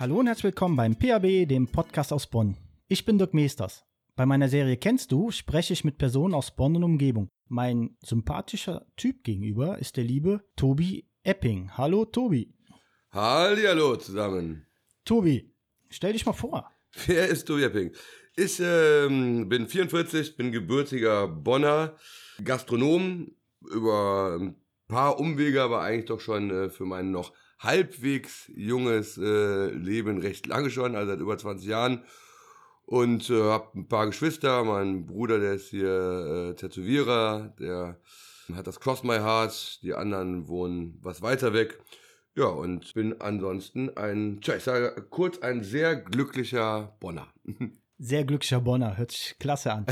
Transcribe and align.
Hallo 0.00 0.20
und 0.20 0.28
herzlich 0.28 0.44
willkommen 0.44 0.76
beim 0.76 0.96
PAB, 0.96 1.48
dem 1.48 1.66
Podcast 1.66 2.12
aus 2.12 2.28
Bonn. 2.28 2.56
Ich 2.86 3.04
bin 3.04 3.18
Dirk 3.18 3.34
Meesters. 3.34 3.84
Bei 4.14 4.26
meiner 4.26 4.48
Serie 4.48 4.76
Kennst 4.76 5.10
du 5.10 5.32
spreche 5.32 5.72
ich 5.72 5.82
mit 5.82 5.98
Personen 5.98 6.34
aus 6.34 6.54
Bonn 6.54 6.76
und 6.76 6.84
Umgebung. 6.84 7.26
Mein 7.48 7.96
sympathischer 8.04 8.86
Typ 8.96 9.24
gegenüber 9.24 9.76
ist 9.78 9.96
der 9.96 10.04
liebe 10.04 10.44
Tobi 10.54 11.08
Epping. 11.24 11.72
Hallo 11.76 12.04
Tobi. 12.04 12.54
Hallihallo 13.10 13.96
zusammen. 13.96 14.68
Tobi, 15.04 15.52
stell 15.90 16.12
dich 16.12 16.24
mal 16.24 16.32
vor. 16.32 16.70
Wer 17.06 17.26
ist 17.26 17.48
Tobi 17.48 17.64
Epping? 17.64 17.90
Ich 18.36 18.60
ähm, 18.62 19.48
bin 19.48 19.66
44, 19.66 20.36
bin 20.36 20.52
gebürtiger 20.52 21.26
Bonner, 21.26 21.96
Gastronom, 22.44 23.32
über 23.68 24.38
ein 24.38 24.54
paar 24.86 25.18
Umwege, 25.18 25.60
aber 25.60 25.80
eigentlich 25.80 26.06
doch 26.06 26.20
schon 26.20 26.50
äh, 26.52 26.70
für 26.70 26.84
mein 26.84 27.10
noch 27.10 27.32
halbwegs 27.58 28.50
junges 28.54 29.18
äh, 29.18 29.70
Leben 29.70 30.18
recht 30.18 30.46
lange 30.46 30.70
schon, 30.70 30.94
also 30.96 31.12
seit 31.12 31.20
über 31.20 31.36
20 31.36 31.66
Jahren. 31.68 32.04
Und 32.84 33.28
äh, 33.28 33.42
habe 33.42 33.78
ein 33.78 33.88
paar 33.88 34.06
Geschwister. 34.06 34.64
Mein 34.64 35.06
Bruder, 35.06 35.38
der 35.38 35.54
ist 35.54 35.68
hier 35.68 36.50
äh, 36.50 36.54
Tätowierer, 36.54 37.54
der 37.58 38.00
hat 38.54 38.66
das 38.66 38.80
Cross 38.80 39.02
My 39.02 39.16
Heart. 39.16 39.82
Die 39.82 39.92
anderen 39.94 40.48
wohnen 40.48 40.98
was 41.02 41.20
weiter 41.20 41.52
weg. 41.52 41.78
Ja, 42.34 42.46
und 42.46 42.94
bin 42.94 43.20
ansonsten 43.20 43.96
ein, 43.96 44.40
tja, 44.40 44.56
ich 44.56 44.62
sage 44.62 45.06
kurz, 45.10 45.38
ein 45.38 45.64
sehr 45.64 45.96
glücklicher 45.96 46.96
Bonner. 47.00 47.26
Sehr 48.00 48.24
glücklicher 48.24 48.60
Bonner, 48.60 48.96
hört 48.96 49.10
sich 49.10 49.36
klasse 49.40 49.72
an. 49.72 49.84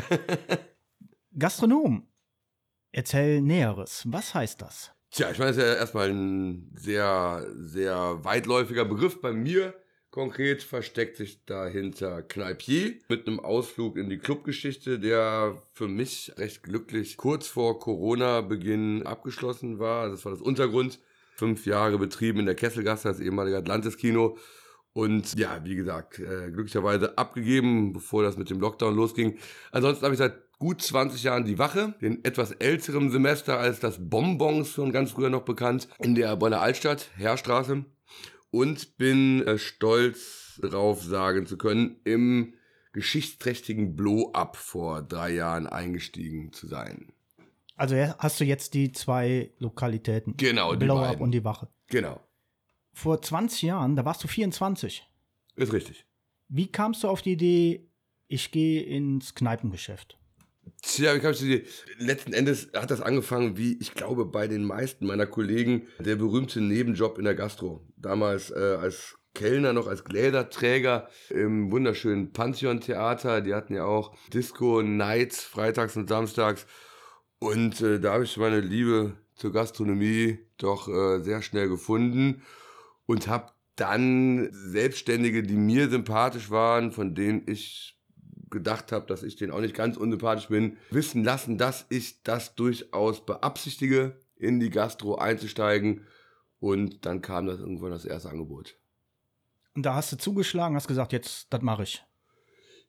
Gastronom, 1.37 2.07
erzähl 2.93 3.41
Näheres. 3.41 4.05
Was 4.07 4.33
heißt 4.33 4.63
das? 4.63 4.96
Tja, 5.11 5.31
ich 5.31 5.39
meine, 5.39 5.53
das 5.53 5.57
ist 5.59 5.63
ja 5.63 5.75
erstmal 5.75 6.11
ein 6.11 6.71
sehr, 6.75 7.47
sehr 7.57 8.25
weitläufiger 8.25 8.85
Begriff. 8.85 9.21
Bei 9.21 9.33
mir 9.33 9.75
konkret 10.11 10.63
versteckt 10.63 11.17
sich 11.17 11.45
dahinter 11.45 12.23
Kneipier 12.23 12.95
mit 13.09 13.27
einem 13.27 13.39
Ausflug 13.41 13.97
in 13.97 14.09
die 14.09 14.19
Clubgeschichte, 14.19 14.99
der 14.99 15.63
für 15.73 15.89
mich 15.89 16.33
recht 16.37 16.63
glücklich 16.63 17.17
kurz 17.17 17.47
vor 17.47 17.79
Corona-Beginn 17.79 19.07
abgeschlossen 19.07 19.79
war. 19.79 20.09
Das 20.09 20.25
war 20.25 20.33
das 20.33 20.41
Untergrund. 20.41 20.99
Fünf 21.37 21.67
Jahre 21.67 21.99
betrieben 21.99 22.41
in 22.41 22.47
der 22.47 22.55
Kesselgasse, 22.55 23.09
das 23.09 23.21
ehemalige 23.21 23.59
Atlantis-Kino. 23.59 24.39
Und 24.95 25.39
ja, 25.39 25.63
wie 25.63 25.75
gesagt, 25.77 26.19
äh, 26.19 26.51
glücklicherweise 26.51 27.19
abgegeben, 27.19 27.93
bevor 27.93 28.23
das 28.23 28.39
mit 28.39 28.49
dem 28.49 28.61
Lockdown 28.61 28.97
losging. 28.97 29.37
Ansonsten 29.71 30.05
habe 30.05 30.15
ich 30.15 30.19
seit 30.19 30.46
gut 30.59 30.83
20 30.83 31.23
Jahren 31.23 31.45
die 31.45 31.59
Wache, 31.59 31.95
den 32.01 32.25
etwas 32.25 32.53
älteren 32.53 33.11
Semester 33.11 33.59
als 33.59 33.81
das 33.81 33.99
Bonbons 34.01 34.71
schon 34.71 34.93
ganz 34.93 35.11
früher 35.13 35.31
noch 35.31 35.43
bekannt, 35.43 35.89
in 35.99 36.15
der 36.15 36.35
Bonner 36.37 36.61
Altstadt, 36.61 37.11
Heerstraße. 37.17 37.85
Und 38.51 38.97
bin 38.97 39.47
äh, 39.47 39.59
stolz 39.59 40.59
darauf 40.63 41.03
sagen 41.03 41.47
zu 41.47 41.59
können, 41.59 42.01
im 42.05 42.55
geschichtsträchtigen 42.93 43.95
Blow-Up 43.97 44.57
vor 44.57 45.03
drei 45.03 45.35
Jahren 45.35 45.67
eingestiegen 45.67 46.53
zu 46.53 46.67
sein. 46.67 47.13
Also 47.77 47.95
hast 47.97 48.41
du 48.41 48.45
jetzt 48.45 48.73
die 48.73 48.93
zwei 48.93 49.51
Lokalitäten. 49.59 50.35
Genau, 50.39 50.75
die 50.75 50.87
Blow 50.87 50.99
Up 50.99 51.09
beiden. 51.09 51.23
und 51.23 51.33
die 51.33 51.45
Wache. 51.45 51.69
Genau, 51.89 52.21
Vor 52.95 53.21
20 53.21 53.63
Jahren, 53.63 53.97
da 53.97 54.07
warst 54.07 54.25
du 54.25 54.29
24. 54.29 55.07
ist 55.57 55.73
richtig. 55.75 56.07
Wie 56.49 56.69
kamst 56.69 57.03
du 57.03 57.09
auf 57.09 57.21
die 57.21 57.33
Idee, 57.33 57.91
ich 58.29 58.51
gehe 58.51 58.83
ins 58.83 59.35
Kneipengeschäft? 59.35 60.19
Tja, 60.83 61.15
ich 61.15 61.23
dir? 61.39 61.63
Letzten 61.99 62.33
Endes 62.33 62.69
hat 62.75 62.91
das 62.91 63.01
angefangen, 63.01 63.57
wie 63.57 63.79
ich 63.81 63.95
glaube, 63.95 64.25
bei 64.25 64.49
den 64.49 64.65
meisten 64.65 65.07
meiner 65.07 65.27
Kollegen, 65.27 65.87
der 65.99 66.17
berühmte 66.17 66.61
Nebenjob 66.61 67.19
in 67.19 67.25
der 67.25 67.35
Gastro. 67.35 67.87
Damals 67.97 68.51
äh, 68.51 68.77
als 68.81 69.17
Kellner 69.35 69.73
noch, 69.73 69.87
als 69.87 70.05
Gläserträger 70.05 71.09
im 71.29 71.71
wunderschönen 71.71 72.33
Pantheon-Theater. 72.33 73.43
Die 73.43 73.55
hatten 73.55 73.75
ja 73.75 73.85
auch 73.85 74.17
Disco-Nights, 74.33 75.45
freitags 75.45 75.97
und 75.97 76.09
samstags. 76.09 76.67
Und 77.39 77.81
äh, 77.83 78.01
da 78.01 78.15
habe 78.15 78.25
ich 78.25 78.37
meine 78.39 78.61
Liebe 78.61 79.15
zur 79.35 79.53
Gastronomie 79.53 80.39
doch 80.57 80.89
äh, 80.89 81.21
sehr 81.21 81.43
schnell 81.43 81.69
gefunden 81.69 82.43
und 83.05 83.29
habe 83.29 83.53
dann 83.77 84.49
Selbstständige, 84.53 85.43
die 85.43 85.57
mir 85.57 85.91
sympathisch 85.91 86.51
waren, 86.51 86.91
von 86.91 87.15
denen 87.15 87.43
ich 87.47 87.99
gedacht 88.57 88.91
habe, 88.91 89.07
dass 89.07 89.23
ich 89.23 89.37
denen 89.37 89.53
auch 89.53 89.61
nicht 89.61 89.75
ganz 89.75 89.97
unsympathisch 89.97 90.49
bin, 90.49 90.79
wissen 90.91 91.23
lassen, 91.23 91.59
dass 91.59 91.87
ich 91.91 92.23
das 92.23 92.55
durchaus 92.55 93.25
beabsichtige, 93.25 94.17
in 94.37 94.61
die 94.61 94.71
Gastro 94.71 95.17
einzusteigen. 95.17 96.07
Und 96.59 97.05
dann 97.05 97.21
kam 97.21 97.47
das 97.47 97.61
irgendwann 97.61 97.91
das 97.91 98.05
erste 98.05 98.31
Angebot. 98.31 98.77
Und 99.75 99.85
da 99.85 99.95
hast 99.95 100.11
du 100.13 100.17
zugeschlagen, 100.17 100.75
hast 100.75 100.89
gesagt, 100.89 101.13
jetzt, 101.13 101.53
das 101.53 101.61
mache 101.61 101.83
ich. 101.83 102.03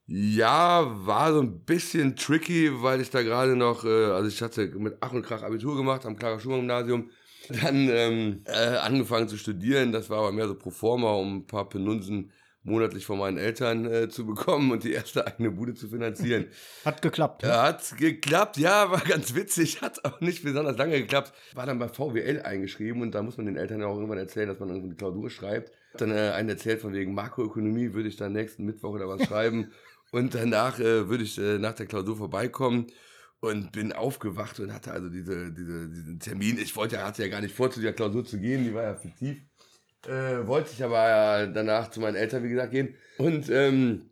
Ja, 0.05 0.85
war 1.05 1.33
so 1.33 1.41
ein 1.41 1.65
bisschen 1.65 2.15
tricky, 2.15 2.71
weil 2.81 3.01
ich 3.01 3.09
da 3.09 3.21
gerade 3.23 3.57
noch, 3.57 3.83
äh, 3.83 4.05
also 4.05 4.29
ich 4.29 4.41
hatte 4.41 4.67
mit 4.67 4.95
Ach 5.01 5.11
und 5.11 5.21
Krach 5.21 5.43
Abitur 5.43 5.75
gemacht 5.75 6.05
am 6.05 6.15
Clara 6.15 6.39
Schumann 6.39 6.61
Gymnasium, 6.61 7.09
dann 7.49 7.89
ähm, 7.89 8.41
äh, 8.45 8.77
angefangen 8.77 9.27
zu 9.27 9.37
studieren. 9.37 9.91
Das 9.91 10.09
war 10.09 10.19
aber 10.19 10.31
mehr 10.31 10.47
so 10.47 10.55
pro 10.55 10.69
forma, 10.69 11.11
um 11.11 11.39
ein 11.39 11.47
paar 11.47 11.67
Penunsen 11.67 12.31
monatlich 12.67 13.05
von 13.05 13.17
meinen 13.17 13.37
Eltern 13.37 13.85
äh, 13.85 14.09
zu 14.09 14.25
bekommen 14.25 14.71
und 14.71 14.83
die 14.83 14.91
erste 14.91 15.25
eigene 15.25 15.51
Bude 15.51 15.73
zu 15.73 15.87
finanzieren. 15.87 16.47
Hat 16.85 17.01
geklappt. 17.01 17.43
ne? 17.43 17.61
Hat 17.61 17.97
geklappt, 17.97 18.57
ja, 18.57 18.91
war 18.91 18.99
ganz 18.99 19.33
witzig, 19.33 19.81
hat 19.81 20.03
auch 20.05 20.19
nicht 20.21 20.43
besonders 20.43 20.77
lange 20.77 20.99
geklappt. 20.99 21.33
War 21.53 21.65
dann 21.65 21.79
bei 21.79 21.87
VWL 21.87 22.41
eingeschrieben 22.41 23.01
und 23.01 23.15
da 23.15 23.23
muss 23.23 23.37
man 23.37 23.45
den 23.45 23.55
Eltern 23.55 23.79
ja 23.79 23.87
auch 23.87 23.95
irgendwann 23.95 24.17
erzählen, 24.17 24.49
dass 24.49 24.59
man 24.59 24.69
irgendwie 24.69 24.89
eine 24.89 24.95
Klausur 24.95 25.29
schreibt. 25.29 25.71
Hat 25.93 26.01
Dann 26.01 26.11
äh, 26.11 26.31
einen 26.31 26.49
erzählt 26.49 26.81
von 26.81 26.93
wegen 26.93 27.13
Makroökonomie 27.13 27.93
würde 27.93 28.09
ich 28.09 28.17
dann 28.17 28.33
nächsten 28.33 28.65
Mittwoch 28.65 28.91
oder 28.91 29.07
was 29.07 29.25
schreiben 29.25 29.71
und 30.11 30.35
danach 30.35 30.79
äh, 30.79 31.07
würde 31.09 31.23
ich 31.23 31.37
äh, 31.37 31.57
nach 31.57 31.73
der 31.73 31.85
Klausur 31.85 32.17
vorbeikommen 32.17 32.87
und 33.39 33.71
bin 33.71 33.93
aufgewacht 33.93 34.59
und 34.59 34.73
hatte 34.73 34.91
also 34.91 35.09
diese, 35.09 35.51
diese, 35.51 35.87
diesen 35.89 36.19
Termin. 36.19 36.57
Ich 36.57 36.75
wollte 36.75 36.95
ja, 36.95 37.05
hatte 37.05 37.23
ja 37.23 37.29
gar 37.29 37.41
nicht 37.41 37.55
vor, 37.55 37.69
zu 37.69 37.79
dieser 37.79 37.93
Klausur 37.93 38.25
zu 38.25 38.39
gehen, 38.39 38.63
die 38.63 38.73
war 38.73 38.83
ja 38.83 38.95
fiktiv. 38.95 39.41
Äh, 40.05 40.45
wollte 40.47 40.71
ich 40.73 40.83
aber 40.83 41.09
ja 41.09 41.47
danach 41.47 41.89
zu 41.89 41.99
meinen 41.99 42.15
Eltern, 42.15 42.43
wie 42.43 42.49
gesagt, 42.49 42.71
gehen. 42.71 42.95
Und 43.17 43.49
ähm, 43.49 44.11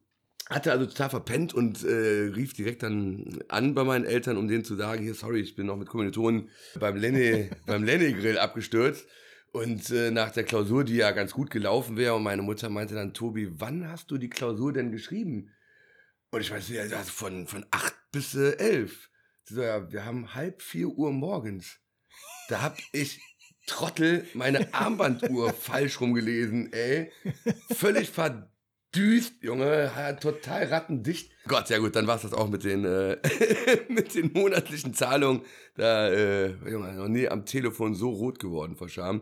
hatte 0.49 0.71
also 0.71 0.85
total 0.85 1.09
verpennt 1.09 1.53
und 1.53 1.83
äh, 1.83 2.31
rief 2.35 2.53
direkt 2.53 2.83
dann 2.83 3.39
an 3.47 3.73
bei 3.73 3.83
meinen 3.83 4.05
Eltern, 4.05 4.37
um 4.37 4.47
denen 4.47 4.63
zu 4.63 4.75
sagen, 4.75 5.03
hier, 5.03 5.15
sorry, 5.15 5.39
ich 5.39 5.55
bin 5.55 5.65
noch 5.67 5.77
mit 5.77 5.87
Kommilitonen 5.87 6.49
beim 6.79 6.95
Lenny, 6.95 7.49
beim 7.65 7.83
Lenny 7.83 8.13
Grill 8.13 8.37
abgestürzt. 8.37 9.07
Und 9.51 9.89
äh, 9.89 10.11
nach 10.11 10.31
der 10.31 10.43
Klausur, 10.43 10.83
die 10.83 10.97
ja 10.97 11.11
ganz 11.11 11.31
gut 11.31 11.49
gelaufen 11.49 11.95
wäre, 11.95 12.15
und 12.15 12.23
meine 12.23 12.41
Mutter 12.41 12.69
meinte 12.69 12.93
dann, 12.93 13.13
Tobi, 13.13 13.49
wann 13.59 13.89
hast 13.89 14.11
du 14.11 14.17
die 14.17 14.29
Klausur 14.29 14.73
denn 14.73 14.91
geschrieben? 14.91 15.51
Und 16.29 16.41
ich 16.41 16.51
weiß 16.51 16.67
nicht, 16.67 16.79
also 16.79 17.11
von, 17.11 17.47
von 17.47 17.65
acht 17.71 17.95
bis 18.11 18.35
äh, 18.35 18.57
elf. 18.57 19.09
Sie 19.45 19.55
so, 19.55 19.61
ja, 19.61 19.91
wir 19.91 20.05
haben 20.05 20.35
halb 20.35 20.61
vier 20.61 20.89
Uhr 20.89 21.13
morgens. 21.13 21.79
Da 22.49 22.61
hab 22.61 22.77
ich 22.91 23.21
Trottel 23.65 24.25
meine 24.33 24.73
Armbanduhr 24.73 25.53
falsch 25.59 25.99
rumgelesen, 25.99 26.71
ey. 26.71 27.11
Völlig 27.73 28.11
verdüst, 28.11 29.33
Junge, 29.41 29.91
ja, 29.95 30.13
total 30.13 30.65
rattendicht. 30.65 31.31
Gott, 31.47 31.67
sehr 31.67 31.79
gut, 31.79 31.95
dann 31.95 32.07
war's 32.07 32.21
das 32.21 32.33
auch 32.33 32.47
mit 32.47 32.63
den, 32.63 32.85
äh, 32.85 33.17
mit 33.89 34.13
den 34.13 34.31
monatlichen 34.33 34.93
Zahlungen. 34.93 35.41
Da, 35.75 36.09
äh, 36.09 36.53
Junge, 36.69 36.93
noch 36.93 37.07
nie 37.07 37.27
am 37.27 37.45
Telefon 37.45 37.95
so 37.95 38.11
rot 38.11 38.39
geworden 38.39 38.75
vor 38.75 38.87
Scham. 38.89 39.21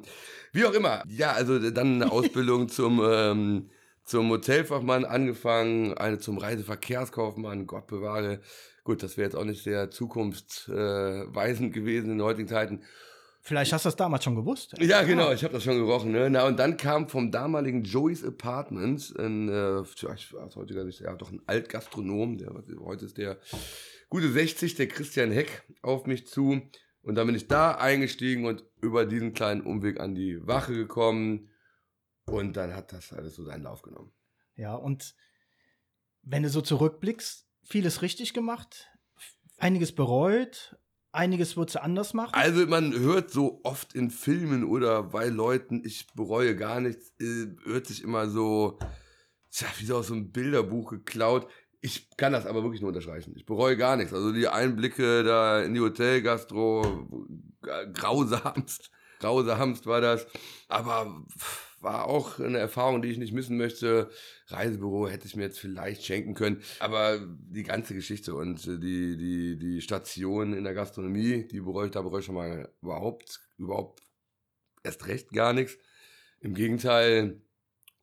Wie 0.51 0.65
auch 0.65 0.73
immer. 0.73 1.03
Ja, 1.07 1.31
also 1.31 1.59
dann 1.71 2.01
eine 2.01 2.11
Ausbildung 2.11 2.67
zum, 2.69 3.01
ähm, 3.03 3.69
zum 4.03 4.29
Hotelfachmann 4.29 5.05
angefangen, 5.05 5.97
eine 5.97 6.19
zum 6.19 6.37
Reiseverkehrskaufmann, 6.37 7.65
Gott 7.65 7.87
bewahre. 7.87 8.41
Gut, 8.83 9.01
das 9.01 9.15
wäre 9.15 9.27
jetzt 9.27 9.35
auch 9.35 9.45
nicht 9.45 9.63
sehr 9.63 9.89
zukunftsweisend 9.89 11.73
gewesen 11.73 12.11
in 12.11 12.17
den 12.17 12.25
heutigen 12.25 12.49
Zeiten. 12.49 12.83
Vielleicht 13.45 13.73
hast 13.73 13.83
du 13.83 13.87
das 13.87 13.97
damals 13.97 14.23
schon 14.23 14.35
gewusst. 14.35 14.73
Ja, 14.79 15.03
genau, 15.03 15.33
ich 15.33 15.43
habe 15.43 15.53
das 15.53 15.63
schon 15.65 15.77
gerochen. 15.77 16.13
Ne? 16.13 16.29
Na, 16.29 16.47
und 16.47 16.57
dann 16.57 16.77
kam 16.77 17.09
vom 17.09 17.29
damaligen 17.29 17.83
Joey's 17.83 18.23
Apartments, 18.23 19.13
ein, 19.17 19.49
äh, 19.49 19.81
ich- 19.81 20.33
aus 20.33 20.55
heutiger 20.55 20.85
Sicht, 20.85 21.01
ja, 21.01 21.13
doch 21.13 21.29
ein 21.29 21.41
Altgastronom, 21.45 22.37
der 22.37 22.53
heute 22.79 23.03
ist 23.05 23.17
der 23.17 23.37
gute 24.09 24.31
60, 24.31 24.75
der 24.75 24.87
Christian 24.87 25.31
Heck, 25.31 25.63
auf 25.81 26.05
mich 26.05 26.25
zu. 26.25 26.61
Und 27.01 27.15
dann 27.15 27.27
bin 27.27 27.35
ich 27.35 27.49
da 27.49 27.71
eingestiegen 27.75 28.45
und 28.45 28.63
über 28.81 29.05
diesen 29.05 29.33
kleinen 29.33 29.59
Umweg 29.61 29.99
an 29.99 30.15
die 30.15 30.39
Wache 30.47 30.73
gekommen. 30.73 31.49
Und 32.25 32.55
dann 32.55 32.73
hat 32.73 32.93
das 32.93 33.11
alles 33.11 33.35
so 33.35 33.43
seinen 33.43 33.63
Lauf 33.63 33.81
genommen. 33.81 34.13
Ja, 34.55 34.75
und 34.75 35.15
wenn 36.21 36.43
du 36.43 36.49
so 36.49 36.61
zurückblickst, 36.61 37.45
vieles 37.65 38.01
richtig 38.01 38.33
gemacht, 38.33 38.87
einiges 39.57 39.93
bereut, 39.93 40.77
einiges 41.13 41.55
würdest 41.55 41.75
du 41.75 41.83
anders 41.83 42.13
machen. 42.13 42.33
Also 42.33 42.65
man 42.65 42.93
hört 42.93 43.31
so 43.31 43.61
oft 43.63 43.93
in 43.93 44.09
Filmen 44.09 44.63
oder 44.63 45.03
bei 45.03 45.27
Leuten, 45.27 45.83
ich 45.85 46.07
bereue 46.13 46.55
gar 46.55 46.81
nichts, 46.81 47.13
äh, 47.19 47.47
hört 47.63 47.87
sich 47.87 48.03
immer 48.03 48.27
so, 48.27 48.79
tja, 49.51 49.67
wie 49.77 49.85
so 49.85 49.97
aus 49.97 50.07
so 50.07 50.13
einem 50.13 50.31
Bilderbuch 50.31 50.89
geklaut. 50.89 51.47
Ich 51.81 52.09
kann 52.17 52.33
das 52.33 52.45
aber 52.45 52.63
wirklich 52.63 52.81
nur 52.81 52.89
unterstreichen. 52.89 53.33
Ich 53.35 53.45
bereue 53.45 53.77
gar 53.77 53.95
nichts. 53.97 54.13
Also 54.13 54.31
die 54.31 54.47
Einblicke 54.47 55.23
da 55.23 55.61
in 55.61 55.73
die 55.73 55.81
Hotelgastro, 55.81 57.07
äh, 57.67 57.87
grausamst, 57.91 58.89
grausamst 59.19 59.85
war 59.85 60.01
das. 60.01 60.25
Aber 60.67 61.25
pff, 61.37 61.72
war 61.83 62.07
auch 62.07 62.39
eine 62.39 62.57
Erfahrung, 62.57 63.01
die 63.01 63.09
ich 63.09 63.17
nicht 63.17 63.33
missen 63.33 63.57
möchte. 63.57 64.09
Reisebüro 64.47 65.07
hätte 65.07 65.27
ich 65.27 65.35
mir 65.35 65.43
jetzt 65.43 65.59
vielleicht 65.59 66.03
schenken 66.03 66.33
können. 66.33 66.61
Aber 66.79 67.19
die 67.19 67.63
ganze 67.63 67.93
Geschichte 67.93 68.33
und 68.35 68.65
äh, 68.67 68.79
die, 68.79 69.17
die, 69.17 69.57
die 69.57 69.81
Station 69.81 70.53
in 70.53 70.63
der 70.63 70.73
Gastronomie, 70.73 71.47
die 71.47 71.59
bereue 71.59 71.87
ich, 71.87 71.91
da 71.91 72.01
bereue 72.01 72.21
ich 72.21 72.25
schon 72.25 72.35
mal 72.35 72.69
überhaupt, 72.81 73.41
überhaupt 73.57 74.01
erst 74.83 75.07
recht 75.07 75.31
gar 75.31 75.53
nichts. 75.53 75.77
Im 76.39 76.53
Gegenteil, 76.53 77.41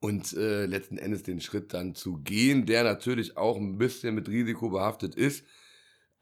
und 0.01 0.33
äh, 0.33 0.65
letzten 0.65 0.97
Endes 0.97 1.23
den 1.23 1.41
Schritt 1.41 1.75
dann 1.75 1.95
zu 1.95 2.17
gehen, 2.19 2.67
der 2.67 2.85
natürlich 2.85 3.37
auch 3.37 3.57
ein 3.57 3.79
bisschen 3.79 4.15
mit 4.15 4.29
Risiko 4.29 4.71
behaftet 4.71 5.15
ist. 5.15 5.45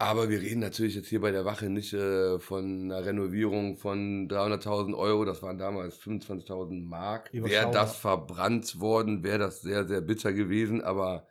Aber 0.00 0.30
wir 0.30 0.40
reden 0.40 0.60
natürlich 0.60 0.94
jetzt 0.94 1.08
hier 1.08 1.20
bei 1.20 1.32
der 1.32 1.44
Wache 1.44 1.68
nicht 1.68 1.92
äh, 1.92 2.38
von 2.38 2.84
einer 2.84 3.04
Renovierung 3.04 3.76
von 3.76 4.28
300.000 4.28 4.96
Euro, 4.96 5.24
das 5.24 5.42
waren 5.42 5.58
damals 5.58 6.00
25.000 6.00 6.84
Mark. 6.84 7.30
Wäre 7.32 7.72
das 7.72 7.96
verbrannt 7.96 8.78
worden, 8.78 9.24
wäre 9.24 9.38
das 9.38 9.60
sehr, 9.60 9.88
sehr 9.88 10.00
bitter 10.00 10.32
gewesen, 10.32 10.82
aber 10.82 11.26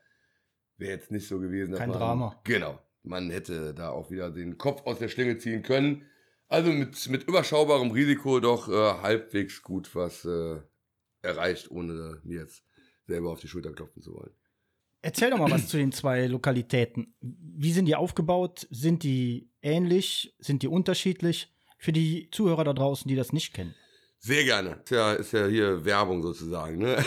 wäre 0.75 0.91
jetzt 0.91 1.11
nicht 1.11 1.29
so 1.29 1.39
gewesen. 1.39 1.75
Kein 1.75 1.89
man, 1.89 1.97
Drama. 1.97 2.41
Genau, 2.43 2.77
man 3.03 3.29
hätte 3.29 3.73
da 3.73 3.91
auch 3.91 4.11
wieder 4.11 4.31
den 4.31 4.57
Kopf 4.57 4.85
aus 4.85 4.99
der 4.99 5.07
Schlinge 5.07 5.37
ziehen 5.37 5.63
können. 5.63 6.05
Also 6.49 6.69
mit, 6.71 7.07
mit 7.09 7.23
überschaubarem 7.23 7.91
Risiko 7.91 8.41
doch 8.41 8.67
äh, 8.67 9.01
halbwegs 9.01 9.61
gut 9.63 9.95
was 9.95 10.25
äh, 10.25 10.59
erreicht, 11.21 11.71
ohne 11.71 12.19
mir 12.23 12.41
jetzt 12.41 12.63
selber 13.05 13.31
auf 13.31 13.39
die 13.39 13.47
Schulter 13.47 13.71
klopfen 13.71 14.01
zu 14.01 14.13
wollen. 14.13 14.36
Erzähl 15.07 15.29
doch 15.29 15.37
mal 15.37 15.49
was 15.49 15.69
zu 15.69 15.77
den 15.77 15.93
zwei 15.93 16.27
Lokalitäten. 16.27 17.15
Wie 17.21 17.71
sind 17.71 17.85
die 17.85 17.95
aufgebaut? 17.95 18.67
Sind 18.71 19.03
die 19.03 19.49
ähnlich? 19.61 20.35
Sind 20.37 20.63
die 20.63 20.67
unterschiedlich? 20.67 21.55
Für 21.77 21.93
die 21.93 22.27
Zuhörer 22.29 22.65
da 22.65 22.73
draußen, 22.73 23.07
die 23.07 23.15
das 23.15 23.31
nicht 23.31 23.53
kennen. 23.53 23.73
Sehr 24.19 24.43
gerne. 24.43 24.81
Ist 24.83 24.91
ja, 24.91 25.13
ist 25.13 25.31
ja 25.31 25.47
hier 25.47 25.85
Werbung 25.85 26.23
sozusagen. 26.23 26.79
Ne? 26.79 26.97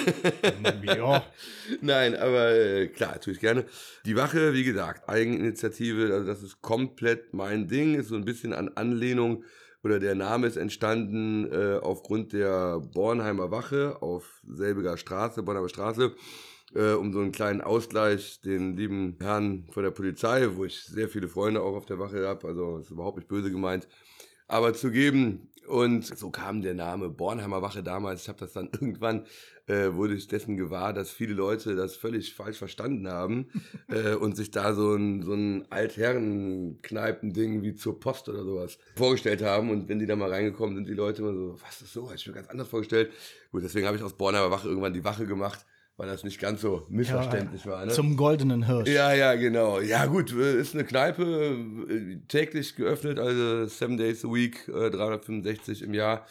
ja. 0.84 1.26
Nein, 1.82 2.16
aber 2.16 2.52
äh, 2.52 2.86
klar, 2.86 3.10
natürlich 3.10 3.40
gerne. 3.40 3.66
Die 4.06 4.16
Wache, 4.16 4.54
wie 4.54 4.64
gesagt, 4.64 5.06
Eigeninitiative, 5.06 6.14
also 6.14 6.26
das 6.26 6.42
ist 6.42 6.62
komplett 6.62 7.34
mein 7.34 7.68
Ding, 7.68 7.96
ist 7.96 8.08
so 8.08 8.14
ein 8.14 8.24
bisschen 8.24 8.54
an 8.54 8.70
Anlehnung 8.76 9.44
oder 9.84 9.98
der 9.98 10.14
Name 10.14 10.46
ist 10.46 10.56
entstanden 10.56 11.52
äh, 11.52 11.78
aufgrund 11.82 12.32
der 12.32 12.80
Bornheimer 12.80 13.50
Wache 13.50 14.00
auf 14.00 14.40
selbiger 14.46 14.96
Straße, 14.96 15.42
Bornheimer 15.42 15.68
Straße, 15.68 16.14
äh, 16.74 16.92
um 16.92 17.12
so 17.12 17.20
einen 17.20 17.32
kleinen 17.32 17.60
Ausgleich 17.60 18.40
den 18.42 18.76
lieben 18.76 19.16
Herrn 19.20 19.66
von 19.70 19.82
der 19.82 19.90
Polizei, 19.90 20.48
wo 20.54 20.64
ich 20.64 20.80
sehr 20.82 21.08
viele 21.08 21.28
Freunde 21.28 21.62
auch 21.62 21.74
auf 21.76 21.86
der 21.86 21.98
Wache 21.98 22.26
habe, 22.26 22.46
also 22.46 22.78
ist 22.78 22.90
überhaupt 22.90 23.16
nicht 23.18 23.28
böse 23.28 23.50
gemeint, 23.50 23.88
aber 24.46 24.74
zu 24.74 24.90
geben. 24.90 25.48
Und 25.66 26.04
so 26.04 26.30
kam 26.30 26.62
der 26.62 26.74
Name 26.74 27.10
Bornheimer 27.10 27.62
Wache 27.62 27.84
damals. 27.84 28.22
Ich 28.22 28.28
habe 28.28 28.40
das 28.40 28.52
dann 28.52 28.70
irgendwann, 28.72 29.26
äh, 29.66 29.92
wurde 29.92 30.14
ich 30.14 30.26
dessen 30.26 30.56
gewahr, 30.56 30.92
dass 30.92 31.10
viele 31.10 31.34
Leute 31.34 31.76
das 31.76 31.94
völlig 31.94 32.34
falsch 32.34 32.58
verstanden 32.58 33.08
haben 33.08 33.46
äh, 33.88 34.14
und 34.14 34.36
sich 34.36 34.50
da 34.50 34.74
so 34.74 34.94
ein, 34.94 35.22
so 35.22 35.32
ein 35.34 35.70
Altherrenkneipending 35.70 37.62
wie 37.62 37.74
zur 37.74 38.00
Post 38.00 38.28
oder 38.28 38.42
sowas 38.42 38.78
vorgestellt 38.96 39.42
haben. 39.42 39.70
Und 39.70 39.88
wenn 39.88 40.00
die 40.00 40.06
da 40.06 40.16
mal 40.16 40.30
reingekommen 40.30 40.74
sind, 40.74 40.88
die 40.88 40.94
Leute 40.94 41.22
immer 41.22 41.34
so, 41.34 41.56
was 41.64 41.82
ist 41.82 41.92
so, 41.92 42.08
Hätte 42.08 42.16
ich 42.16 42.26
mir 42.26 42.34
ganz 42.34 42.48
anders 42.48 42.68
vorgestellt. 42.68 43.12
Gut, 43.52 43.62
deswegen 43.62 43.86
habe 43.86 43.96
ich 43.96 44.02
aus 44.02 44.16
Bornheimer 44.16 44.50
Wache 44.50 44.66
irgendwann 44.66 44.94
die 44.94 45.04
Wache 45.04 45.26
gemacht 45.26 45.64
weil 46.00 46.08
das 46.08 46.24
nicht 46.24 46.40
ganz 46.40 46.62
so 46.62 46.86
missverständlich 46.88 47.66
ja, 47.66 47.72
war. 47.72 47.84
Ne? 47.84 47.92
Zum 47.92 48.16
goldenen 48.16 48.64
Hirsch. 48.64 48.88
Ja, 48.88 49.12
ja, 49.12 49.34
genau. 49.34 49.80
Ja, 49.80 50.06
gut, 50.06 50.32
äh, 50.32 50.58
ist 50.58 50.72
eine 50.72 50.84
Kneipe, 50.84 51.22
äh, 51.90 52.16
täglich 52.26 52.74
geöffnet, 52.74 53.18
also 53.18 53.66
seven 53.66 53.98
days 53.98 54.24
a 54.24 54.28
week, 54.28 54.64
365 54.64 55.82
äh, 55.82 55.84
im 55.84 55.92
Jahr. 55.92 56.26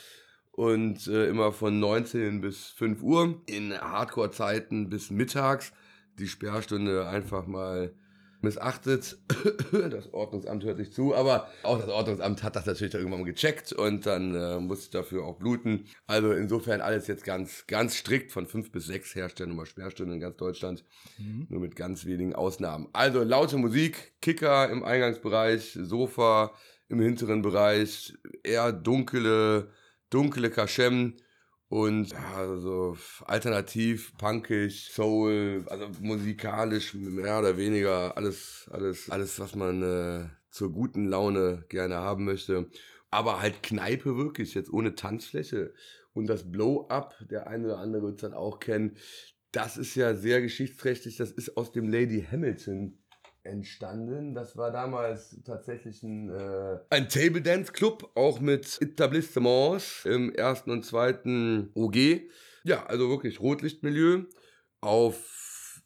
Und 0.53 1.05
immer 1.07 1.53
von 1.53 1.79
19 1.79 2.41
bis 2.41 2.65
5 2.69 3.03
Uhr. 3.03 3.41
In 3.45 3.79
Hardcore-Zeiten 3.79 4.89
bis 4.89 5.11
mittags. 5.11 5.71
Die 6.17 6.27
Sperrstunde 6.27 7.07
einfach 7.07 7.45
mal 7.45 7.93
missachtet. 8.41 9.17
Das 9.71 10.13
Ordnungsamt 10.13 10.63
hört 10.63 10.77
sich 10.77 10.91
zu, 10.91 11.15
aber 11.15 11.47
auch 11.63 11.79
das 11.79 11.89
Ordnungsamt 11.89 12.43
hat 12.43 12.55
das 12.55 12.65
natürlich 12.65 12.93
irgendwann 12.93 13.21
mal 13.21 13.25
gecheckt 13.25 13.71
und 13.71 14.05
dann 14.05 14.35
äh, 14.35 14.59
musste 14.59 14.97
dafür 14.97 15.25
auch 15.25 15.37
bluten. 15.37 15.85
Also 16.07 16.31
insofern 16.31 16.81
alles 16.81 17.07
jetzt 17.07 17.23
ganz, 17.23 17.65
ganz 17.67 17.95
strikt 17.95 18.31
von 18.31 18.45
fünf 18.45 18.71
bis 18.71 18.87
sechs 18.87 19.15
Herstellern 19.15 19.53
immer 19.53 19.65
Sperrstunden 19.65 20.15
in 20.15 20.21
ganz 20.21 20.37
Deutschland. 20.37 20.83
Mhm. 21.17 21.47
Nur 21.49 21.61
mit 21.61 21.75
ganz 21.75 22.05
wenigen 22.05 22.35
Ausnahmen. 22.35 22.87
Also 22.93 23.23
laute 23.23 23.57
Musik, 23.57 24.13
Kicker 24.21 24.69
im 24.69 24.83
Eingangsbereich, 24.83 25.77
Sofa 25.81 26.53
im 26.87 26.99
hinteren 26.99 27.41
Bereich, 27.41 28.13
eher 28.43 28.71
dunkle, 28.71 29.69
dunkle 30.09 30.49
Kaschem 30.49 31.15
und 31.69 32.11
ja, 32.11 32.33
also 32.35 32.97
alternativ, 33.25 34.17
punkig, 34.17 34.89
Soul, 34.91 35.63
also 35.67 35.87
musikalisch 36.01 36.95
mehr 36.95 37.37
oder 37.39 37.57
weniger 37.57 38.17
alles, 38.17 38.67
alles, 38.71 39.09
alles, 39.11 39.39
was 39.39 39.55
man 39.55 39.83
äh, 39.83 40.29
zur 40.49 40.71
guten 40.71 41.05
Laune 41.05 41.65
gerne 41.69 41.95
haben 41.97 42.25
möchte. 42.25 42.67
Aber 43.11 43.39
halt 43.39 43.61
Kneipe 43.61 44.17
wirklich, 44.17 44.55
jetzt 44.55 44.73
ohne 44.73 44.95
Tanzfläche. 44.95 45.73
Und 46.13 46.27
das 46.27 46.51
Blow-Up, 46.51 47.15
der 47.29 47.45
eine 47.47 47.65
oder 47.65 47.77
andere 47.77 48.01
wird 48.01 48.15
es 48.15 48.21
dann 48.21 48.33
auch 48.33 48.59
kennen, 48.59 48.97
das 49.51 49.77
ist 49.77 49.93
ja 49.93 50.15
sehr 50.15 50.41
geschichtsträchtig. 50.41 51.17
Das 51.17 51.31
ist 51.31 51.55
aus 51.55 51.71
dem 51.71 51.87
Lady 51.87 52.25
Hamilton 52.31 52.97
entstanden. 53.43 54.33
Das 54.33 54.57
war 54.57 54.71
damals 54.71 55.39
tatsächlich 55.45 56.03
ein, 56.03 56.29
äh, 56.29 56.79
ein 56.89 57.09
Table 57.09 57.41
Dance 57.41 57.71
Club, 57.71 58.11
auch 58.15 58.39
mit 58.39 58.77
Etablissements 58.81 60.05
im 60.05 60.33
ersten 60.33 60.71
und 60.71 60.85
zweiten 60.85 61.71
OG. 61.73 62.21
Ja, 62.63 62.85
also 62.85 63.09
wirklich 63.09 63.39
Rotlichtmilieu 63.39 64.25
auf 64.81 65.39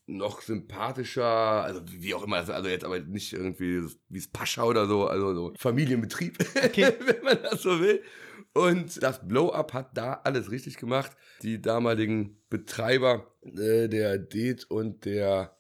noch 0.06 0.42
sympathischer, 0.42 1.26
also 1.26 1.82
wie 1.86 2.14
auch 2.14 2.24
immer, 2.24 2.38
also 2.38 2.68
jetzt 2.68 2.84
aber 2.84 3.00
nicht 3.00 3.32
irgendwie 3.32 3.84
wie 4.10 4.18
es 4.18 4.28
Pascha 4.28 4.64
oder 4.64 4.86
so, 4.86 5.08
also 5.08 5.34
so 5.34 5.54
Familienbetrieb, 5.58 6.38
okay. 6.64 6.94
wenn 7.06 7.24
man 7.24 7.42
das 7.42 7.62
so 7.62 7.80
will. 7.80 8.02
Und 8.54 9.02
das 9.02 9.28
Blow-Up 9.28 9.74
hat 9.74 9.98
da 9.98 10.22
alles 10.24 10.52
richtig 10.52 10.78
gemacht. 10.78 11.12
Die 11.42 11.62
damaligen 11.62 12.38
Betreiber, 12.50 13.34
äh, 13.44 13.88
der 13.88 14.20
Det 14.20 14.66
und 14.66 15.06
der 15.06 15.58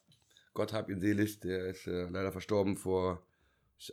Gott 0.53 0.73
hab 0.73 0.89
ihn 0.89 0.99
selig, 0.99 1.39
der 1.39 1.65
ist 1.67 1.87
äh, 1.87 2.07
leider 2.09 2.31
verstorben 2.31 2.77
vor 2.77 3.25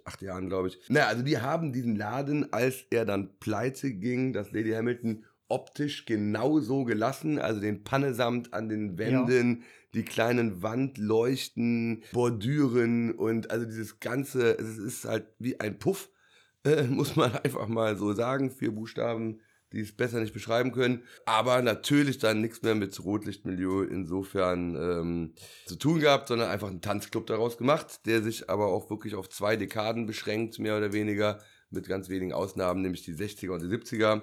acht 0.04 0.22
Jahren, 0.22 0.48
glaube 0.48 0.68
ich. 0.68 0.78
Naja, 0.88 1.06
also 1.06 1.22
die 1.22 1.38
haben 1.38 1.72
diesen 1.72 1.96
Laden, 1.96 2.52
als 2.52 2.84
er 2.90 3.04
dann 3.04 3.38
pleite 3.38 3.92
ging, 3.92 4.32
das 4.32 4.52
Lady 4.52 4.70
Hamilton 4.70 5.24
optisch 5.48 6.06
genauso 6.06 6.84
gelassen, 6.84 7.38
also 7.38 7.60
den 7.60 7.82
Pannesamt 7.82 8.54
an 8.54 8.68
den 8.68 8.98
Wänden, 8.98 9.56
ja. 9.56 9.66
die 9.94 10.04
kleinen 10.04 10.62
Wandleuchten, 10.62 12.04
Bordüren 12.12 13.12
und 13.12 13.50
also 13.50 13.66
dieses 13.66 13.98
ganze, 13.98 14.56
es 14.58 14.78
ist 14.78 15.04
halt 15.04 15.26
wie 15.38 15.58
ein 15.58 15.78
Puff, 15.78 16.10
äh, 16.64 16.84
muss 16.84 17.16
man 17.16 17.34
einfach 17.36 17.66
mal 17.66 17.96
so 17.96 18.12
sagen, 18.12 18.50
vier 18.50 18.72
Buchstaben 18.72 19.40
die 19.72 19.80
es 19.80 19.92
besser 19.92 20.20
nicht 20.20 20.34
beschreiben 20.34 20.72
können. 20.72 21.04
Aber 21.26 21.62
natürlich 21.62 22.18
dann 22.18 22.40
nichts 22.40 22.62
mehr 22.62 22.74
mit 22.74 23.02
Rotlichtmilieu 23.02 23.82
insofern 23.82 24.76
ähm, 24.76 25.34
zu 25.66 25.76
tun 25.76 26.00
gehabt, 26.00 26.28
sondern 26.28 26.50
einfach 26.50 26.68
einen 26.68 26.80
Tanzclub 26.80 27.26
daraus 27.26 27.56
gemacht, 27.56 28.06
der 28.06 28.22
sich 28.22 28.50
aber 28.50 28.66
auch 28.66 28.90
wirklich 28.90 29.14
auf 29.14 29.28
zwei 29.28 29.56
Dekaden 29.56 30.06
beschränkt, 30.06 30.58
mehr 30.58 30.76
oder 30.76 30.92
weniger, 30.92 31.40
mit 31.70 31.86
ganz 31.86 32.08
wenigen 32.08 32.32
Ausnahmen, 32.32 32.82
nämlich 32.82 33.04
die 33.04 33.14
60er 33.14 33.50
und 33.50 33.62
die 33.62 33.68
70er. 33.68 34.22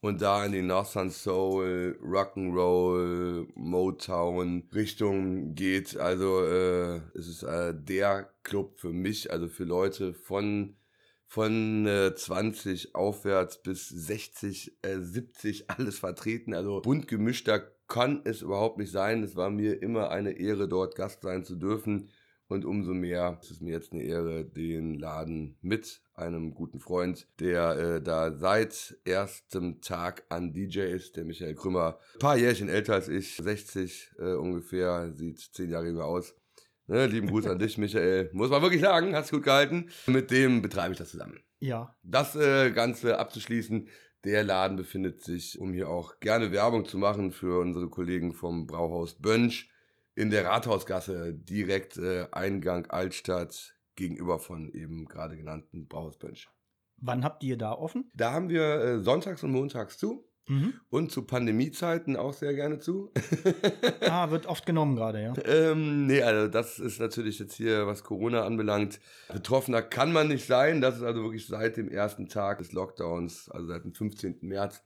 Und 0.00 0.20
da 0.22 0.44
in 0.44 0.52
die 0.52 0.62
Northern 0.62 1.10
Soul, 1.10 1.98
Rock'n'Roll, 2.02 3.48
Motown 3.54 4.68
Richtung 4.74 5.54
geht. 5.54 5.96
Also 5.96 6.44
äh, 6.44 7.00
es 7.14 7.26
ist 7.26 7.42
äh, 7.42 7.74
der 7.74 8.30
Club 8.42 8.78
für 8.78 8.92
mich, 8.92 9.32
also 9.32 9.48
für 9.48 9.64
Leute 9.64 10.12
von 10.12 10.76
von 11.26 11.86
äh, 11.86 12.14
20 12.14 12.94
aufwärts 12.94 13.62
bis 13.62 13.88
60, 13.88 14.78
äh, 14.82 14.98
70 14.98 15.70
alles 15.70 15.98
vertreten. 15.98 16.54
Also 16.54 16.80
bunt 16.80 17.08
gemischter 17.08 17.60
kann 17.88 18.22
es 18.24 18.42
überhaupt 18.42 18.78
nicht 18.78 18.90
sein. 18.90 19.22
Es 19.22 19.36
war 19.36 19.50
mir 19.50 19.82
immer 19.82 20.10
eine 20.10 20.32
Ehre, 20.32 20.68
dort 20.68 20.96
Gast 20.96 21.22
sein 21.22 21.44
zu 21.44 21.56
dürfen. 21.56 22.10
Und 22.48 22.64
umso 22.64 22.94
mehr 22.94 23.38
ist 23.42 23.50
es 23.50 23.60
mir 23.60 23.72
jetzt 23.72 23.92
eine 23.92 24.04
Ehre, 24.04 24.44
den 24.44 24.94
Laden 24.94 25.56
mit 25.62 26.00
einem 26.14 26.54
guten 26.54 26.78
Freund, 26.78 27.26
der 27.40 27.76
äh, 27.76 28.02
da 28.02 28.32
seit 28.32 28.96
erstem 29.04 29.80
Tag 29.80 30.24
an 30.28 30.52
DJ 30.52 30.80
ist, 30.80 31.16
der 31.16 31.24
Michael 31.24 31.56
Krümmer. 31.56 31.98
Ein 32.14 32.18
paar 32.20 32.36
Jährchen 32.36 32.68
älter 32.68 32.94
als 32.94 33.08
ich, 33.08 33.36
60 33.36 34.12
äh, 34.18 34.34
ungefähr, 34.34 35.12
sieht 35.12 35.40
zehn 35.40 35.70
Jahre 35.70 35.86
jünger 35.86 36.04
aus. 36.04 36.34
Ne, 36.88 37.06
lieben 37.06 37.26
Gruß 37.26 37.46
an 37.46 37.58
dich, 37.58 37.78
Michael. 37.78 38.30
Muss 38.32 38.50
man 38.50 38.62
wirklich 38.62 38.80
sagen, 38.80 39.14
hast 39.14 39.32
gut 39.32 39.42
gehalten. 39.42 39.90
Mit 40.06 40.30
dem 40.30 40.62
betreibe 40.62 40.92
ich 40.92 40.98
das 40.98 41.10
zusammen. 41.10 41.40
Ja. 41.58 41.96
Das 42.02 42.36
äh, 42.36 42.70
Ganze 42.70 43.18
abzuschließen. 43.18 43.88
Der 44.24 44.44
Laden 44.44 44.76
befindet 44.76 45.22
sich, 45.22 45.58
um 45.58 45.72
hier 45.72 45.88
auch 45.88 46.20
gerne 46.20 46.52
Werbung 46.52 46.84
zu 46.84 46.98
machen 46.98 47.32
für 47.32 47.60
unsere 47.60 47.88
Kollegen 47.88 48.32
vom 48.32 48.66
Brauhaus 48.66 49.14
Bönsch 49.14 49.70
in 50.14 50.30
der 50.30 50.44
Rathausgasse, 50.44 51.34
direkt 51.34 51.96
äh, 51.98 52.26
Eingang 52.32 52.86
Altstadt 52.86 53.76
gegenüber 53.96 54.38
von 54.38 54.68
eben 54.72 55.06
gerade 55.06 55.36
genannten 55.36 55.88
Brauhaus 55.88 56.18
Bönsch. 56.18 56.48
Wann 56.98 57.24
habt 57.24 57.42
ihr 57.42 57.58
da 57.58 57.72
offen? 57.72 58.10
Da 58.14 58.32
haben 58.32 58.48
wir 58.48 58.62
äh, 58.62 59.00
sonntags 59.00 59.42
und 59.42 59.50
montags 59.50 59.98
zu 59.98 60.26
Mhm. 60.48 60.74
Und 60.90 61.10
zu 61.10 61.22
Pandemiezeiten 61.22 62.16
auch 62.16 62.32
sehr 62.32 62.54
gerne 62.54 62.78
zu. 62.78 63.12
Ah, 64.00 64.30
wird 64.30 64.46
oft 64.46 64.64
genommen 64.64 64.94
gerade, 64.94 65.22
ja. 65.22 65.34
ähm, 65.44 66.06
nee, 66.06 66.22
also 66.22 66.48
das 66.48 66.78
ist 66.78 67.00
natürlich 67.00 67.38
jetzt 67.38 67.54
hier, 67.54 67.86
was 67.86 68.04
Corona 68.04 68.44
anbelangt. 68.44 69.00
Betroffener 69.32 69.82
kann 69.82 70.12
man 70.12 70.28
nicht 70.28 70.46
sein. 70.46 70.80
Das 70.80 70.96
ist 70.96 71.02
also 71.02 71.22
wirklich 71.22 71.46
seit 71.46 71.76
dem 71.76 71.88
ersten 71.88 72.28
Tag 72.28 72.58
des 72.58 72.72
Lockdowns, 72.72 73.50
also 73.50 73.66
seit 73.66 73.84
dem 73.84 73.92
15. 73.92 74.38
März 74.42 74.82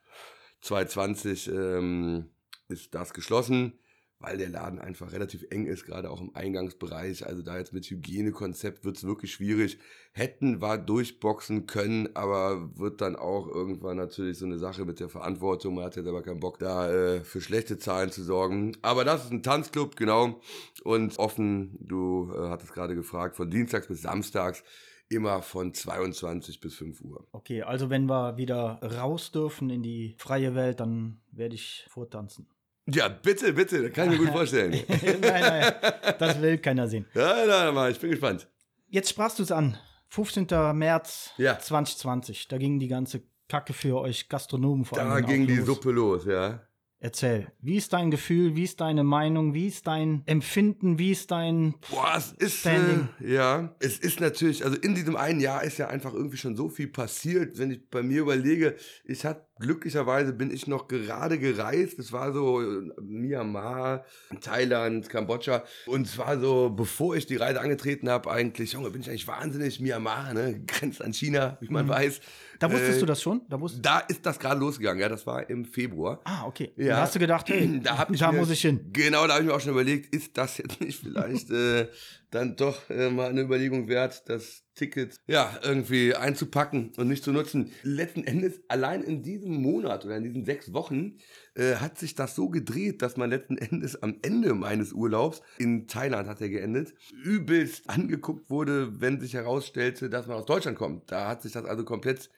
2020, 0.62 1.49
ähm, 1.49 2.31
ist 2.69 2.95
das 2.95 3.12
geschlossen 3.12 3.79
weil 4.21 4.37
der 4.37 4.50
Laden 4.50 4.79
einfach 4.79 5.12
relativ 5.12 5.47
eng 5.50 5.67
ist, 5.67 5.87
gerade 5.87 6.11
auch 6.11 6.21
im 6.21 6.35
Eingangsbereich. 6.35 7.27
Also 7.27 7.41
da 7.41 7.57
jetzt 7.57 7.73
mit 7.73 7.87
Hygienekonzept 7.87 8.85
wird 8.85 8.99
es 8.99 9.05
wirklich 9.05 9.33
schwierig. 9.33 9.79
Hätten 10.12 10.61
wir 10.61 10.77
durchboxen 10.77 11.67
können, 11.67 12.15
aber 12.15 12.77
wird 12.79 13.00
dann 13.00 13.17
auch 13.17 13.49
irgendwann 13.49 13.97
natürlich 13.97 14.39
so 14.39 14.45
eine 14.45 14.59
Sache 14.59 14.85
mit 14.85 15.00
der 15.00 15.09
Verantwortung. 15.09 15.75
Man 15.75 15.85
hat 15.85 15.97
ja 15.97 16.03
selber 16.03 16.23
keinen 16.23 16.41
Bock, 16.41 16.59
da 16.59 16.91
äh, 16.91 17.25
für 17.25 17.41
schlechte 17.41 17.79
Zahlen 17.79 18.12
zu 18.12 18.23
sorgen. 18.23 18.77
Aber 18.83 19.05
das 19.05 19.25
ist 19.25 19.33
ein 19.33 19.43
Tanzclub, 19.43 19.97
genau. 19.97 20.41
Und 20.85 21.19
offen, 21.19 21.79
du 21.81 22.31
äh, 22.35 22.49
hattest 22.49 22.75
gerade 22.75 22.95
gefragt, 22.95 23.37
von 23.37 23.50
Dienstags 23.50 23.89
bis 23.89 24.03
Samstags 24.03 24.62
immer 25.09 25.41
von 25.41 25.73
22 25.73 26.61
bis 26.61 26.75
5 26.75 27.00
Uhr. 27.00 27.27
Okay, 27.33 27.62
also 27.62 27.89
wenn 27.89 28.05
wir 28.05 28.37
wieder 28.37 28.81
raus 28.83 29.33
dürfen 29.33 29.71
in 29.71 29.83
die 29.83 30.15
freie 30.19 30.55
Welt, 30.55 30.81
dann 30.81 31.21
werde 31.33 31.55
ich 31.55 31.87
vortanzen. 31.89 32.47
Ja, 32.87 33.09
bitte, 33.09 33.53
bitte, 33.53 33.83
das 33.83 33.93
kann 33.93 34.13
ich 34.13 34.19
mir 34.19 34.27
gut 34.27 34.35
vorstellen. 34.37 34.73
nein, 34.89 35.21
nein, 35.21 35.73
das 36.19 36.41
will 36.41 36.59
keiner 36.59 36.89
sehen. 36.89 37.07
Ja, 37.15 37.47
nein, 37.47 37.75
nein, 37.75 37.93
ich 37.93 38.01
bin 38.01 38.11
gespannt. 38.11 38.49
Jetzt 38.89 39.11
sprachst 39.11 39.39
du 39.39 39.43
es 39.45 39.53
an. 39.53 39.77
15. 40.09 40.47
März 40.75 41.31
Ja. 41.37 41.59
2020. 41.59 42.49
Da 42.49 42.59
ging 42.59 42.81
die 42.81 42.89
ganze 42.89 43.23
Kacke 43.49 43.73
für 43.73 44.01
euch 44.01 44.29
Gastronomen 44.29 44.85
vor 44.85 44.99
Da 44.99 45.09
allem 45.09 45.27
ging 45.27 45.43
auch 45.45 45.47
die 45.47 45.57
los. 45.57 45.67
Suppe 45.67 45.91
los, 45.93 46.25
ja. 46.25 46.67
Erzähl, 47.03 47.51
wie 47.61 47.77
ist 47.77 47.95
dein 47.95 48.11
Gefühl, 48.11 48.57
wie 48.57 48.65
ist 48.65 48.81
deine 48.83 49.05
Meinung, 49.05 49.55
wie 49.55 49.69
ist 49.69 49.87
dein 49.87 50.23
Empfinden, 50.27 50.99
wie 50.99 51.13
ist 51.13 51.31
dein... 51.31 51.75
Boah, 51.91 52.13
es 52.19 52.33
ist, 52.33 52.59
Standing. 52.61 53.09
äh, 53.23 53.33
ja, 53.35 53.75
es 53.79 53.99
ist 53.99 54.21
natürlich, 54.21 54.65
also 54.67 54.77
in 54.77 54.95
diesem 54.95 55.17
einen 55.17 55.41
Jahr 55.41 55.65
ist 55.65 55.79
ja 55.79 55.89
einfach 55.89 56.13
irgendwie 56.13 56.37
schon 56.37 56.57
so 56.57 56.69
viel 56.69 56.89
passiert. 56.89 57.57
Wenn 57.57 57.71
ich 57.71 57.89
bei 57.89 58.03
mir 58.03 58.21
überlege, 58.21 58.77
ich 59.05 59.25
hatte 59.25 59.47
glücklicherweise 59.61 60.33
bin 60.33 60.50
ich 60.50 60.67
noch 60.67 60.88
gerade 60.88 61.38
gereist. 61.38 61.99
Es 61.99 62.12
war 62.12 62.33
so 62.33 62.61
äh, 62.61 62.90
Myanmar, 63.00 64.05
Thailand, 64.40 65.09
Kambodscha. 65.09 65.62
Und 65.87 66.07
es 66.07 66.19
war 66.19 66.40
so, 66.40 66.71
bevor 66.71 67.14
ich 67.17 67.26
die 67.26 67.37
Reise 67.37 67.61
angetreten 67.61 68.09
habe, 68.09 68.31
eigentlich, 68.31 68.73
Junge, 68.73 68.90
bin 68.90 69.02
ich 69.02 69.09
eigentlich 69.09 69.29
wahnsinnig 69.29 69.81
Myanmar, 69.81 70.35
ne? 70.35 70.61
Grenzt 70.67 71.02
an 71.02 71.12
China, 71.12 71.59
wie 71.61 71.69
man 71.69 71.88
weiß. 71.88 72.21
Da 72.59 72.71
wusstest 72.71 72.97
Äh, 72.97 73.00
du 73.00 73.07
das 73.07 73.23
schon? 73.23 73.43
Da 73.49 73.61
wusstest 73.61 73.85
Da 73.85 74.00
ist 74.00 74.25
das 74.26 74.38
gerade 74.38 74.61
losgegangen, 74.61 75.00
ja, 75.00 75.09
das 75.09 75.26
war 75.26 75.49
im 75.49 75.64
Februar. 75.64 76.21
Ah, 76.25 76.47
okay. 76.47 76.73
Ja. 76.76 76.97
Da 76.97 77.00
hast 77.02 77.14
du 77.14 77.19
gedacht, 77.19 77.49
hey, 77.49 77.81
da, 77.85 77.97
hab 77.99 78.11
ich 78.11 78.21
da 78.21 78.33
mir, 78.33 78.38
muss 78.38 78.50
ich 78.50 78.61
hin. 78.61 78.90
Genau, 78.93 79.26
da 79.26 79.35
habe 79.35 79.43
ich 79.45 79.49
mir 79.49 79.55
auch 79.55 79.61
schon 79.61 79.73
überlegt, 79.73 80.14
ist 80.14 80.37
das 80.37 80.59
jetzt 80.59 80.81
nicht 80.81 81.00
vielleicht 81.00 81.50
äh, 81.50 81.88
dann 82.31 82.57
doch 82.57 82.88
äh, 82.90 83.11
mal 83.11 83.29
eine 83.31 83.43
Überlegung 83.43 83.88
wert, 83.88 84.29
das 84.29 84.62
Ticket 84.81 85.17
ja 85.27 85.59
irgendwie 85.63 86.15
einzupacken 86.15 86.93
und 86.97 87.09
nicht 87.09 87.23
zu 87.23 87.33
nutzen. 87.33 87.71
Letzten 87.83 88.25
Endes, 88.25 88.61
allein 88.69 89.03
in 89.03 89.23
diesem 89.23 89.53
Monat 89.61 90.07
oder 90.07 90.17
in 90.17 90.25
diesen 90.25 90.47
sechs 90.47 90.73
Wochen 90.73 91.19
äh, 91.55 91.75
hat 91.75 91.99
sich 91.99 92.15
das 92.15 92.35
so 92.35 92.49
gedreht, 92.49 93.03
dass 93.03 93.19
man 93.19 93.29
letzten 93.29 93.59
Endes 93.59 94.03
am 94.03 94.17
Ende 94.23 94.55
meines 94.55 94.95
Urlaubs, 94.95 95.43
in 95.59 95.87
Thailand 95.87 96.29
hat 96.29 96.41
er 96.41 96.49
geendet, 96.49 96.95
übelst 97.23 97.91
angeguckt 97.91 98.49
wurde, 98.49 99.01
wenn 99.01 99.21
sich 99.21 99.35
herausstellte, 99.35 100.09
dass 100.09 100.27
man 100.27 100.39
aus 100.39 100.47
Deutschland 100.47 100.79
kommt. 100.79 101.13
Da 101.13 101.29
hat 101.29 101.43
sich 101.43 101.53
das 101.53 101.67
also 101.67 101.85
komplett 101.85 102.31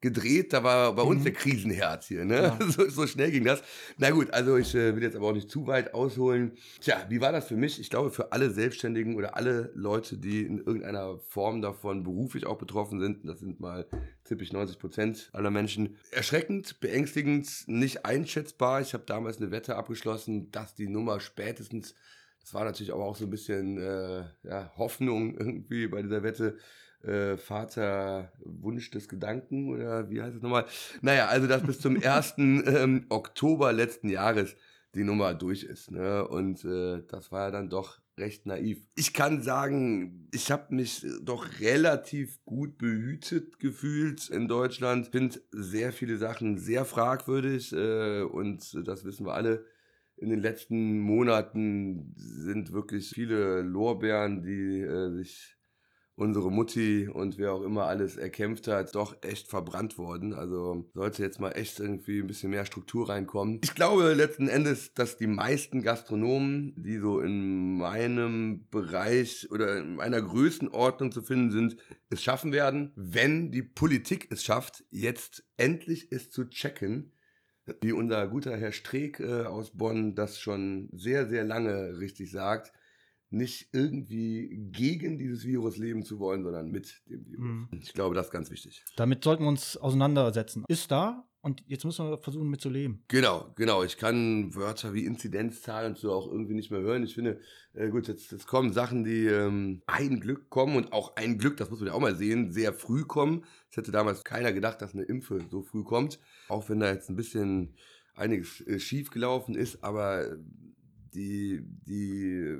gedreht, 0.00 0.52
da 0.52 0.62
war 0.62 0.94
bei 0.94 1.02
uns 1.02 1.20
Mhm. 1.20 1.24
der 1.24 1.32
Krisenherz 1.32 2.06
hier, 2.06 2.24
ne? 2.24 2.36
Ja. 2.36 2.58
So, 2.70 2.88
so 2.88 3.06
schnell 3.06 3.30
ging 3.30 3.44
das. 3.44 3.62
Na 3.96 4.10
gut, 4.10 4.30
also 4.32 4.56
ich 4.56 4.74
äh, 4.74 4.94
will 4.94 5.02
jetzt 5.02 5.16
aber 5.16 5.28
auch 5.28 5.32
nicht 5.32 5.50
zu 5.50 5.66
weit 5.66 5.94
ausholen. 5.94 6.52
Tja, 6.80 7.04
wie 7.08 7.20
war 7.20 7.32
das 7.32 7.48
für 7.48 7.56
mich? 7.56 7.80
Ich 7.80 7.90
glaube, 7.90 8.10
für 8.10 8.32
alle 8.32 8.50
Selbstständigen 8.50 9.16
oder 9.16 9.36
alle 9.36 9.72
Leute, 9.74 10.16
die 10.18 10.42
in 10.42 10.58
irgendeiner 10.58 11.18
Form 11.18 11.62
davon 11.62 12.04
beruflich 12.04 12.46
auch 12.46 12.58
betroffen 12.58 13.00
sind, 13.00 13.28
das 13.28 13.40
sind 13.40 13.58
mal 13.60 13.86
ziemlich 14.24 14.52
90 14.52 14.78
Prozent 14.78 15.30
aller 15.32 15.50
Menschen, 15.50 15.96
erschreckend, 16.12 16.80
beängstigend, 16.80 17.48
nicht 17.66 18.04
einschätzbar. 18.04 18.80
Ich 18.80 18.94
habe 18.94 19.04
damals 19.06 19.38
eine 19.38 19.50
Wette 19.50 19.76
abgeschlossen, 19.76 20.50
dass 20.52 20.74
die 20.74 20.88
Nummer 20.88 21.20
spätestens 21.20 21.94
das 22.40 22.54
war 22.54 22.64
natürlich 22.64 22.94
aber 22.94 23.04
auch 23.04 23.16
so 23.16 23.24
ein 23.26 23.30
bisschen 23.30 23.76
äh, 23.76 24.24
ja, 24.42 24.72
Hoffnung 24.78 25.36
irgendwie 25.36 25.86
bei 25.86 26.00
dieser 26.00 26.22
Wette. 26.22 26.56
Äh, 27.02 27.36
Vater 27.36 28.32
Wunsch 28.44 28.90
des 28.90 29.08
Gedanken 29.08 29.68
oder 29.68 30.10
wie 30.10 30.20
heißt 30.20 30.36
es 30.36 30.42
nochmal? 30.42 30.66
Naja, 31.00 31.26
also 31.26 31.46
dass 31.46 31.62
bis 31.62 31.80
zum 31.80 32.02
1. 32.02 32.34
ähm, 32.38 33.06
Oktober 33.08 33.72
letzten 33.72 34.08
Jahres 34.08 34.56
die 34.94 35.04
Nummer 35.04 35.34
durch 35.34 35.64
ist. 35.64 35.90
Ne? 35.90 36.26
Und 36.26 36.64
äh, 36.64 37.02
das 37.08 37.30
war 37.30 37.46
ja 37.46 37.50
dann 37.50 37.70
doch 37.70 38.00
recht 38.18 38.46
naiv. 38.46 38.80
Ich 38.96 39.14
kann 39.14 39.42
sagen, 39.42 40.28
ich 40.32 40.50
habe 40.50 40.74
mich 40.74 41.06
doch 41.22 41.60
relativ 41.60 42.44
gut 42.44 42.78
behütet 42.78 43.60
gefühlt 43.60 44.28
in 44.28 44.48
Deutschland. 44.48 45.08
Finde 45.08 45.40
sehr 45.52 45.92
viele 45.92 46.16
Sachen 46.16 46.58
sehr 46.58 46.84
fragwürdig 46.84 47.72
äh, 47.72 48.22
und 48.22 48.86
das 48.86 49.04
wissen 49.04 49.24
wir 49.24 49.34
alle 49.34 49.64
in 50.20 50.30
den 50.30 50.40
letzten 50.40 50.98
Monaten 50.98 52.12
sind 52.16 52.72
wirklich 52.72 53.10
viele 53.10 53.62
Lorbeeren, 53.62 54.42
die 54.42 54.80
äh, 54.80 55.10
sich 55.12 55.57
unsere 56.18 56.50
Mutti 56.50 57.08
und 57.08 57.38
wer 57.38 57.52
auch 57.52 57.62
immer 57.62 57.84
alles 57.86 58.16
erkämpft 58.16 58.66
hat, 58.66 58.94
doch 58.96 59.16
echt 59.22 59.46
verbrannt 59.46 59.98
worden. 59.98 60.34
Also 60.34 60.90
sollte 60.92 61.22
jetzt 61.22 61.38
mal 61.38 61.52
echt 61.52 61.78
irgendwie 61.78 62.18
ein 62.18 62.26
bisschen 62.26 62.50
mehr 62.50 62.64
Struktur 62.64 63.08
reinkommen. 63.08 63.60
Ich 63.62 63.76
glaube 63.76 64.12
letzten 64.14 64.48
Endes, 64.48 64.92
dass 64.94 65.16
die 65.16 65.28
meisten 65.28 65.80
Gastronomen, 65.82 66.74
die 66.76 66.98
so 66.98 67.20
in 67.20 67.78
meinem 67.78 68.66
Bereich 68.68 69.48
oder 69.52 69.78
in 69.78 69.94
meiner 69.94 70.20
Größenordnung 70.20 71.12
zu 71.12 71.22
finden 71.22 71.52
sind, 71.52 71.76
es 72.10 72.22
schaffen 72.22 72.52
werden, 72.52 72.90
wenn 72.96 73.52
die 73.52 73.62
Politik 73.62 74.26
es 74.30 74.42
schafft, 74.42 74.84
jetzt 74.90 75.44
endlich 75.56 76.08
es 76.10 76.30
zu 76.30 76.46
checken, 76.46 77.12
wie 77.80 77.92
unser 77.92 78.26
guter 78.26 78.56
Herr 78.56 78.72
Streeck 78.72 79.20
äh, 79.20 79.44
aus 79.44 79.76
Bonn 79.76 80.16
das 80.16 80.40
schon 80.40 80.88
sehr, 80.92 81.28
sehr 81.28 81.44
lange 81.44 82.00
richtig 82.00 82.32
sagt, 82.32 82.72
nicht 83.30 83.68
irgendwie 83.72 84.68
gegen 84.72 85.18
dieses 85.18 85.44
Virus 85.44 85.76
leben 85.76 86.02
zu 86.02 86.18
wollen, 86.18 86.42
sondern 86.42 86.70
mit 86.70 87.02
dem 87.06 87.26
Virus. 87.26 87.44
Mhm. 87.44 87.68
Ich 87.80 87.92
glaube, 87.92 88.14
das 88.14 88.26
ist 88.26 88.32
ganz 88.32 88.50
wichtig. 88.50 88.84
Damit 88.96 89.24
sollten 89.24 89.44
wir 89.44 89.48
uns 89.48 89.76
auseinandersetzen. 89.76 90.64
Ist 90.68 90.90
da 90.90 91.28
und 91.40 91.62
jetzt 91.66 91.84
müssen 91.84 92.10
wir 92.10 92.18
versuchen 92.18 92.48
mitzuleben. 92.48 93.04
Genau, 93.08 93.52
genau. 93.56 93.82
Ich 93.84 93.96
kann 93.96 94.54
Wörter 94.54 94.92
wie 94.94 95.04
Inzidenzzahl 95.04 95.86
und 95.86 95.98
so 95.98 96.12
auch 96.12 96.26
irgendwie 96.30 96.54
nicht 96.54 96.70
mehr 96.70 96.80
hören. 96.80 97.04
Ich 97.04 97.14
finde, 97.14 97.40
äh, 97.74 97.90
gut, 97.90 98.08
jetzt, 98.08 98.32
jetzt 98.32 98.46
kommen 98.46 98.72
Sachen, 98.72 99.04
die 99.04 99.26
ähm, 99.26 99.82
ein 99.86 100.20
Glück 100.20 100.50
kommen 100.50 100.76
und 100.76 100.92
auch 100.92 101.16
ein 101.16 101.38
Glück, 101.38 101.56
das 101.56 101.70
muss 101.70 101.80
man 101.80 101.88
ja 101.88 101.94
auch 101.94 102.00
mal 102.00 102.16
sehen, 102.16 102.52
sehr 102.52 102.72
früh 102.72 103.04
kommen. 103.04 103.44
Es 103.70 103.76
hätte 103.76 103.92
damals 103.92 104.24
keiner 104.24 104.52
gedacht, 104.52 104.82
dass 104.82 104.94
eine 104.94 105.04
Impfe 105.04 105.40
so 105.50 105.62
früh 105.62 105.84
kommt. 105.84 106.18
Auch 106.48 106.68
wenn 106.68 106.80
da 106.80 106.90
jetzt 106.90 107.08
ein 107.08 107.16
bisschen 107.16 107.74
einiges 108.14 108.66
äh, 108.66 108.80
schief 108.80 109.10
gelaufen 109.10 109.54
ist, 109.54 109.84
aber 109.84 110.36
die, 111.14 111.62
die 111.86 112.58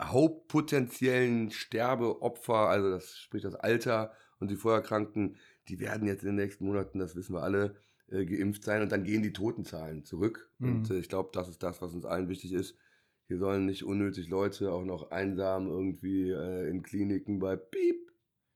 hauptpotenziellen 0.00 1.50
Sterbeopfer, 1.50 2.68
also 2.68 2.90
das 2.90 3.18
spricht 3.18 3.44
das 3.44 3.54
Alter 3.54 4.12
und 4.40 4.50
die 4.50 4.56
Vorerkrankten, 4.56 5.36
die 5.68 5.80
werden 5.80 6.06
jetzt 6.06 6.22
in 6.22 6.28
den 6.28 6.36
nächsten 6.36 6.64
Monaten, 6.66 6.98
das 6.98 7.16
wissen 7.16 7.34
wir 7.34 7.42
alle, 7.42 7.76
äh, 8.08 8.24
geimpft 8.24 8.64
sein 8.64 8.82
und 8.82 8.92
dann 8.92 9.04
gehen 9.04 9.22
die 9.22 9.32
Totenzahlen 9.32 10.04
zurück. 10.04 10.50
Mhm. 10.58 10.68
Und 10.76 10.90
äh, 10.90 10.98
ich 10.98 11.08
glaube, 11.08 11.30
das 11.32 11.48
ist 11.48 11.62
das, 11.62 11.82
was 11.82 11.94
uns 11.94 12.04
allen 12.06 12.28
wichtig 12.28 12.52
ist. 12.52 12.76
Hier 13.26 13.38
sollen 13.38 13.66
nicht 13.66 13.84
unnötig 13.84 14.28
Leute 14.28 14.72
auch 14.72 14.84
noch 14.84 15.10
einsam 15.10 15.68
irgendwie 15.68 16.30
äh, 16.30 16.70
in 16.70 16.82
Kliniken 16.82 17.38
bei 17.38 17.56
Piep, 17.56 18.10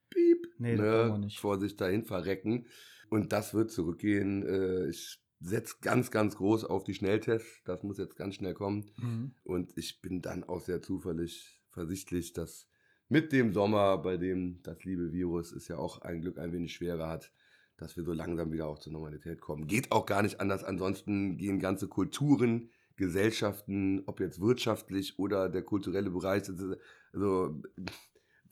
Piep, 0.09 0.47
Nee, 0.59 0.77
ne, 0.77 0.83
wollen 0.83 1.13
wir 1.13 1.19
nicht. 1.19 1.39
vor 1.39 1.59
sich 1.61 1.77
dahin 1.77 2.05
verrecken. 2.05 2.67
Und 3.11 3.33
das 3.33 3.53
wird 3.53 3.71
zurückgehen. 3.71 4.43
Äh, 4.47 4.89
ich 4.89 5.22
setze 5.43 5.77
ganz, 5.81 6.11
ganz 6.11 6.37
groß 6.37 6.65
auf 6.65 6.85
die 6.85 6.95
Schnelltests. 6.95 7.63
Das 7.65 7.83
muss 7.83 7.99
jetzt 7.99 8.17
ganz 8.17 8.37
schnell 8.37 8.55
kommen. 8.55 8.91
Mhm. 8.97 9.35
Und 9.43 9.77
ich 9.77 10.01
bin 10.01 10.23
dann 10.23 10.45
auch 10.45 10.61
sehr 10.61 10.83
zuverlässig, 10.83 11.61
versichtlich, 11.71 12.33
dass 12.33 12.69
mit 13.09 13.33
dem 13.33 13.53
Sommer, 13.53 13.99
bei 13.99 14.17
dem 14.17 14.63
das 14.63 14.85
liebe 14.85 15.13
Virus 15.13 15.53
es 15.53 15.69
ja 15.69 15.77
auch 15.77 16.01
ein 16.03 16.21
Glück 16.21 16.39
ein 16.39 16.53
wenig 16.53 16.73
schwerer 16.73 17.09
hat, 17.09 17.33
dass 17.77 17.97
wir 17.97 18.05
so 18.05 18.13
langsam 18.13 18.53
wieder 18.53 18.69
auch 18.69 18.79
zur 18.79 18.93
Normalität 18.93 19.41
kommen. 19.41 19.67
Geht 19.67 19.91
auch 19.93 20.07
gar 20.07 20.23
nicht 20.23 20.41
anders. 20.41 20.65
Ansonsten 20.65 21.37
gehen 21.37 21.59
ganze 21.59 21.89
Kulturen, 21.89 22.71
Gesellschaften, 22.97 24.03
ob 24.07 24.21
jetzt 24.21 24.41
wirtschaftlich 24.41 25.19
oder 25.19 25.49
der 25.49 25.63
kulturelle 25.63 26.11
Bereich, 26.11 26.49
ist- 26.49 26.79
also 27.13 27.61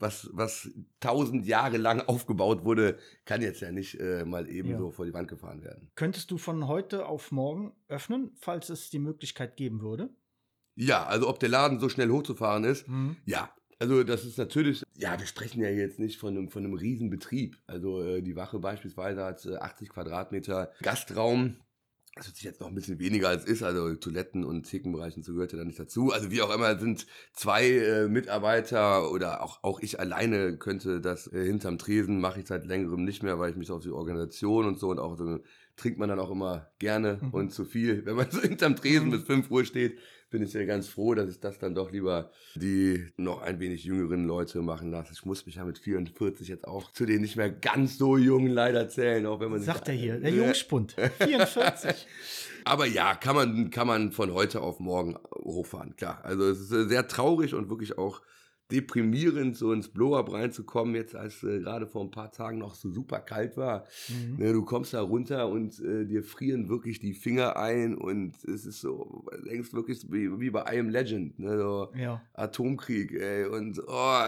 was, 0.01 0.29
was 0.33 0.69
tausend 0.99 1.45
Jahre 1.45 1.77
lang 1.77 2.01
aufgebaut 2.07 2.65
wurde, 2.65 2.97
kann 3.25 3.41
jetzt 3.41 3.61
ja 3.61 3.71
nicht 3.71 3.99
äh, 3.99 4.25
mal 4.25 4.49
eben 4.49 4.71
Ja. 4.71 4.77
so 4.77 4.91
vor 4.91 5.05
die 5.05 5.13
Wand 5.13 5.27
gefahren 5.27 5.63
werden. 5.63 5.89
Könntest 5.95 6.31
du 6.31 6.37
von 6.37 6.67
heute 6.67 7.05
auf 7.05 7.31
morgen 7.31 7.73
öffnen, 7.87 8.31
falls 8.39 8.69
es 8.69 8.89
die 8.89 8.99
Möglichkeit 8.99 9.55
geben 9.57 9.81
würde? 9.81 10.09
Ja, 10.75 11.05
also 11.05 11.27
ob 11.29 11.39
der 11.39 11.49
Laden 11.49 11.79
so 11.79 11.89
schnell 11.89 12.09
hochzufahren 12.09 12.63
ist, 12.63 12.87
Mhm. 12.87 13.17
Ja, 13.25 13.53
also 13.79 14.03
das 14.03 14.25
ist 14.25 14.37
natürlich, 14.37 14.83
ja, 14.95 15.17
wir 15.19 15.25
sprechen 15.25 15.61
ja 15.61 15.69
jetzt 15.69 15.97
nicht 15.99 16.17
von 16.19 16.37
einem, 16.37 16.49
von 16.49 16.63
einem 16.63 16.75
Riesenbetrieb. 16.75 17.57
Also 17.65 18.01
äh, 18.03 18.21
die 18.21 18.35
Wache 18.35 18.59
beispielsweise 18.59 19.23
hat 19.23 19.43
äh, 19.45 19.55
80 19.55 19.89
Quadratmeter 19.89 20.71
Gastraum. 20.83 21.57
Das 22.15 22.27
hört 22.27 22.35
sich 22.35 22.43
jetzt 22.43 22.59
noch 22.59 22.67
ein 22.67 22.75
bisschen 22.75 22.99
weniger 22.99 23.29
als 23.29 23.45
ist, 23.45 23.63
also 23.63 23.95
Toiletten 23.95 24.43
und 24.43 24.63
Thekenbereichen 24.63 25.19
und 25.19 25.23
so 25.23 25.33
gehört 25.33 25.53
ja 25.53 25.57
da 25.57 25.63
nicht 25.63 25.79
dazu. 25.79 26.11
Also 26.11 26.29
wie 26.29 26.41
auch 26.41 26.53
immer 26.53 26.77
sind 26.77 27.07
zwei 27.33 27.69
äh, 27.69 28.07
Mitarbeiter 28.09 29.09
oder 29.11 29.41
auch, 29.41 29.63
auch 29.63 29.79
ich 29.79 29.99
alleine 29.99 30.57
könnte 30.57 30.99
das 30.99 31.31
äh, 31.31 31.45
hinterm 31.45 31.77
Tresen, 31.77 32.19
mache 32.19 32.41
ich 32.41 32.47
seit 32.47 32.65
längerem 32.65 33.05
nicht 33.05 33.23
mehr, 33.23 33.39
weil 33.39 33.51
ich 33.51 33.55
mich 33.55 33.71
auf 33.71 33.81
die 33.81 33.91
Organisation 33.91 34.65
und 34.65 34.77
so 34.77 34.89
und 34.89 34.99
auch 34.99 35.17
so 35.17 35.39
trinkt 35.77 35.99
man 35.99 36.09
dann 36.09 36.19
auch 36.19 36.31
immer 36.31 36.69
gerne 36.79 37.19
mhm. 37.21 37.29
und 37.29 37.53
zu 37.53 37.63
viel. 37.63 38.05
Wenn 38.05 38.17
man 38.17 38.29
so 38.29 38.41
hinterm 38.41 38.75
Tresen 38.75 39.07
mhm. 39.07 39.11
bis 39.11 39.23
5 39.23 39.49
Uhr 39.49 39.63
steht, 39.63 39.97
bin 40.31 40.41
ich 40.43 40.53
ja 40.53 40.63
ganz 40.63 40.87
froh, 40.87 41.13
dass 41.13 41.29
ich 41.29 41.39
das 41.39 41.59
dann 41.59 41.75
doch 41.75 41.91
lieber 41.91 42.31
die 42.55 43.05
noch 43.17 43.41
ein 43.41 43.59
wenig 43.59 43.83
jüngeren 43.83 44.25
Leute 44.25 44.61
machen 44.61 44.89
lasse. 44.89 45.11
Ich 45.13 45.25
muss 45.25 45.45
mich 45.45 45.55
ja 45.55 45.65
mit 45.65 45.77
44 45.77 46.47
jetzt 46.47 46.65
auch 46.65 46.91
zu 46.91 47.05
den 47.05 47.21
nicht 47.21 47.35
mehr 47.35 47.51
ganz 47.51 47.97
so 47.97 48.17
jungen 48.17 48.51
leider 48.51 48.87
zählen, 48.87 49.25
auch 49.25 49.41
wenn 49.41 49.51
man 49.51 49.61
Sagt 49.61 49.89
er 49.89 49.93
hier, 49.93 50.19
der 50.19 50.31
Jungspund, 50.31 50.95
44. 51.19 52.07
Aber 52.63 52.85
ja, 52.85 53.13
kann 53.15 53.35
man, 53.35 53.69
kann 53.71 53.87
man 53.87 54.11
von 54.11 54.33
heute 54.33 54.61
auf 54.61 54.79
morgen 54.79 55.17
hochfahren, 55.43 55.95
klar. 55.95 56.21
Also 56.23 56.49
es 56.49 56.59
ist 56.59 56.89
sehr 56.89 57.07
traurig 57.07 57.53
und 57.53 57.69
wirklich 57.69 57.97
auch 57.97 58.21
deprimierend, 58.71 59.57
so 59.57 59.73
ins 59.73 59.89
Blow-Up 59.89 60.31
reinzukommen, 60.31 60.95
jetzt 60.95 61.15
als 61.15 61.43
äh, 61.43 61.59
gerade 61.59 61.87
vor 61.87 62.03
ein 62.03 62.11
paar 62.11 62.31
Tagen 62.31 62.57
noch 62.59 62.75
so 62.75 62.89
super 62.89 63.19
kalt 63.19 63.57
war. 63.57 63.85
Mhm. 64.07 64.37
Ne, 64.37 64.53
du 64.53 64.63
kommst 64.63 64.93
da 64.93 65.01
runter 65.01 65.49
und 65.49 65.79
äh, 65.79 66.05
dir 66.05 66.23
frieren 66.23 66.69
wirklich 66.69 66.99
die 66.99 67.13
Finger 67.13 67.57
ein 67.57 67.95
und 67.95 68.35
es 68.45 68.65
ist 68.65 68.81
so, 68.81 69.25
denkst 69.45 69.73
wirklich 69.73 70.11
wie, 70.11 70.39
wie 70.39 70.49
bei 70.49 70.61
I 70.73 70.79
Am 70.79 70.89
Legend, 70.89 71.39
ne, 71.39 71.57
so 71.57 71.91
ja. 71.95 72.21
Atomkrieg, 72.33 73.11
ey, 73.11 73.45
und 73.45 73.79
oh, 73.87 74.25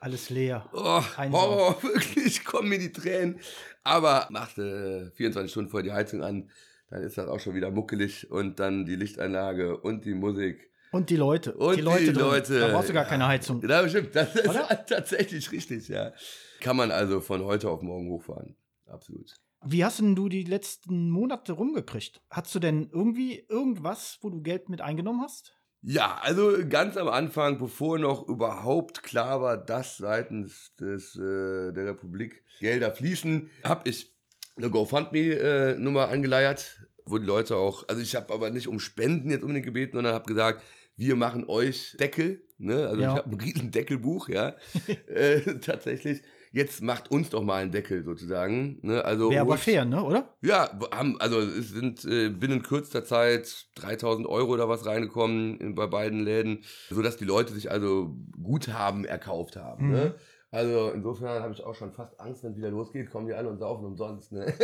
alles 0.00 0.28
leer. 0.28 0.68
Oh, 0.74 1.02
Horror, 1.16 1.82
wirklich, 1.82 2.44
kommen 2.44 2.68
mir 2.68 2.78
die 2.78 2.92
Tränen. 2.92 3.40
Aber 3.84 4.26
machst 4.30 4.58
äh, 4.58 5.10
24 5.12 5.50
Stunden 5.50 5.70
vor 5.70 5.82
die 5.82 5.92
Heizung 5.92 6.22
an, 6.22 6.50
dann 6.90 7.02
ist 7.02 7.16
das 7.16 7.26
auch 7.26 7.40
schon 7.40 7.54
wieder 7.54 7.70
muckelig 7.70 8.30
und 8.30 8.60
dann 8.60 8.84
die 8.84 8.96
Lichteinlage 8.96 9.78
und 9.78 10.04
die 10.04 10.14
Musik 10.14 10.70
und 10.94 11.10
die 11.10 11.16
Leute. 11.16 11.54
Und 11.54 11.76
die 11.76 11.82
Leute. 11.82 12.12
Die 12.12 12.18
Leute. 12.18 12.60
Da 12.60 12.68
brauchst 12.68 12.88
du 12.88 12.92
gar 12.92 13.04
keine 13.04 13.26
Heizung. 13.26 13.60
Ja, 13.68 13.88
stimmt. 13.88 14.14
Das 14.14 14.34
ist 14.34 14.48
Oder? 14.48 14.68
tatsächlich 14.86 15.50
richtig, 15.50 15.88
ja. 15.88 16.12
Kann 16.60 16.76
man 16.76 16.92
also 16.92 17.20
von 17.20 17.44
heute 17.44 17.68
auf 17.68 17.82
morgen 17.82 18.08
hochfahren. 18.10 18.54
Absolut. 18.86 19.34
Wie 19.66 19.84
hast 19.84 19.98
denn 19.98 20.14
du 20.14 20.28
die 20.28 20.44
letzten 20.44 21.10
Monate 21.10 21.54
rumgekriegt? 21.54 22.20
Hast 22.30 22.54
du 22.54 22.60
denn 22.60 22.90
irgendwie 22.92 23.44
irgendwas, 23.48 24.18
wo 24.20 24.30
du 24.30 24.40
Geld 24.40 24.68
mit 24.68 24.82
eingenommen 24.82 25.22
hast? 25.22 25.56
Ja, 25.82 26.18
also 26.22 26.52
ganz 26.68 26.96
am 26.96 27.08
Anfang, 27.08 27.58
bevor 27.58 27.98
noch 27.98 28.28
überhaupt 28.28 29.02
klar 29.02 29.42
war, 29.42 29.56
dass 29.56 29.96
seitens 29.96 30.74
des, 30.76 31.16
äh, 31.16 31.72
der 31.72 31.86
Republik 31.86 32.44
Gelder 32.60 32.92
fließen, 32.92 33.50
habe 33.64 33.88
ich 33.88 34.14
eine 34.56 34.70
GoFundMe-Nummer 34.70 36.08
äh, 36.08 36.12
angeleiert, 36.12 36.86
wo 37.04 37.18
die 37.18 37.26
Leute 37.26 37.56
auch, 37.56 37.86
also 37.88 38.00
ich 38.00 38.16
habe 38.16 38.32
aber 38.32 38.50
nicht 38.50 38.68
um 38.68 38.80
Spenden 38.80 39.30
jetzt 39.30 39.42
unbedingt 39.42 39.66
gebeten, 39.66 39.96
sondern 39.96 40.14
habe 40.14 40.26
gesagt, 40.26 40.62
wir 40.96 41.16
machen 41.16 41.44
euch 41.48 41.96
Deckel. 41.98 42.42
Ne? 42.58 42.86
Also 42.86 43.02
ja. 43.02 43.12
ich 43.12 43.18
habe 43.18 43.30
ein 43.30 43.40
riesen 43.40 43.70
Deckelbuch, 43.70 44.28
ja. 44.28 44.54
äh, 45.08 45.40
tatsächlich. 45.60 46.22
Jetzt 46.52 46.82
macht 46.82 47.10
uns 47.10 47.30
doch 47.30 47.42
mal 47.42 47.62
einen 47.62 47.72
Deckel 47.72 48.04
sozusagen. 48.04 48.78
Ne? 48.82 49.04
Also 49.04 49.28
Wäre 49.30 49.40
aber 49.40 49.58
fair, 49.58 49.84
ne? 49.84 50.04
oder? 50.04 50.36
Ja, 50.40 50.70
haben, 50.92 51.20
also 51.20 51.40
es 51.40 51.70
sind 51.70 52.04
äh, 52.04 52.28
binnen 52.28 52.62
kürzester 52.62 53.04
Zeit 53.04 53.66
3000 53.74 54.28
Euro 54.28 54.52
oder 54.52 54.68
was 54.68 54.86
reingekommen 54.86 55.58
in, 55.58 55.74
bei 55.74 55.88
beiden 55.88 56.20
Läden, 56.20 56.62
sodass 56.90 57.16
die 57.16 57.24
Leute 57.24 57.52
sich 57.52 57.72
also 57.72 58.16
Guthaben 58.40 59.04
erkauft 59.04 59.56
haben. 59.56 59.90
Ne? 59.90 59.96
Mhm. 59.96 60.02
Ne? 60.04 60.14
Also 60.54 60.92
insofern 60.94 61.42
habe 61.42 61.52
ich 61.52 61.64
auch 61.64 61.74
schon 61.74 61.90
fast 61.90 62.20
Angst, 62.20 62.44
wenn 62.44 62.52
es 62.52 62.56
wieder 62.56 62.70
losgeht, 62.70 63.10
kommen 63.10 63.26
die 63.26 63.34
alle 63.34 63.48
und 63.48 63.58
saufen 63.58 63.86
umsonst. 63.86 64.30
Ne? 64.30 64.54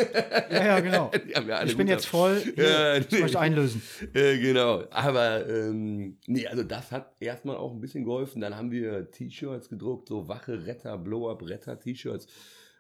Ja, 0.49 0.65
ja, 0.65 0.81
genau. 0.81 1.11
Ja 1.49 1.65
ich 1.65 1.77
bin 1.77 1.89
jetzt 1.89 2.07
voll, 2.07 2.39
hier, 2.39 2.99
ich 2.99 3.11
nee. 3.11 3.23
möchte 3.23 3.41
einlösen. 3.41 3.83
Äh, 4.15 4.39
genau, 4.39 4.85
aber 4.91 5.49
ähm, 5.49 6.17
nee, 6.29 6.47
also 6.47 6.63
das 6.63 6.93
hat 6.93 7.17
erstmal 7.19 7.57
auch 7.57 7.73
ein 7.73 7.81
bisschen 7.81 8.05
geholfen. 8.05 8.41
Dann 8.41 8.57
haben 8.57 8.71
wir 8.71 9.11
T-Shirts 9.11 9.69
gedruckt, 9.69 10.07
so 10.07 10.29
Wache, 10.29 10.65
Retter, 10.65 10.97
Blow-Up, 10.97 11.43
Retter-T-Shirts 11.43 12.29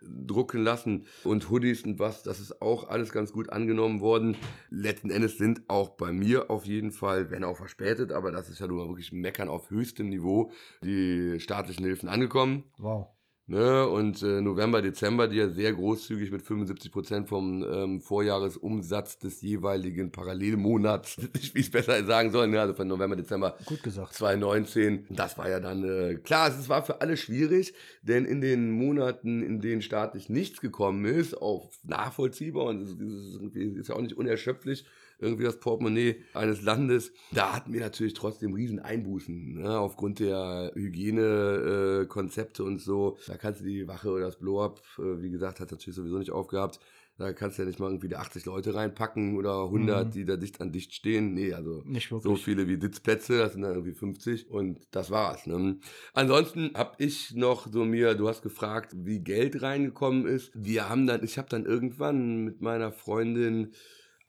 drucken 0.02 0.62
lassen 0.62 1.06
und 1.24 1.50
Hoodies 1.50 1.84
und 1.84 1.98
was, 1.98 2.22
das 2.22 2.40
ist 2.40 2.62
auch 2.62 2.88
alles 2.88 3.12
ganz 3.12 3.32
gut 3.32 3.50
angenommen 3.50 4.00
worden. 4.00 4.36
Letzten 4.70 5.10
Endes 5.10 5.38
sind 5.38 5.62
auch 5.68 5.90
bei 5.90 6.12
mir 6.12 6.50
auf 6.50 6.64
jeden 6.64 6.90
Fall, 6.90 7.30
wenn 7.30 7.44
auch 7.44 7.56
verspätet, 7.56 8.12
aber 8.12 8.32
das 8.32 8.48
ist 8.48 8.60
ja 8.60 8.66
nun 8.66 8.78
mal 8.78 8.88
wirklich 8.88 9.12
Meckern 9.12 9.48
auf 9.48 9.70
höchstem 9.70 10.08
Niveau, 10.08 10.50
die 10.82 11.38
staatlichen 11.40 11.84
Hilfen 11.84 12.08
angekommen. 12.08 12.64
Wow. 12.78 13.08
Ne? 13.50 13.84
Und 13.88 14.22
äh, 14.22 14.40
November, 14.40 14.80
Dezember, 14.80 15.26
die 15.26 15.38
ja 15.38 15.48
sehr 15.48 15.72
großzügig 15.72 16.30
mit 16.30 16.40
75 16.40 16.92
Prozent 16.92 17.28
vom 17.28 17.64
ähm, 17.64 18.00
Vorjahresumsatz 18.00 19.18
des 19.18 19.42
jeweiligen 19.42 20.12
Parallelmonats, 20.12 21.16
wie 21.52 21.58
ich 21.58 21.66
es 21.66 21.70
besser 21.72 22.04
sagen 22.04 22.30
soll, 22.30 22.46
ne? 22.46 22.60
also 22.60 22.74
von 22.74 22.86
November, 22.86 23.16
Dezember 23.16 23.56
Gut 23.64 23.82
gesagt. 23.82 24.14
2019. 24.14 25.06
Das 25.10 25.36
war 25.36 25.50
ja 25.50 25.58
dann, 25.58 25.82
äh, 25.82 26.14
klar, 26.14 26.48
es 26.48 26.68
war 26.68 26.84
für 26.84 27.00
alle 27.00 27.16
schwierig, 27.16 27.74
denn 28.02 28.24
in 28.24 28.40
den 28.40 28.70
Monaten, 28.70 29.42
in 29.42 29.60
denen 29.60 29.82
staatlich 29.82 30.28
nichts 30.28 30.60
gekommen 30.60 31.04
ist, 31.04 31.42
auch 31.42 31.72
nachvollziehbar 31.82 32.66
und 32.66 32.82
es 32.82 32.90
ist, 32.92 33.56
ist 33.56 33.88
ja 33.88 33.96
auch 33.96 34.00
nicht 34.00 34.16
unerschöpflich, 34.16 34.84
irgendwie 35.20 35.44
das 35.44 35.60
Portemonnaie 35.60 36.22
eines 36.34 36.62
Landes. 36.62 37.12
Da 37.32 37.54
hatten 37.54 37.72
wir 37.72 37.80
natürlich 37.80 38.14
trotzdem 38.14 38.54
riesen 38.54 38.78
Einbußen, 38.78 39.60
ne? 39.60 39.78
aufgrund 39.78 40.18
der 40.18 40.72
Hygienekonzepte 40.74 42.62
äh, 42.62 42.66
und 42.66 42.80
so. 42.80 43.18
Da 43.26 43.36
kannst 43.36 43.60
du 43.60 43.64
die 43.64 43.86
Wache 43.86 44.10
oder 44.10 44.26
das 44.26 44.38
Blow-Up, 44.38 44.80
äh, 44.98 45.22
wie 45.22 45.30
gesagt, 45.30 45.60
hat 45.60 45.70
natürlich 45.70 45.96
sowieso 45.96 46.18
nicht 46.18 46.32
aufgehabt. 46.32 46.80
Da 47.20 47.34
kannst 47.34 47.58
du 47.58 47.62
ja 47.62 47.68
nicht 47.68 47.78
mal 47.78 47.90
irgendwie 47.90 48.16
80 48.16 48.46
Leute 48.46 48.74
reinpacken 48.74 49.36
oder 49.36 49.64
100, 49.64 50.06
mhm. 50.06 50.10
die 50.10 50.24
da 50.24 50.38
dicht 50.38 50.58
an 50.62 50.72
dicht 50.72 50.94
stehen. 50.94 51.34
Nee, 51.34 51.52
also 51.52 51.84
so 52.18 52.34
viele 52.34 52.66
wie 52.66 52.80
Sitzplätze, 52.80 53.36
das 53.36 53.52
sind 53.52 53.60
dann 53.60 53.72
irgendwie 53.72 53.92
50 53.92 54.48
und 54.50 54.80
das 54.90 55.10
war's. 55.10 55.46
Ne? 55.46 55.76
Ansonsten 56.14 56.70
habe 56.74 56.94
ich 56.96 57.34
noch 57.34 57.66
so 57.70 57.84
mir, 57.84 58.14
du 58.14 58.26
hast 58.26 58.40
gefragt, 58.40 58.92
wie 58.96 59.20
Geld 59.20 59.60
reingekommen 59.60 60.26
ist. 60.26 60.50
Wir 60.54 60.88
haben 60.88 61.06
dann, 61.06 61.22
ich 61.22 61.36
habe 61.36 61.50
dann 61.50 61.66
irgendwann 61.66 62.42
mit 62.42 62.62
meiner 62.62 62.90
Freundin 62.90 63.72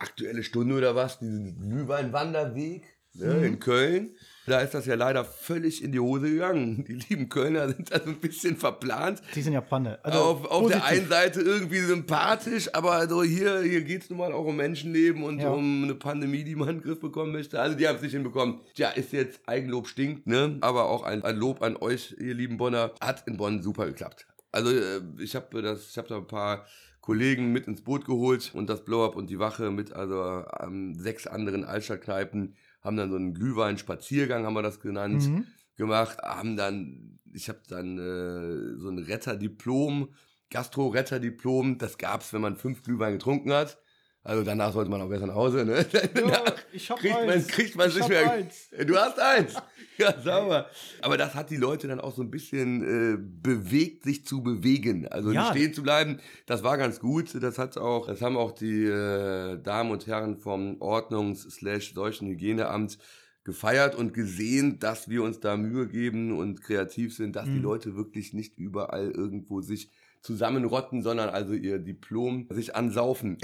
Aktuelle 0.01 0.43
Stunde 0.43 0.75
oder 0.75 0.95
was, 0.95 1.19
diesen 1.19 1.59
Glühweinwanderweg 1.59 2.83
ne, 3.13 3.33
mhm. 3.33 3.43
in 3.43 3.59
Köln. 3.59 4.15
Da 4.47 4.59
ist 4.61 4.73
das 4.73 4.87
ja 4.87 4.95
leider 4.95 5.23
völlig 5.23 5.83
in 5.83 5.91
die 5.91 5.99
Hose 5.99 6.29
gegangen. 6.31 6.83
Die 6.87 6.93
lieben 6.93 7.29
Kölner 7.29 7.69
sind 7.69 7.91
da 7.91 7.99
so 7.99 8.09
ein 8.09 8.19
bisschen 8.19 8.57
verplant. 8.57 9.21
Die 9.35 9.41
sind 9.41 9.53
ja 9.53 9.61
Panne. 9.61 9.99
Also 10.03 10.19
auf, 10.19 10.45
auf 10.45 10.67
der 10.67 10.83
einen 10.83 11.07
Seite 11.07 11.41
irgendwie 11.41 11.79
sympathisch, 11.79 12.73
aber 12.73 12.93
also 12.93 13.23
hier, 13.23 13.61
hier 13.61 13.81
geht 13.81 14.03
es 14.03 14.09
nun 14.09 14.19
mal 14.19 14.33
auch 14.33 14.45
um 14.45 14.55
Menschenleben 14.55 15.23
und 15.23 15.39
ja. 15.39 15.51
um 15.51 15.83
eine 15.83 15.95
Pandemie, 15.95 16.43
die 16.43 16.55
man 16.55 16.69
in 16.69 16.75
den 16.77 16.83
Griff 16.83 16.99
bekommen 16.99 17.31
möchte. 17.31 17.59
Also 17.59 17.77
die 17.77 17.87
haben 17.87 17.97
es 17.97 18.01
nicht 18.01 18.13
hinbekommen. 18.13 18.61
Tja, 18.73 18.89
ist 18.89 19.13
jetzt 19.13 19.41
Eigenlob 19.45 19.87
stinkt, 19.87 20.25
ne? 20.25 20.57
Aber 20.61 20.89
auch 20.89 21.03
ein, 21.03 21.23
ein 21.23 21.37
Lob 21.37 21.61
an 21.61 21.77
euch, 21.77 22.15
ihr 22.19 22.33
lieben 22.33 22.57
Bonner. 22.57 22.93
Hat 22.99 23.27
in 23.27 23.37
Bonn 23.37 23.61
super 23.61 23.85
geklappt. 23.85 24.25
Also 24.51 24.71
äh, 24.71 25.01
ich 25.19 25.35
habe 25.35 25.61
das, 25.61 25.91
ich 25.91 25.97
habe 25.97 26.07
da 26.07 26.17
ein 26.17 26.27
paar 26.27 26.65
Kollegen 27.01 27.51
mit 27.51 27.67
ins 27.67 27.81
Boot 27.81 28.05
geholt 28.05 28.51
und 28.53 28.69
das 28.69 28.85
Blow-Up 28.85 29.15
und 29.15 29.29
die 29.29 29.39
Wache 29.39 29.71
mit 29.71 29.93
also 29.93 30.45
ähm, 30.59 30.95
sechs 30.95 31.27
anderen 31.27 31.65
Altstadtkneipen 31.65 32.55
haben 32.81 32.97
dann 32.97 33.09
so 33.09 33.15
einen 33.15 33.33
Glühwein-Spaziergang, 33.33 34.45
haben 34.45 34.53
wir 34.53 34.61
das 34.61 34.79
genannt, 34.79 35.27
mhm. 35.27 35.45
gemacht, 35.75 36.19
haben 36.19 36.57
dann, 36.57 37.19
ich 37.33 37.49
habe 37.49 37.59
dann 37.67 37.97
äh, 37.97 38.79
so 38.79 38.89
ein 38.89 38.99
Retterdiplom, 38.99 40.09
Gastro-Retterdiplom, 40.49 41.77
das 41.77 41.97
gab's, 41.97 42.33
wenn 42.33 42.41
man 42.41 42.55
fünf 42.55 42.83
Glühwein 42.83 43.13
getrunken 43.13 43.53
hat. 43.53 43.77
Also 44.23 44.43
danach 44.43 44.71
sollte 44.71 44.91
man 44.91 45.01
auch 45.01 45.09
besser 45.09 45.25
nach 45.25 45.33
Hause, 45.33 45.65
ne? 45.65 45.83
Ja, 46.15 46.43
ich 46.71 46.91
hab 46.91 46.99
kriegt 46.99 47.15
eins. 47.15 47.27
Man, 47.27 47.47
kriegt 47.47 47.75
man 47.75 47.89
ich 47.89 47.95
nicht 47.95 48.09
mehr. 48.09 48.31
Eins. 48.31 48.69
Du 48.85 48.95
hast 48.95 49.17
eins. 49.19 49.55
Ja, 49.97 50.17
sauber. 50.19 50.67
Aber 51.01 51.17
das 51.17 51.35
hat 51.35 51.49
die 51.51 51.57
Leute 51.57 51.87
dann 51.87 51.99
auch 51.99 52.15
so 52.15 52.23
ein 52.23 52.31
bisschen 52.31 52.81
äh, 52.81 53.17
bewegt, 53.19 54.03
sich 54.03 54.25
zu 54.25 54.41
bewegen. 54.41 55.07
Also 55.07 55.31
ja. 55.31 55.51
stehen 55.51 55.75
zu 55.75 55.83
bleiben, 55.83 56.19
das 56.47 56.63
war 56.63 56.79
ganz 56.79 56.99
gut. 56.99 57.35
Das 57.39 57.59
hat 57.59 57.77
auch, 57.77 58.07
das 58.07 58.23
haben 58.23 58.35
auch 58.35 58.51
die 58.51 58.85
äh, 58.85 59.61
Damen 59.61 59.91
und 59.91 60.07
Herren 60.07 60.37
vom 60.37 60.81
Ordnungs-Seuchenhygieneamt 60.81 62.97
gefeiert 63.43 63.93
und 63.93 64.15
gesehen, 64.15 64.79
dass 64.79 65.07
wir 65.07 65.21
uns 65.21 65.39
da 65.39 65.55
Mühe 65.57 65.87
geben 65.87 66.35
und 66.35 66.63
kreativ 66.63 67.15
sind, 67.15 67.35
dass 67.35 67.45
mhm. 67.47 67.53
die 67.53 67.59
Leute 67.59 67.95
wirklich 67.95 68.33
nicht 68.33 68.57
überall 68.57 69.11
irgendwo 69.11 69.61
sich 69.61 69.91
zusammenrotten, 70.21 71.01
sondern 71.01 71.29
also 71.29 71.53
ihr 71.53 71.79
Diplom 71.79 72.47
sich 72.49 72.75
ansaufen. 72.75 73.37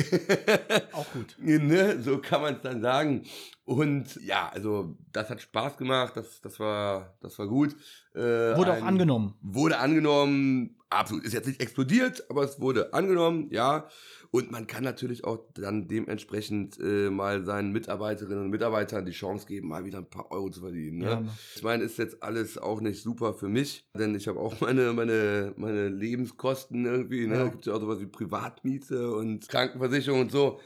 Auch 0.94 1.12
gut. 1.12 1.36
ne? 1.40 2.02
So 2.02 2.20
kann 2.20 2.42
man 2.42 2.56
es 2.56 2.62
dann 2.62 2.82
sagen. 2.82 3.24
Und 3.66 4.16
ja, 4.24 4.50
also 4.50 4.98
das 5.12 5.30
hat 5.30 5.42
Spaß 5.42 5.78
gemacht, 5.78 6.16
das, 6.16 6.40
das, 6.42 6.60
war, 6.60 7.18
das 7.20 7.38
war 7.40 7.48
gut. 7.48 7.76
Äh, 8.18 8.58
wurde 8.58 8.74
ein, 8.74 8.84
auch 8.84 8.88
angenommen. 8.88 9.36
Wurde 9.42 9.78
angenommen, 9.78 10.76
absolut. 10.90 11.24
Ist 11.24 11.34
jetzt 11.34 11.48
nicht 11.48 11.62
explodiert, 11.62 12.26
aber 12.30 12.44
es 12.44 12.60
wurde 12.60 12.94
angenommen, 12.94 13.50
ja. 13.52 13.88
Und 14.32 14.52
man 14.52 14.68
kann 14.68 14.84
natürlich 14.84 15.24
auch 15.24 15.40
dann 15.54 15.88
dementsprechend 15.88 16.78
äh, 16.80 17.10
mal 17.10 17.46
seinen 17.46 17.72
Mitarbeiterinnen 17.72 18.46
und 18.46 18.50
Mitarbeitern 18.50 19.06
die 19.06 19.12
Chance 19.12 19.48
geben, 19.48 19.70
mal 19.70 19.86
wieder 19.86 20.00
ein 20.00 20.10
paar 20.10 20.32
Euro 20.32 20.50
zu 20.50 20.60
verdienen. 20.60 20.98
Ne? 20.98 21.06
Ja, 21.06 21.24
ich 21.56 21.64
meine, 21.64 21.84
ist 21.84 21.98
jetzt 21.98 22.22
alles 22.22 22.58
auch 22.58 22.82
nicht 22.82 23.02
super 23.02 23.34
für 23.34 23.48
mich, 23.48 23.88
denn 23.98 24.16
ich 24.16 24.28
habe 24.28 24.40
auch 24.40 24.60
meine, 24.62 24.92
meine, 24.94 25.54
meine 25.56 25.88
Lebenskosten 25.90 26.86
irgendwie. 26.86 27.28
Ne? 27.28 27.36
Ja. 27.36 27.44
Da 27.44 27.50
gibt 27.50 27.66
ja 27.66 27.74
auch 27.74 27.80
sowas 27.80 28.02
wie 28.02 28.08
Privatmiete 28.08 29.12
und 29.12 29.48
Krankenversicherung 29.48 30.22
und 30.22 30.32
so. 30.32 30.60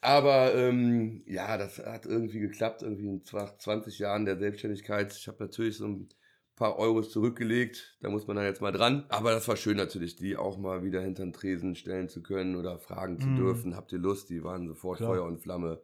Aber 0.00 0.54
ähm, 0.54 1.22
ja, 1.26 1.56
das 1.56 1.78
hat 1.78 2.04
irgendwie 2.04 2.40
geklappt, 2.40 2.82
irgendwie 2.82 3.06
in 3.06 3.24
20 3.24 3.98
Jahren 3.98 4.26
der 4.26 4.38
Selbstständigkeit. 4.38 5.14
Ich 5.16 5.28
habe 5.28 5.38
natürlich 5.40 5.78
so 5.78 5.86
ein 5.86 6.08
paar 6.56 6.78
Euros 6.78 7.10
zurückgelegt, 7.10 7.96
da 8.00 8.10
muss 8.10 8.26
man 8.26 8.36
dann 8.36 8.44
jetzt 8.46 8.60
mal 8.60 8.70
dran. 8.72 9.04
Aber 9.08 9.32
das 9.32 9.48
war 9.48 9.56
schön 9.56 9.76
natürlich, 9.76 10.16
die 10.16 10.36
auch 10.36 10.56
mal 10.58 10.82
wieder 10.84 11.00
hinter 11.00 11.24
den 11.24 11.32
Tresen 11.32 11.74
stellen 11.74 12.08
zu 12.08 12.22
können 12.22 12.56
oder 12.56 12.78
fragen 12.78 13.18
zu 13.18 13.26
Mhm. 13.28 13.36
dürfen. 13.36 13.76
Habt 13.76 13.92
ihr 13.92 13.98
Lust? 13.98 14.30
Die 14.30 14.44
waren 14.44 14.68
sofort 14.68 14.98
Klar. 14.98 15.10
Feuer 15.10 15.24
und 15.24 15.38
Flamme. 15.40 15.82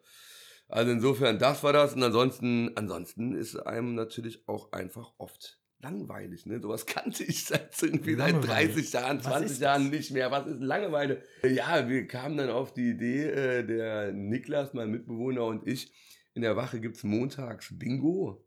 Also 0.68 0.92
insofern, 0.92 1.38
das 1.40 1.64
war 1.64 1.72
das. 1.72 1.94
Und 1.94 2.02
ansonsten, 2.04 2.70
ansonsten 2.76 3.35
ist 3.35 3.56
einem 3.56 3.94
natürlich 3.96 4.46
auch 4.48 4.70
einfach 4.72 5.12
oft 5.18 5.59
langweilig. 5.80 6.46
Ne? 6.46 6.61
Sowas 6.61 6.87
kannte 6.87 7.24
ich 7.24 7.44
seit 7.46 7.70
irgendwie 7.83 8.14
seit 8.14 8.33
Langeweile. 8.33 8.68
30 8.68 8.92
Jahren, 8.92 9.16
Was 9.18 9.24
20 9.24 9.50
ist 9.50 9.61
Jahren 9.61 9.90
nicht 9.90 10.11
mehr. 10.12 10.30
Was 10.30 10.46
ist 10.46 10.61
Langeweile? 10.61 11.22
Ja, 11.42 11.88
wir 11.88 12.06
kamen 12.06 12.37
dann 12.37 12.50
auf 12.50 12.72
die 12.72 12.90
Idee, 12.90 13.24
äh, 13.24 13.66
der 13.66 14.12
Niklas, 14.12 14.72
mein 14.74 14.90
Mitbewohner 14.92 15.44
und 15.46 15.66
ich, 15.66 15.92
in 16.35 16.42
der 16.42 16.54
Wache 16.54 16.80
gibt's 16.80 17.02
montags 17.02 17.76
Bingo. 17.76 18.46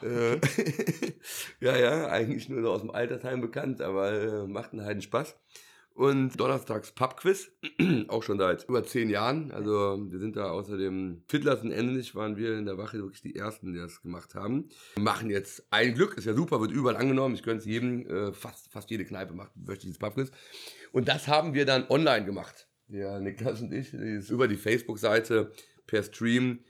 Äh, 0.00 0.40
ja, 1.60 1.76
ja, 1.76 2.06
eigentlich 2.08 2.48
nur 2.48 2.62
so 2.62 2.70
aus 2.70 2.80
dem 2.80 2.90
Altersheim 2.90 3.40
bekannt, 3.40 3.82
aber 3.82 4.12
äh, 4.12 4.46
macht 4.46 4.72
einen 4.72 4.84
Heiden 4.84 5.02
Spaß. 5.02 5.36
Und 5.94 6.40
donnerstags 6.40 6.92
Pubquiz, 6.92 7.52
auch 8.08 8.22
schon 8.22 8.38
seit 8.38 8.66
über 8.66 8.82
zehn 8.82 9.10
Jahren. 9.10 9.50
Also 9.50 9.98
wir 10.10 10.18
sind 10.18 10.36
da 10.36 10.50
außer 10.50 10.78
dem 10.78 11.22
Fiddlers 11.28 11.62
und 11.62 11.70
Endlich 11.70 12.14
waren 12.14 12.38
wir 12.38 12.56
in 12.56 12.64
der 12.64 12.78
Wache 12.78 12.98
wirklich 12.98 13.20
die 13.20 13.36
Ersten, 13.36 13.74
die 13.74 13.78
das 13.78 14.00
gemacht 14.00 14.34
haben. 14.34 14.70
Wir 14.94 15.02
machen 15.02 15.28
jetzt 15.28 15.66
ein 15.70 15.94
Glück, 15.94 16.16
ist 16.16 16.24
ja 16.24 16.32
super, 16.32 16.60
wird 16.62 16.72
überall 16.72 16.96
angenommen. 16.96 17.34
Ich 17.34 17.42
gönne 17.42 17.58
es 17.58 17.66
jedem, 17.66 18.06
äh, 18.06 18.32
fast, 18.32 18.72
fast 18.72 18.90
jede 18.90 19.04
Kneipe 19.04 19.34
macht 19.34 19.52
wöchentliches 19.54 19.98
Pubquiz. 19.98 20.30
Und 20.92 21.08
das 21.08 21.28
haben 21.28 21.52
wir 21.52 21.66
dann 21.66 21.86
online 21.90 22.24
gemacht. 22.24 22.68
Der 22.88 23.20
Niklas 23.20 23.60
und 23.60 23.72
ich, 23.72 23.92
über 23.92 24.48
die 24.48 24.56
Facebook-Seite 24.56 25.52
per 25.86 26.02
Stream. 26.02 26.60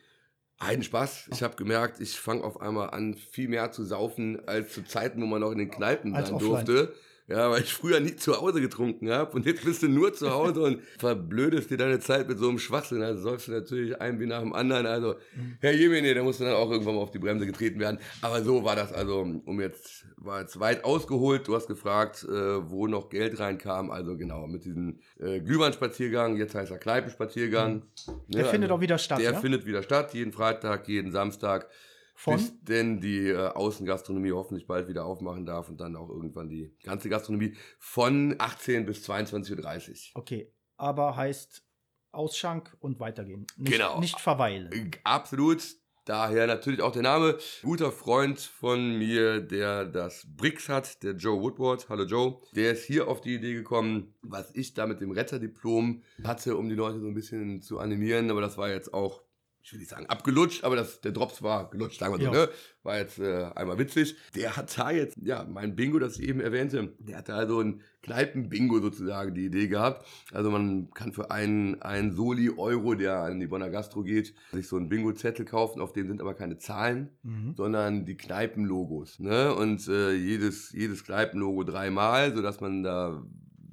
Einen 0.64 0.82
Spaß. 0.84 1.28
Ich 1.32 1.42
habe 1.42 1.56
gemerkt, 1.56 2.00
ich 2.00 2.18
fange 2.18 2.44
auf 2.44 2.60
einmal 2.60 2.90
an, 2.90 3.14
viel 3.14 3.48
mehr 3.48 3.72
zu 3.72 3.84
saufen 3.84 4.40
als 4.46 4.72
zu 4.72 4.84
Zeiten, 4.84 5.20
wo 5.20 5.26
man 5.26 5.40
noch 5.40 5.50
in 5.50 5.58
den 5.58 5.70
Kneipen 5.70 6.14
Als 6.14 6.28
sein 6.28 6.36
offline. 6.36 6.64
durfte. 6.64 6.94
Ja, 7.28 7.50
weil 7.50 7.62
ich 7.62 7.72
früher 7.72 8.00
nie 8.00 8.16
zu 8.16 8.40
Hause 8.40 8.60
getrunken 8.60 9.08
habe 9.10 9.32
und 9.32 9.46
jetzt 9.46 9.64
bist 9.64 9.82
du 9.82 9.88
nur 9.88 10.12
zu 10.12 10.30
Hause 10.32 10.60
und 10.62 10.82
verblödest 10.98 11.70
dir 11.70 11.76
deine 11.76 12.00
Zeit 12.00 12.28
mit 12.28 12.38
so 12.38 12.48
einem 12.48 12.58
Schwachsinn. 12.58 13.00
Also 13.02 13.22
säufst 13.22 13.46
du 13.48 13.52
natürlich 13.52 14.00
ein 14.00 14.18
wie 14.18 14.26
nach 14.26 14.40
dem 14.40 14.52
anderen. 14.52 14.86
Also, 14.86 15.14
Herr 15.60 15.72
Jemine, 15.72 16.12
da 16.14 16.22
musst 16.22 16.40
du 16.40 16.44
dann 16.44 16.54
auch 16.54 16.70
irgendwann 16.70 16.96
mal 16.96 17.00
auf 17.00 17.12
die 17.12 17.20
Bremse 17.20 17.46
getreten 17.46 17.78
werden. 17.78 17.98
Aber 18.22 18.42
so 18.42 18.64
war 18.64 18.74
das 18.74 18.92
also, 18.92 19.20
um 19.20 19.60
jetzt, 19.60 20.04
war 20.16 20.40
jetzt 20.40 20.58
weit 20.58 20.84
ausgeholt. 20.84 21.46
Du 21.46 21.54
hast 21.54 21.68
gefragt, 21.68 22.24
äh, 22.24 22.70
wo 22.70 22.86
noch 22.88 23.08
Geld 23.08 23.38
reinkam. 23.38 23.90
Also 23.92 24.16
genau, 24.16 24.46
mit 24.48 24.64
diesem 24.64 24.98
äh, 25.20 25.40
Glühweinspaziergang, 25.40 26.36
jetzt 26.36 26.54
heißt 26.56 26.72
er 26.72 26.78
Kneipenspaziergang. 26.78 27.82
Der 28.28 28.42
Ja, 28.42 28.48
findet 28.48 28.68
also 28.70 28.78
auch 28.78 28.80
wieder 28.80 28.98
statt, 28.98 29.20
Der 29.20 29.32
ja? 29.32 29.40
findet 29.40 29.64
wieder 29.64 29.82
statt, 29.82 30.12
jeden 30.12 30.32
Freitag, 30.32 30.88
jeden 30.88 31.12
Samstag. 31.12 31.68
Von? 32.14 32.36
Bis 32.36 32.52
denn 32.62 33.00
die 33.00 33.28
äh, 33.28 33.48
Außengastronomie 33.48 34.32
hoffentlich 34.32 34.66
bald 34.66 34.88
wieder 34.88 35.04
aufmachen 35.04 35.44
darf 35.46 35.68
und 35.68 35.80
dann 35.80 35.96
auch 35.96 36.08
irgendwann 36.08 36.48
die 36.48 36.74
ganze 36.82 37.08
Gastronomie 37.08 37.56
von 37.78 38.34
18 38.38 38.86
bis 38.86 39.08
22.30 39.08 39.90
Uhr. 40.14 40.20
Okay, 40.20 40.52
aber 40.76 41.16
heißt 41.16 41.64
Ausschank 42.12 42.76
und 42.80 43.00
weitergehen. 43.00 43.46
Nicht, 43.56 43.72
Genau. 43.72 43.98
Nicht 43.98 44.20
verweilen. 44.20 44.70
Äh, 44.72 44.90
Absolut. 45.04 45.62
Daher 46.04 46.48
natürlich 46.48 46.82
auch 46.82 46.90
der 46.90 47.02
Name. 47.02 47.38
Guter 47.62 47.92
Freund 47.92 48.40
von 48.40 48.98
mir, 48.98 49.40
der 49.40 49.84
das 49.84 50.26
Brix 50.36 50.68
hat, 50.68 51.00
der 51.04 51.12
Joe 51.12 51.40
Woodward. 51.40 51.88
Hallo 51.88 52.02
Joe. 52.04 52.40
Der 52.56 52.72
ist 52.72 52.84
hier 52.84 53.06
auf 53.06 53.20
die 53.20 53.36
Idee 53.36 53.54
gekommen, 53.54 54.12
was 54.20 54.50
ich 54.54 54.74
da 54.74 54.88
mit 54.88 55.00
dem 55.00 55.12
Retterdiplom 55.12 56.02
hatte, 56.24 56.56
um 56.56 56.68
die 56.68 56.74
Leute 56.74 56.98
so 56.98 57.06
ein 57.06 57.14
bisschen 57.14 57.62
zu 57.62 57.78
animieren. 57.78 58.32
Aber 58.32 58.40
das 58.40 58.58
war 58.58 58.68
jetzt 58.68 58.92
auch, 58.92 59.22
ich 59.64 59.72
will 59.72 59.78
nicht 59.78 59.90
sagen 59.90 60.06
abgelutscht, 60.06 60.64
aber 60.64 60.74
das, 60.74 61.00
der 61.00 61.12
Drops 61.12 61.40
war 61.42 61.70
gelutscht, 61.70 62.00
sagen 62.00 62.14
wir 62.18 62.18
so, 62.26 62.32
Ja. 62.32 62.46
ne? 62.46 62.48
War 62.82 62.98
jetzt 62.98 63.20
äh, 63.20 63.44
einmal 63.54 63.78
witzig. 63.78 64.16
Der 64.34 64.56
hat 64.56 64.76
da 64.76 64.90
jetzt, 64.90 65.16
ja, 65.22 65.44
mein 65.48 65.76
Bingo, 65.76 66.00
das 66.00 66.18
ich 66.18 66.28
eben 66.28 66.40
erwähnte, 66.40 66.92
der 66.98 67.18
hat 67.18 67.28
da 67.28 67.46
so 67.46 67.60
ein 67.60 67.80
Kneipen-Bingo 68.02 68.80
sozusagen 68.80 69.34
die 69.36 69.44
Idee 69.46 69.68
gehabt. 69.68 70.04
Also 70.32 70.50
man 70.50 70.90
kann 70.90 71.12
für 71.12 71.30
einen, 71.30 71.80
einen 71.80 72.10
Soli-Euro, 72.10 72.94
der 72.94 73.18
an 73.20 73.38
die 73.38 73.46
Bonner 73.46 73.70
Gastro 73.70 74.02
geht, 74.02 74.34
sich 74.50 74.66
so 74.66 74.76
einen 74.76 74.88
Bingo-Zettel 74.88 75.44
kaufen, 75.44 75.80
auf 75.80 75.92
dem 75.92 76.08
sind 76.08 76.20
aber 76.20 76.34
keine 76.34 76.58
Zahlen, 76.58 77.10
Mhm. 77.22 77.54
sondern 77.56 78.04
die 78.04 78.16
Kneipenlogos. 78.16 79.20
Ne? 79.20 79.54
Und 79.54 79.86
äh, 79.86 80.12
jedes, 80.12 80.72
jedes 80.72 81.04
Kneipenlogo 81.04 81.62
dreimal, 81.62 82.34
sodass 82.34 82.60
man 82.60 82.82
da 82.82 83.24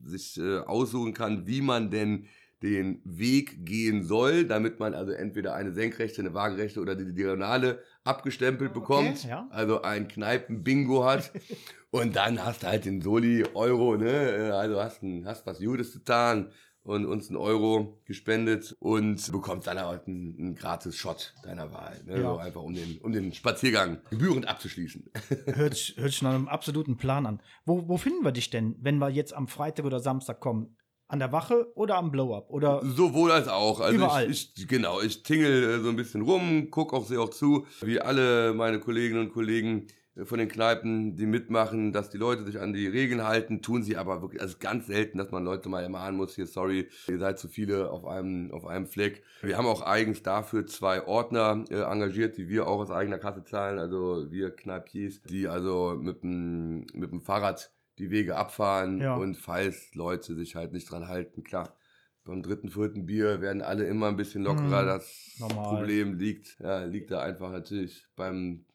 sich 0.06 0.38
äh, 0.40 0.60
aussuchen 0.60 1.14
kann, 1.16 1.48
wie 1.48 1.62
man 1.62 1.90
denn 1.90 2.26
den 2.62 3.02
Weg 3.06 3.66
gehen 3.66 4.04
soll, 4.04 4.44
damit 4.46 4.80
man 4.80 4.94
also 4.94 5.12
entweder 5.14 5.54
eine 5.56 5.72
senkrechte, 5.74 6.22
eine 6.22 6.34
waagerechte 6.34 6.82
oder 6.82 6.96
die 6.96 7.14
Diagonale 7.14 7.82
abgestempelt 8.04 8.72
Okay, 8.72 8.80
bekommt, 8.80 9.24
ja. 9.24 9.48
also 9.52 9.82
ein 9.82 10.08
Kneipen-Bingo 10.08 11.06
hat. 11.06 11.32
und 11.92 12.16
dann 12.16 12.44
hast 12.44 12.64
du 12.64 12.68
halt 12.68 12.86
den 12.86 13.02
Soli-Euro, 13.02 13.96
ne? 13.98 14.10
Äh, 14.10 14.50
Also 14.52 14.82
hast, 14.82 15.04
ein, 15.04 15.26
hast 15.26 15.46
was 15.46 15.60
Gutes 15.60 15.94
getan 15.94 16.52
und 16.84 17.06
uns 17.06 17.28
einen 17.30 17.38
Euro 17.38 18.00
gespendet 18.06 18.76
und 18.80 19.32
bekommst 19.32 19.68
dann 19.68 19.80
halt 19.80 20.08
einen, 20.08 20.36
einen 20.38 20.56
gratis 20.56 20.96
Shot 20.96 21.34
deiner 21.44 21.72
Wahl. 21.72 22.02
Ne? 22.06 22.16
Ja. 22.16 22.22
So 22.34 22.38
einfach 22.38 22.62
um 22.62 22.74
den, 22.74 22.98
um 23.00 23.12
den 23.12 23.32
Spaziergang 23.34 24.00
gebührend 24.10 24.48
abzuschließen. 24.48 25.06
Hört, 25.46 25.76
sich- 25.76 25.96
hört 25.98 26.12
sich 26.12 26.22
nach 26.24 26.34
einem 26.34 26.48
absoluten 26.48 26.98
Plan 26.98 27.26
an. 27.26 27.42
Wo, 27.66 27.88
wo 27.88 27.98
finden 27.98 28.24
wir 28.26 28.32
dich 28.32 28.50
denn, 28.50 28.76
wenn 28.82 28.98
wir 28.98 29.10
jetzt 29.10 29.34
am 29.34 29.48
Freitag 29.48 29.86
oder 29.86 30.00
Samstag 30.00 30.40
kommen? 30.40 30.76
An 31.12 31.18
der 31.18 31.32
Wache 31.32 31.72
oder 31.74 31.96
am 31.96 32.12
Blow-Up? 32.12 32.52
Oder 32.52 32.82
Sowohl 32.86 33.32
als 33.32 33.48
auch. 33.48 33.80
Also 33.80 33.96
Überall. 33.96 34.30
Ich, 34.30 34.54
ich, 34.56 34.68
genau, 34.68 35.02
ich 35.02 35.24
tingel 35.24 35.64
äh, 35.64 35.80
so 35.80 35.90
ein 35.90 35.96
bisschen 35.96 36.22
rum, 36.22 36.68
guck 36.70 36.94
auch 36.94 37.04
sehr 37.04 37.20
auch 37.20 37.32
zu, 37.32 37.66
wie 37.82 38.00
alle 38.00 38.54
meine 38.54 38.80
Kolleginnen 38.80 39.22
und 39.22 39.34
Kollegen 39.34 39.88
äh, 40.16 40.26
von 40.26 40.38
den 40.38 40.50
Kneipen, 40.50 41.16
die 41.16 41.26
mitmachen, 41.26 41.94
dass 41.94 42.12
die 42.12 42.20
Leute 42.20 42.44
sich 42.44 42.60
an 42.60 42.74
die 42.74 42.86
Regeln 42.86 43.24
halten, 43.24 43.64
tun 43.64 43.82
sie 43.82 43.98
aber 43.98 44.22
wirklich, 44.22 44.40
also 44.40 44.58
ganz 44.60 44.86
selten, 44.86 45.18
dass 45.18 45.32
man 45.32 45.44
Leute 45.44 45.68
mal 45.68 45.82
ermahnen 45.82 46.16
muss, 46.16 46.36
hier, 46.36 46.46
sorry, 46.46 46.88
ihr 47.08 47.18
seid 47.18 47.40
zu 47.40 47.48
viele 47.48 47.90
auf 47.90 48.06
einem, 48.06 48.52
auf 48.52 48.68
einem 48.68 48.86
Fleck. 48.86 49.24
Wir 49.42 49.58
haben 49.58 49.66
auch 49.66 49.82
eigens 49.82 50.22
dafür 50.22 50.68
zwei 50.68 51.08
Ordner 51.08 51.66
äh, 51.72 51.82
engagiert, 51.82 52.38
die 52.38 52.50
wir 52.50 52.68
auch 52.68 52.82
aus 52.82 52.92
eigener 52.92 53.18
Kasse 53.18 53.44
zahlen, 53.44 53.80
also 53.80 54.30
wir 54.30 54.52
Kneipiers, 54.52 55.24
die 55.24 55.48
also 55.48 55.98
mit 56.00 56.22
dem, 56.22 56.86
mit 56.94 57.12
dem 57.12 57.22
Fahrrad 57.22 57.72
die 58.00 58.10
Wege 58.12 58.36
abfahren 58.38 59.00
Ja. 59.00 59.16
und 59.16 59.36
falls 59.36 59.94
Leute 59.94 60.36
sich 60.36 60.56
halt 60.56 60.74
nicht 60.74 60.90
dran 60.90 61.08
halten, 61.08 61.44
klar, 61.44 61.76
beim 62.26 62.42
dritten, 62.44 62.70
vierten 62.70 63.06
Bier 63.06 63.42
werden 63.42 63.62
alle 63.62 63.86
immer 63.86 64.08
ein 64.08 64.18
bisschen 64.18 64.44
lockerer. 64.44 64.84
Mhm. 64.84 64.88
Das 64.88 65.36
Normal. 65.40 65.76
Problem 65.78 66.18
liegt, 66.18 66.58
ja, 66.60 66.84
liegt 66.84 67.12
da 67.12 67.22
einfach 67.22 67.52
natürlich 67.52 68.06
beim, 68.16 68.66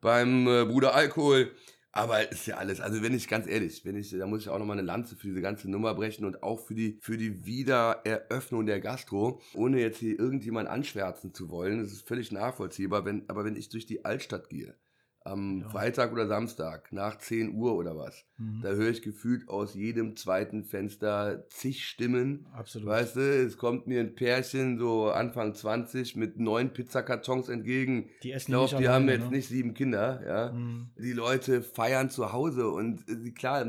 beim 0.00 0.46
äh, 0.46 0.64
Bruder 0.64 0.94
Alkohol. 0.94 1.50
Aber 1.92 2.30
ist 2.30 2.46
ja 2.46 2.56
alles, 2.56 2.80
also 2.80 3.02
wenn 3.02 3.14
ich 3.14 3.26
ganz 3.26 3.48
ehrlich, 3.48 3.84
wenn 3.84 3.96
ich, 3.96 4.10
da 4.10 4.24
muss 4.24 4.42
ich 4.42 4.48
auch 4.48 4.60
nochmal 4.60 4.78
eine 4.78 4.86
Lanze 4.86 5.16
für 5.16 5.26
diese 5.26 5.40
ganze 5.40 5.68
Nummer 5.68 5.92
brechen 5.92 6.24
und 6.24 6.40
auch 6.44 6.60
für 6.60 6.76
die, 6.76 7.00
für 7.02 7.16
die 7.16 7.44
Wiedereröffnung 7.44 8.64
der 8.64 8.80
Gastro, 8.80 9.40
ohne 9.54 9.80
jetzt 9.80 9.98
hier 9.98 10.16
irgendjemand 10.16 10.68
anschwärzen 10.68 11.34
zu 11.34 11.50
wollen. 11.50 11.82
Das 11.82 11.90
ist 11.90 12.06
völlig 12.06 12.30
nachvollziehbar, 12.30 13.04
wenn, 13.04 13.28
aber 13.28 13.44
wenn 13.44 13.56
ich 13.56 13.70
durch 13.70 13.86
die 13.86 14.04
Altstadt 14.04 14.48
gehe, 14.48 14.76
am 15.22 15.60
Ja. 15.60 15.68
Freitag 15.68 16.12
oder 16.12 16.26
Samstag, 16.26 16.92
nach 16.92 17.18
10 17.18 17.54
Uhr 17.54 17.74
oder 17.76 17.96
was, 17.96 18.24
Mhm. 18.38 18.60
da 18.62 18.70
höre 18.70 18.88
ich 18.90 19.02
gefühlt 19.02 19.48
aus 19.48 19.74
jedem 19.74 20.16
zweiten 20.16 20.64
Fenster 20.64 21.44
zig 21.50 21.84
Stimmen. 21.86 22.46
absolut. 22.54 22.88
Weißt 22.88 23.16
du, 23.16 23.20
es 23.20 23.58
kommt 23.58 23.86
mir 23.86 24.00
ein 24.00 24.14
Pärchen, 24.14 24.78
so 24.78 25.10
Anfang 25.10 25.54
20, 25.54 26.16
mit 26.16 26.38
neun 26.38 26.72
Pizzakartons 26.72 27.48
entgegen. 27.50 28.08
die 28.22 28.28
Ich 28.30 28.34
essen 28.36 28.52
glaube, 28.52 28.64
nicht 28.74 28.80
die 28.80 28.88
haben 28.88 29.08
jetzt 29.08 29.24
ne? 29.30 29.36
nicht 29.36 29.48
sieben 29.48 29.74
Kinder, 29.74 30.22
ja. 30.26 30.52
Mhm. 30.52 30.90
Die 30.98 31.12
Leute 31.12 31.60
feiern 31.62 32.08
zu 32.08 32.32
Hause 32.32 32.68
und 32.70 33.06
äh, 33.08 33.30
klar, 33.32 33.66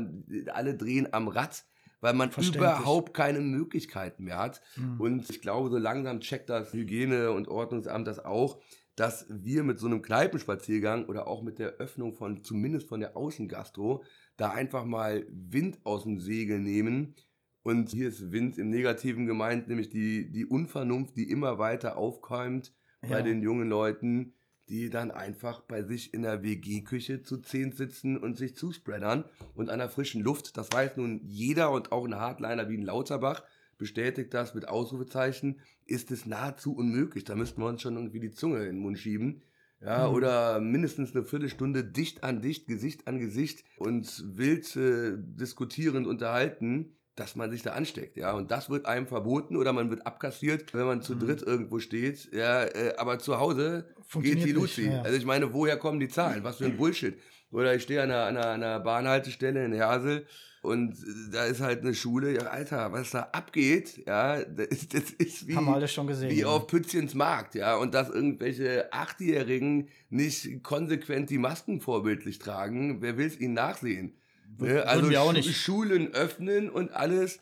alle 0.52 0.74
drehen 0.74 1.08
am 1.12 1.28
Rad, 1.28 1.64
weil 2.00 2.14
man 2.14 2.30
überhaupt 2.30 3.14
keine 3.14 3.40
Möglichkeiten 3.40 4.24
mehr 4.24 4.38
hat. 4.38 4.60
Mhm. 4.76 5.00
Und 5.00 5.30
ich 5.30 5.40
glaube, 5.42 5.68
so 5.70 5.76
langsam 5.78 6.20
checkt 6.20 6.48
das 6.48 6.72
Hygiene- 6.72 7.30
und 7.30 7.46
Ordnungsamt 7.48 8.06
das 8.08 8.24
auch, 8.24 8.58
dass 8.96 9.26
wir 9.28 9.62
mit 9.62 9.78
so 9.78 9.86
einem 9.86 10.02
Kneipenspaziergang 10.02 11.06
oder 11.06 11.26
auch 11.26 11.42
mit 11.42 11.58
der 11.58 11.74
Öffnung 11.78 12.14
von, 12.14 12.44
zumindest 12.44 12.88
von 12.88 13.00
der 13.00 13.16
Außengastro, 13.16 14.04
da 14.36 14.50
einfach 14.50 14.84
mal 14.84 15.26
Wind 15.30 15.78
aus 15.84 16.02
dem 16.04 16.18
Segel 16.18 16.58
nehmen. 16.58 17.14
Und 17.62 17.90
hier 17.90 18.08
ist 18.08 18.32
Wind 18.32 18.58
im 18.58 18.70
Negativen 18.70 19.26
gemeint, 19.26 19.68
nämlich 19.68 19.88
die, 19.88 20.30
die 20.30 20.46
Unvernunft, 20.46 21.16
die 21.16 21.30
immer 21.30 21.58
weiter 21.58 21.96
aufkeimt 21.96 22.74
bei 23.00 23.08
Ja. 23.08 23.22
den 23.22 23.40
jungen 23.42 23.68
Leuten, 23.68 24.34
die 24.68 24.90
dann 24.90 25.10
einfach 25.10 25.62
bei 25.62 25.82
sich 25.82 26.14
in 26.14 26.22
der 26.22 26.42
WG-Küche 26.42 27.22
zu 27.22 27.38
zehn 27.38 27.72
sitzen 27.72 28.16
und 28.16 28.36
sich 28.36 28.56
zuspreadern 28.56 29.24
und 29.54 29.70
an 29.70 29.78
der 29.80 29.88
frischen 29.88 30.22
Luft, 30.22 30.56
das 30.56 30.72
weiß 30.72 30.96
nun 30.96 31.20
jeder 31.24 31.70
und 31.72 31.92
auch 31.92 32.04
ein 32.04 32.14
Hardliner 32.14 32.68
wie 32.68 32.78
ein 32.78 32.82
Lauterbach, 32.84 33.42
bestätigt 33.82 34.32
das 34.32 34.54
mit 34.54 34.68
Ausrufezeichen, 34.68 35.60
ist 35.86 36.10
es 36.10 36.24
nahezu 36.24 36.74
unmöglich. 36.74 37.24
Da 37.24 37.34
müssten 37.34 37.60
wir 37.60 37.68
uns 37.68 37.82
schon 37.82 37.96
irgendwie 37.96 38.20
die 38.20 38.30
Zunge 38.30 38.60
in 38.60 38.76
den 38.76 38.78
Mund 38.78 38.98
schieben. 38.98 39.42
Ja, 39.84 40.06
Mhm. 40.08 40.14
oder 40.14 40.60
mindestens 40.60 41.12
eine 41.14 41.24
Viertelstunde 41.24 41.82
dicht 41.82 42.22
an 42.22 42.40
dicht, 42.40 42.68
Gesicht 42.68 43.08
an 43.08 43.18
Gesicht 43.18 43.64
und 43.76 44.06
wild 44.36 44.76
äh, 44.76 45.14
diskutierend 45.18 46.06
unterhalten. 46.06 46.96
dass 47.14 47.36
man 47.36 47.50
sich 47.50 47.60
da 47.60 47.72
ansteckt, 47.72 48.16
ja. 48.16 48.32
Und 48.32 48.50
das 48.50 48.70
wird 48.70 48.86
einem 48.86 49.06
verboten 49.06 49.54
oder 49.58 49.74
man 49.74 49.90
wird 49.90 50.06
abkassiert, 50.06 50.72
wenn 50.72 50.86
man 50.86 51.02
zu 51.02 51.14
mhm. 51.14 51.18
dritt 51.20 51.42
irgendwo 51.42 51.78
steht. 51.78 52.32
Ja, 52.32 52.64
äh, 52.64 52.94
aber 52.96 53.18
zu 53.18 53.38
Hause 53.38 53.84
geht 54.22 54.42
die 54.42 54.52
Luzi. 54.52 54.86
Ja. 54.86 55.02
Also 55.02 55.18
ich 55.18 55.26
meine, 55.26 55.52
woher 55.52 55.76
kommen 55.76 56.00
die 56.00 56.08
Zahlen? 56.08 56.42
Was 56.42 56.56
für 56.56 56.64
ein 56.64 56.78
Bullshit. 56.78 57.18
Oder 57.50 57.74
ich 57.74 57.82
stehe 57.82 58.00
an 58.02 58.10
einer, 58.10 58.24
an 58.24 58.36
einer, 58.38 58.50
einer 58.52 58.80
Bahnhaltestelle 58.80 59.62
in 59.62 59.74
Hersel 59.74 60.26
und 60.62 60.96
da 61.32 61.44
ist 61.44 61.60
halt 61.60 61.80
eine 61.82 61.94
Schule, 61.94 62.34
ja, 62.34 62.42
Alter, 62.42 62.92
was 62.92 63.10
da 63.10 63.28
abgeht, 63.32 64.02
ja, 64.06 64.42
das 64.44 64.68
ist, 64.68 64.94
das 64.94 65.10
ist 65.10 65.46
wie, 65.46 65.56
Haben 65.56 65.66
wir 65.66 65.74
alles 65.74 65.92
schon 65.92 66.06
gesehen, 66.06 66.30
wie 66.30 66.40
ja. 66.40 66.46
auf 66.46 66.66
Pützchens 66.68 67.14
Markt, 67.14 67.54
ja, 67.54 67.76
und 67.76 67.94
dass 67.94 68.08
irgendwelche 68.08 68.92
Achtjährigen 68.92 69.88
nicht 70.08 70.62
konsequent 70.62 71.30
die 71.30 71.38
Masken 71.38 71.80
vorbildlich 71.80 72.38
tragen, 72.38 73.02
wer 73.02 73.18
will 73.18 73.26
es 73.26 73.38
ihnen 73.38 73.54
nachsehen? 73.54 74.14
Ne? 74.58 74.86
Also 74.86 75.10
wir 75.10 75.22
auch 75.22 75.32
nicht. 75.32 75.54
Schulen 75.54 76.14
öffnen 76.14 76.70
und 76.70 76.92
alles. 76.92 77.40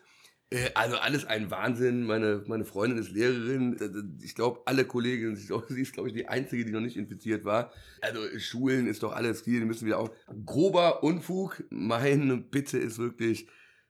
Äh, 0.50 0.70
also 0.74 0.96
alles 0.96 1.24
ein 1.24 1.50
Wahnsinn. 1.50 2.04
Meine, 2.04 2.42
meine 2.46 2.64
Freundin 2.64 2.98
ist 2.98 3.10
Lehrerin. 3.10 4.18
Ich 4.22 4.34
glaube, 4.34 4.60
alle 4.66 4.84
Kolleginnen, 4.84 5.36
sie 5.36 5.52
ist, 5.80 5.92
glaube 5.92 6.08
ich, 6.08 6.14
die 6.14 6.28
Einzige, 6.28 6.64
die 6.64 6.72
noch 6.72 6.80
nicht 6.80 6.96
infiziert 6.96 7.44
war. 7.44 7.72
Also 8.00 8.20
Schulen 8.38 8.86
ist 8.86 9.02
doch 9.02 9.12
alles 9.12 9.44
hier, 9.44 9.60
die 9.60 9.66
müssen 9.66 9.86
wir 9.86 9.98
auch. 9.98 10.10
Grober 10.44 11.02
Unfug. 11.02 11.64
Meine 11.70 12.36
Bitte 12.36 12.78
ist 12.78 12.98
wirklich 12.98 13.48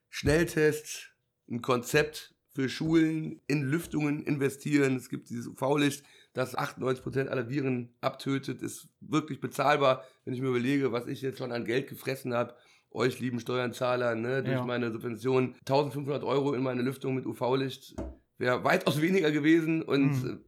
Schnelltest, 0.09 1.15
ein 1.49 1.63
Konzept 1.63 2.35
für 2.53 2.69
Schulen, 2.69 3.41
in 3.47 3.63
Lüftungen 3.63 4.25
investieren. 4.25 4.97
Es 4.97 5.09
gibt 5.09 5.31
dieses 5.31 5.47
UV-Licht, 5.47 6.05
das 6.33 6.57
98% 6.57 7.29
aller 7.29 7.49
Viren 7.49 7.95
abtötet, 8.01 8.61
ist 8.61 8.89
wirklich 9.01 9.41
bezahlbar, 9.41 10.05
wenn 10.25 10.35
ich 10.35 10.41
mir 10.41 10.49
überlege, 10.49 10.93
was 10.93 11.07
ich 11.07 11.23
jetzt 11.23 11.39
schon 11.39 11.53
an 11.53 11.65
Geld 11.65 11.89
gefressen 11.89 12.35
habe 12.35 12.55
euch 12.91 13.21
lieben 13.21 13.41
Steuerzahler, 13.41 14.15
ne, 14.15 14.43
durch 14.43 14.57
ja. 14.57 14.65
meine 14.65 14.91
Subvention 14.91 15.55
1500 15.61 16.25
Euro 16.25 16.55
in 16.55 16.63
meine 16.63 16.83
Lüftung 16.83 17.15
mit 17.15 17.27
UV-Licht 17.27 17.95
wäre 18.39 18.65
weitaus 18.65 19.01
weniger 19.01 19.31
gewesen 19.31 19.83
und 19.83 20.23
mhm. 20.23 20.45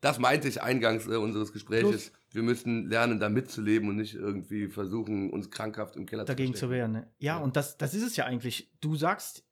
das 0.00 0.18
meinte 0.18 0.48
ich 0.48 0.62
eingangs 0.62 1.06
äh, 1.06 1.16
unseres 1.16 1.52
Gespräches. 1.52 2.12
Wir 2.32 2.42
müssen 2.42 2.86
lernen, 2.90 3.18
da 3.18 3.28
mitzuleben 3.28 3.88
und 3.88 3.96
nicht 3.96 4.14
irgendwie 4.14 4.68
versuchen, 4.68 5.30
uns 5.30 5.50
krankhaft 5.50 5.96
im 5.96 6.06
Keller 6.06 6.24
dagegen 6.24 6.54
zu, 6.54 6.66
zu 6.66 6.70
wehren. 6.70 6.92
Ne? 6.92 7.12
Ja, 7.18 7.36
ja, 7.36 7.42
und 7.42 7.56
das, 7.56 7.78
das 7.78 7.94
ist 7.94 8.02
es 8.02 8.16
ja 8.16 8.26
eigentlich. 8.26 8.70
Du 8.80 8.96
sagst, 8.96 9.44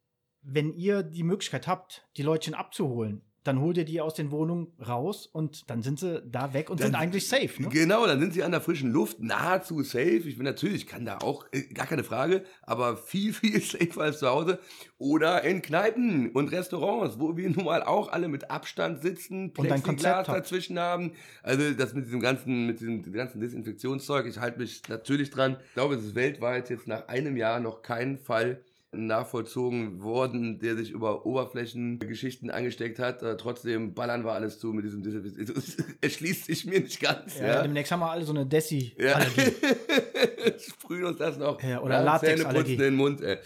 wenn 0.42 0.74
ihr 0.74 1.02
die 1.02 1.22
Möglichkeit 1.22 1.66
habt, 1.66 2.06
die 2.16 2.22
Leutchen 2.22 2.54
abzuholen, 2.54 3.22
dann 3.44 3.60
holt 3.60 3.76
ihr 3.76 3.84
die 3.84 4.00
aus 4.00 4.14
den 4.14 4.30
Wohnungen 4.30 4.68
raus 4.86 5.26
und 5.26 5.68
dann 5.70 5.82
sind 5.82 6.00
sie 6.00 6.22
da 6.22 6.54
weg 6.54 6.70
und 6.70 6.80
dann, 6.80 6.88
sind 6.88 6.94
eigentlich 6.96 7.28
safe. 7.28 7.62
Ne? 7.62 7.68
Genau, 7.68 8.06
dann 8.06 8.18
sind 8.18 8.32
sie 8.32 8.42
an 8.42 8.50
der 8.50 8.62
frischen 8.62 8.90
Luft, 8.90 9.20
nahezu 9.20 9.82
safe. 9.82 10.22
Ich 10.24 10.36
bin 10.36 10.44
natürlich, 10.44 10.86
kann 10.86 11.04
da 11.04 11.18
auch, 11.18 11.44
äh, 11.52 11.62
gar 11.74 11.86
keine 11.86 12.04
Frage, 12.04 12.42
aber 12.62 12.96
viel, 12.96 13.32
viel 13.34 13.60
safer 13.60 14.00
als 14.00 14.18
zu 14.18 14.28
Hause. 14.28 14.58
Oder 14.96 15.44
in 15.44 15.60
Kneipen 15.60 16.30
und 16.30 16.50
Restaurants, 16.52 17.20
wo 17.20 17.36
wir 17.36 17.50
nun 17.50 17.66
mal 17.66 17.82
auch 17.82 18.10
alle 18.10 18.28
mit 18.28 18.50
Abstand 18.50 19.02
sitzen, 19.02 19.52
Plexiglas 19.52 20.26
dazwischen 20.26 20.78
haben. 20.78 21.12
Also 21.42 21.72
das 21.72 21.92
mit 21.92 22.06
diesem 22.06 22.20
ganzen, 22.20 22.66
mit 22.66 22.80
diesem 22.80 23.12
ganzen 23.12 23.40
Desinfektionszeug, 23.40 24.26
ich 24.26 24.38
halte 24.38 24.58
mich 24.58 24.82
natürlich 24.88 25.30
dran. 25.30 25.58
Ich 25.68 25.74
glaube, 25.74 25.96
es 25.96 26.04
ist 26.04 26.14
weltweit 26.14 26.70
jetzt 26.70 26.86
nach 26.86 27.08
einem 27.08 27.36
Jahr 27.36 27.60
noch 27.60 27.82
kein 27.82 28.18
Fall 28.18 28.62
nachvollzogen 28.94 30.02
worden, 30.02 30.58
der 30.58 30.76
sich 30.76 30.90
über 30.90 31.26
Oberflächengeschichten 31.26 32.50
angesteckt 32.50 32.98
hat. 32.98 33.22
Äh, 33.22 33.36
trotzdem 33.36 33.94
ballern 33.94 34.24
wir 34.24 34.32
alles 34.32 34.58
zu 34.58 34.72
mit 34.72 34.84
diesem 34.84 35.02
Desinfektionsmittel. 35.02 35.94
Es 36.00 36.14
schließt 36.14 36.46
sich 36.46 36.64
mir 36.64 36.80
nicht 36.80 37.00
ganz. 37.00 37.38
Ja, 37.38 37.46
ja. 37.46 37.62
Demnächst 37.62 37.92
haben 37.92 38.00
wir 38.00 38.10
alle 38.10 38.24
so 38.24 38.32
eine 38.32 38.46
Desi-Allergie. 38.46 39.52
Ja. 39.62 40.58
Sprühen 40.58 41.04
uns 41.04 41.18
das 41.18 41.38
noch. 41.38 41.62
Ja, 41.62 41.80
oder 41.80 42.02
Latex-Allergie. 42.02 42.74
in 42.74 42.78
den 42.78 42.94
Mund. 42.94 43.20
Ey. 43.20 43.38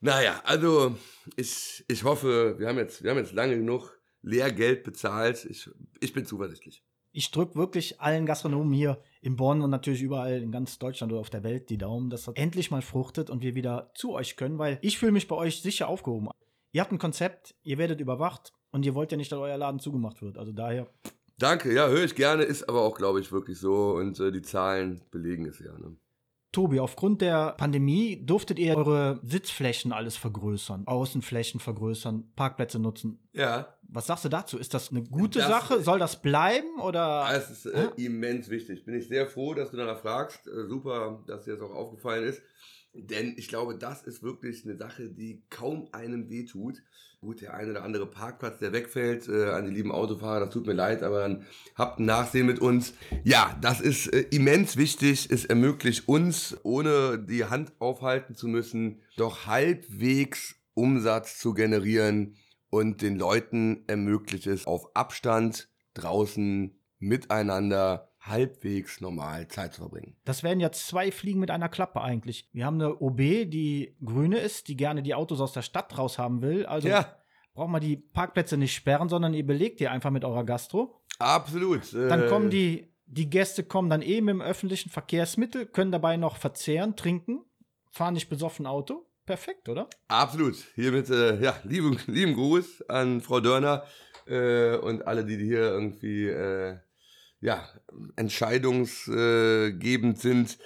Naja, 0.00 0.40
also 0.44 0.96
ich, 1.36 1.84
ich 1.88 2.04
hoffe, 2.04 2.56
wir 2.58 2.68
haben, 2.68 2.78
jetzt, 2.78 3.02
wir 3.02 3.10
haben 3.10 3.18
jetzt 3.18 3.32
lange 3.32 3.56
genug 3.56 3.98
Lehrgeld 4.22 4.84
bezahlt. 4.84 5.44
Ich, 5.44 5.70
ich 6.00 6.12
bin 6.12 6.26
zuversichtlich 6.26 6.82
ich 7.12 7.30
drücke 7.30 7.54
wirklich 7.54 8.00
allen 8.00 8.26
Gastronomen 8.26 8.72
hier 8.72 8.98
in 9.20 9.36
Bonn 9.36 9.60
und 9.60 9.70
natürlich 9.70 10.02
überall 10.02 10.42
in 10.42 10.50
ganz 10.50 10.78
Deutschland 10.78 11.12
oder 11.12 11.20
auf 11.20 11.30
der 11.30 11.44
Welt 11.44 11.70
die 11.70 11.78
Daumen, 11.78 12.10
dass 12.10 12.24
das 12.24 12.34
endlich 12.34 12.70
mal 12.70 12.82
fruchtet 12.82 13.30
und 13.30 13.42
wir 13.42 13.54
wieder 13.54 13.90
zu 13.94 14.12
euch 14.12 14.36
können, 14.36 14.58
weil 14.58 14.78
ich 14.80 14.98
fühle 14.98 15.12
mich 15.12 15.28
bei 15.28 15.36
euch 15.36 15.62
sicher 15.62 15.88
aufgehoben. 15.88 16.28
Ihr 16.72 16.80
habt 16.80 16.92
ein 16.92 16.98
Konzept, 16.98 17.54
ihr 17.62 17.76
werdet 17.76 18.00
überwacht 18.00 18.52
und 18.70 18.86
ihr 18.86 18.94
wollt 18.94 19.12
ja 19.12 19.18
nicht, 19.18 19.30
dass 19.30 19.38
euer 19.38 19.58
Laden 19.58 19.78
zugemacht 19.78 20.22
wird. 20.22 20.38
Also 20.38 20.52
daher. 20.52 20.88
Danke, 21.38 21.72
ja, 21.74 21.88
höre 21.88 22.04
ich 22.04 22.14
gerne, 22.14 22.44
ist 22.44 22.68
aber 22.68 22.80
auch, 22.80 22.96
glaube 22.96 23.20
ich, 23.20 23.30
wirklich 23.30 23.58
so 23.58 23.92
und 23.92 24.18
äh, 24.20 24.32
die 24.32 24.42
Zahlen 24.42 25.02
belegen 25.10 25.46
es 25.46 25.58
ja. 25.58 25.76
Ne? 25.78 25.96
Tobi, 26.52 26.80
aufgrund 26.80 27.22
der 27.22 27.52
Pandemie 27.52 28.24
durftet 28.24 28.58
ihr 28.58 28.76
eure 28.76 29.20
Sitzflächen 29.22 29.92
alles 29.92 30.16
vergrößern, 30.16 30.86
Außenflächen 30.86 31.60
vergrößern, 31.60 32.30
Parkplätze 32.36 32.78
nutzen. 32.78 33.18
Ja. 33.32 33.74
Was 33.88 34.06
sagst 34.06 34.26
du 34.26 34.28
dazu? 34.28 34.58
Ist 34.58 34.74
das 34.74 34.90
eine 34.90 35.02
gute 35.02 35.38
das, 35.38 35.48
Sache? 35.48 35.82
Soll 35.82 35.98
das 35.98 36.20
bleiben 36.20 36.78
oder? 36.80 37.26
Es 37.32 37.50
ist 37.50 37.66
äh, 37.66 37.88
immens 37.96 38.50
wichtig. 38.50 38.84
Bin 38.84 38.94
ich 38.94 39.08
sehr 39.08 39.26
froh, 39.26 39.54
dass 39.54 39.70
du 39.70 39.78
danach 39.78 40.00
fragst. 40.00 40.46
Äh, 40.46 40.66
super, 40.66 41.22
dass 41.26 41.44
dir 41.44 41.56
das 41.56 41.62
auch 41.62 41.74
aufgefallen 41.74 42.24
ist. 42.24 42.42
Denn 42.94 43.34
ich 43.38 43.48
glaube, 43.48 43.76
das 43.76 44.02
ist 44.02 44.22
wirklich 44.22 44.64
eine 44.64 44.76
Sache, 44.76 45.08
die 45.08 45.42
kaum 45.48 45.88
einem 45.92 46.28
wehtut. 46.28 46.82
Gut, 47.22 47.40
der 47.40 47.54
eine 47.54 47.70
oder 47.70 47.84
andere 47.84 48.06
Parkplatz, 48.06 48.58
der 48.58 48.72
wegfällt, 48.72 49.28
äh, 49.28 49.50
an 49.50 49.64
die 49.66 49.70
lieben 49.70 49.92
Autofahrer, 49.92 50.40
das 50.40 50.52
tut 50.52 50.66
mir 50.66 50.72
leid, 50.72 51.04
aber 51.04 51.20
dann 51.20 51.46
habt 51.76 52.00
ein 52.00 52.04
Nachsehen 52.04 52.48
mit 52.48 52.58
uns. 52.58 52.94
Ja, 53.22 53.56
das 53.60 53.80
ist 53.80 54.08
äh, 54.08 54.22
immens 54.32 54.76
wichtig. 54.76 55.30
Es 55.30 55.44
ermöglicht 55.44 56.08
uns, 56.08 56.56
ohne 56.64 57.20
die 57.20 57.44
Hand 57.44 57.74
aufhalten 57.78 58.34
zu 58.34 58.48
müssen, 58.48 59.02
doch 59.16 59.46
halbwegs 59.46 60.56
Umsatz 60.74 61.38
zu 61.38 61.54
generieren 61.54 62.34
und 62.70 63.02
den 63.02 63.16
Leuten 63.20 63.84
ermöglicht 63.86 64.48
es 64.48 64.66
auf 64.66 64.96
Abstand 64.96 65.68
draußen 65.94 66.76
miteinander 66.98 68.11
halbwegs 68.22 69.00
normal 69.00 69.48
Zeit 69.48 69.74
zu 69.74 69.80
verbringen. 69.80 70.16
Das 70.24 70.42
wären 70.42 70.60
ja 70.60 70.70
zwei 70.70 71.10
Fliegen 71.10 71.40
mit 71.40 71.50
einer 71.50 71.68
Klappe 71.68 72.00
eigentlich. 72.00 72.48
Wir 72.52 72.64
haben 72.64 72.80
eine 72.80 72.96
OB, 73.00 73.18
die 73.18 73.96
grüne 74.04 74.38
ist, 74.38 74.68
die 74.68 74.76
gerne 74.76 75.02
die 75.02 75.14
Autos 75.14 75.40
aus 75.40 75.52
der 75.52 75.62
Stadt 75.62 75.98
raus 75.98 76.18
haben 76.18 76.40
will. 76.40 76.64
Also 76.66 76.88
ja. 76.88 77.16
braucht 77.54 77.70
man 77.70 77.80
die 77.80 77.96
Parkplätze 77.96 78.56
nicht 78.56 78.74
sperren, 78.74 79.08
sondern 79.08 79.34
ihr 79.34 79.46
belegt 79.46 79.80
die 79.80 79.88
einfach 79.88 80.10
mit 80.10 80.24
eurer 80.24 80.44
Gastro. 80.44 81.00
Absolut. 81.18 81.92
Dann 81.92 82.28
kommen 82.28 82.50
die, 82.50 82.92
die 83.06 83.28
Gäste 83.28 83.64
kommen 83.64 83.90
dann 83.90 84.02
eben 84.02 84.28
im 84.28 84.40
öffentlichen 84.40 84.90
Verkehrsmittel, 84.90 85.66
können 85.66 85.92
dabei 85.92 86.16
noch 86.16 86.36
verzehren, 86.36 86.96
trinken, 86.96 87.44
fahren 87.90 88.14
nicht 88.14 88.28
besoffen 88.28 88.66
Auto. 88.66 89.06
Perfekt, 89.26 89.68
oder? 89.68 89.88
Absolut. 90.08 90.56
Hiermit, 90.74 91.08
äh, 91.10 91.40
ja, 91.40 91.54
lieben, 91.62 91.98
lieben 92.06 92.34
Gruß 92.34 92.82
an 92.88 93.20
Frau 93.20 93.40
Dörner 93.40 93.84
äh, 94.26 94.76
und 94.76 95.06
alle, 95.06 95.24
die 95.24 95.36
hier 95.36 95.60
irgendwie 95.60 96.26
äh, 96.28 96.78
ja, 97.42 97.68
entscheidungsgebend 98.16 100.18
sind. 100.18 100.58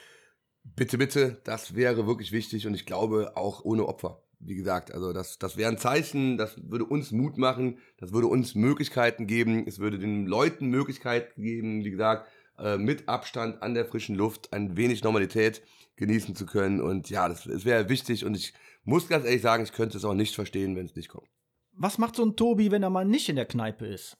Bitte, 0.62 0.98
bitte, 0.98 1.40
das 1.44 1.74
wäre 1.74 2.06
wirklich 2.06 2.30
wichtig 2.32 2.66
und 2.66 2.74
ich 2.74 2.84
glaube 2.86 3.36
auch 3.36 3.64
ohne 3.64 3.86
Opfer. 3.86 4.22
Wie 4.38 4.54
gesagt, 4.54 4.92
also 4.92 5.14
das, 5.14 5.38
das 5.38 5.56
wäre 5.56 5.70
ein 5.70 5.78
Zeichen, 5.78 6.36
das 6.36 6.60
würde 6.62 6.84
uns 6.84 7.10
Mut 7.10 7.38
machen, 7.38 7.78
das 7.96 8.12
würde 8.12 8.26
uns 8.26 8.54
Möglichkeiten 8.54 9.26
geben, 9.26 9.66
es 9.66 9.78
würde 9.78 9.98
den 9.98 10.26
Leuten 10.26 10.66
Möglichkeiten 10.66 11.40
geben, 11.40 11.84
wie 11.84 11.90
gesagt, 11.90 12.28
äh, 12.58 12.76
mit 12.76 13.08
Abstand 13.08 13.62
an 13.62 13.72
der 13.72 13.86
frischen 13.86 14.14
Luft 14.14 14.52
ein 14.52 14.76
wenig 14.76 15.02
Normalität 15.02 15.62
genießen 15.96 16.36
zu 16.36 16.44
können. 16.44 16.82
Und 16.82 17.08
ja, 17.08 17.28
das, 17.28 17.44
das 17.44 17.64
wäre 17.64 17.88
wichtig 17.88 18.26
und 18.26 18.36
ich 18.36 18.52
muss 18.84 19.08
ganz 19.08 19.24
ehrlich 19.24 19.40
sagen, 19.40 19.64
ich 19.64 19.72
könnte 19.72 19.96
es 19.96 20.04
auch 20.04 20.14
nicht 20.14 20.34
verstehen, 20.34 20.76
wenn 20.76 20.84
es 20.84 20.94
nicht 20.94 21.08
kommt. 21.08 21.30
Was 21.72 21.96
macht 21.96 22.16
so 22.16 22.24
ein 22.24 22.36
Tobi, 22.36 22.70
wenn 22.70 22.82
er 22.82 22.90
mal 22.90 23.06
nicht 23.06 23.30
in 23.30 23.36
der 23.36 23.46
Kneipe 23.46 23.86
ist? 23.86 24.18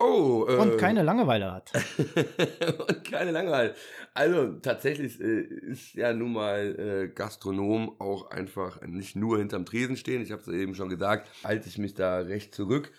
Oh, 0.00 0.44
äh, 0.48 0.56
und 0.56 0.76
keine 0.78 1.02
Langeweile 1.02 1.52
hat. 1.52 1.70
und 2.88 3.04
keine 3.04 3.30
Langeweile. 3.30 3.74
Also 4.12 4.54
tatsächlich 4.60 5.20
äh, 5.20 5.40
ist 5.42 5.94
ja 5.94 6.12
nun 6.12 6.32
mal 6.32 6.78
äh, 6.78 7.08
Gastronom 7.08 8.00
auch 8.00 8.30
einfach 8.30 8.80
nicht 8.82 9.14
nur 9.14 9.38
hinterm 9.38 9.64
Tresen 9.64 9.96
stehen. 9.96 10.22
Ich 10.22 10.32
habe 10.32 10.42
es 10.42 10.48
eben 10.48 10.74
schon 10.74 10.88
gesagt, 10.88 11.30
halte 11.44 11.68
ich 11.68 11.78
mich 11.78 11.94
da 11.94 12.18
recht 12.18 12.54
zurück. 12.54 12.92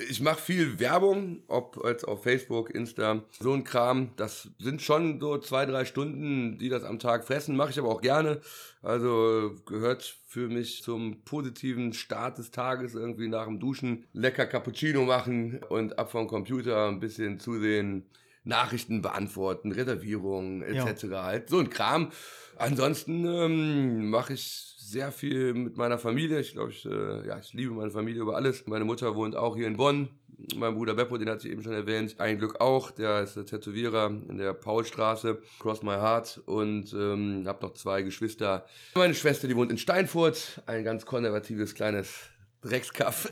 Ich 0.00 0.20
mache 0.20 0.40
viel 0.40 0.78
Werbung, 0.78 1.42
ob 1.48 1.84
als 1.84 2.04
auf 2.04 2.22
Facebook, 2.22 2.70
Insta, 2.70 3.24
so 3.40 3.52
ein 3.52 3.64
Kram. 3.64 4.12
Das 4.14 4.48
sind 4.60 4.80
schon 4.80 5.18
so 5.20 5.38
zwei, 5.38 5.66
drei 5.66 5.84
Stunden, 5.84 6.56
die 6.56 6.68
das 6.68 6.84
am 6.84 7.00
Tag 7.00 7.24
fressen. 7.24 7.56
Mache 7.56 7.70
ich 7.70 7.80
aber 7.80 7.88
auch 7.88 8.00
gerne. 8.00 8.40
Also 8.80 9.56
gehört 9.66 10.16
für 10.24 10.48
mich 10.48 10.84
zum 10.84 11.24
positiven 11.24 11.92
Start 11.92 12.38
des 12.38 12.52
Tages 12.52 12.94
irgendwie 12.94 13.26
nach 13.26 13.46
dem 13.46 13.58
Duschen 13.58 14.04
lecker 14.12 14.46
Cappuccino 14.46 15.04
machen 15.04 15.60
und 15.68 15.98
ab 15.98 16.12
vom 16.12 16.28
Computer 16.28 16.86
ein 16.86 17.00
bisschen 17.00 17.40
zusehen. 17.40 18.06
Nachrichten 18.44 19.02
beantworten, 19.02 19.72
Reservierungen 19.72 20.62
etc. 20.62 21.04
Ja. 21.04 21.24
Halt 21.24 21.50
so 21.50 21.58
ein 21.58 21.70
Kram. 21.70 22.12
Ansonsten 22.56 23.26
ähm, 23.26 24.10
mache 24.10 24.32
ich 24.34 24.74
sehr 24.90 25.12
viel 25.12 25.54
mit 25.54 25.76
meiner 25.76 25.98
Familie. 25.98 26.40
Ich 26.40 26.52
glaube, 26.52 26.70
ich, 26.70 26.86
äh, 26.86 27.26
ja, 27.26 27.38
ich 27.38 27.52
liebe 27.52 27.72
meine 27.74 27.90
Familie 27.90 28.22
über 28.22 28.36
alles. 28.36 28.66
Meine 28.66 28.84
Mutter 28.84 29.14
wohnt 29.14 29.36
auch 29.36 29.56
hier 29.56 29.66
in 29.66 29.76
Bonn. 29.76 30.08
Mein 30.54 30.74
Bruder 30.74 30.94
Beppo, 30.94 31.18
den 31.18 31.28
hatte 31.28 31.46
ich 31.46 31.52
eben 31.52 31.62
schon 31.62 31.72
erwähnt, 31.72 32.20
ein 32.20 32.38
Glück 32.38 32.60
auch. 32.60 32.92
Der 32.92 33.22
ist 33.22 33.36
der 33.36 33.44
Tätowierer 33.44 34.06
in 34.06 34.38
der 34.38 34.54
Paulstraße, 34.54 35.42
Cross 35.58 35.82
My 35.82 35.94
Heart. 35.94 36.42
Und 36.46 36.92
ähm, 36.92 37.44
habe 37.46 37.66
noch 37.66 37.74
zwei 37.74 38.02
Geschwister. 38.02 38.64
Meine 38.94 39.14
Schwester, 39.14 39.48
die 39.48 39.56
wohnt 39.56 39.70
in 39.70 39.78
Steinfurt, 39.78 40.62
ein 40.66 40.84
ganz 40.84 41.04
konservatives 41.04 41.74
kleines 41.74 42.30
Dreckskaff. 42.62 43.28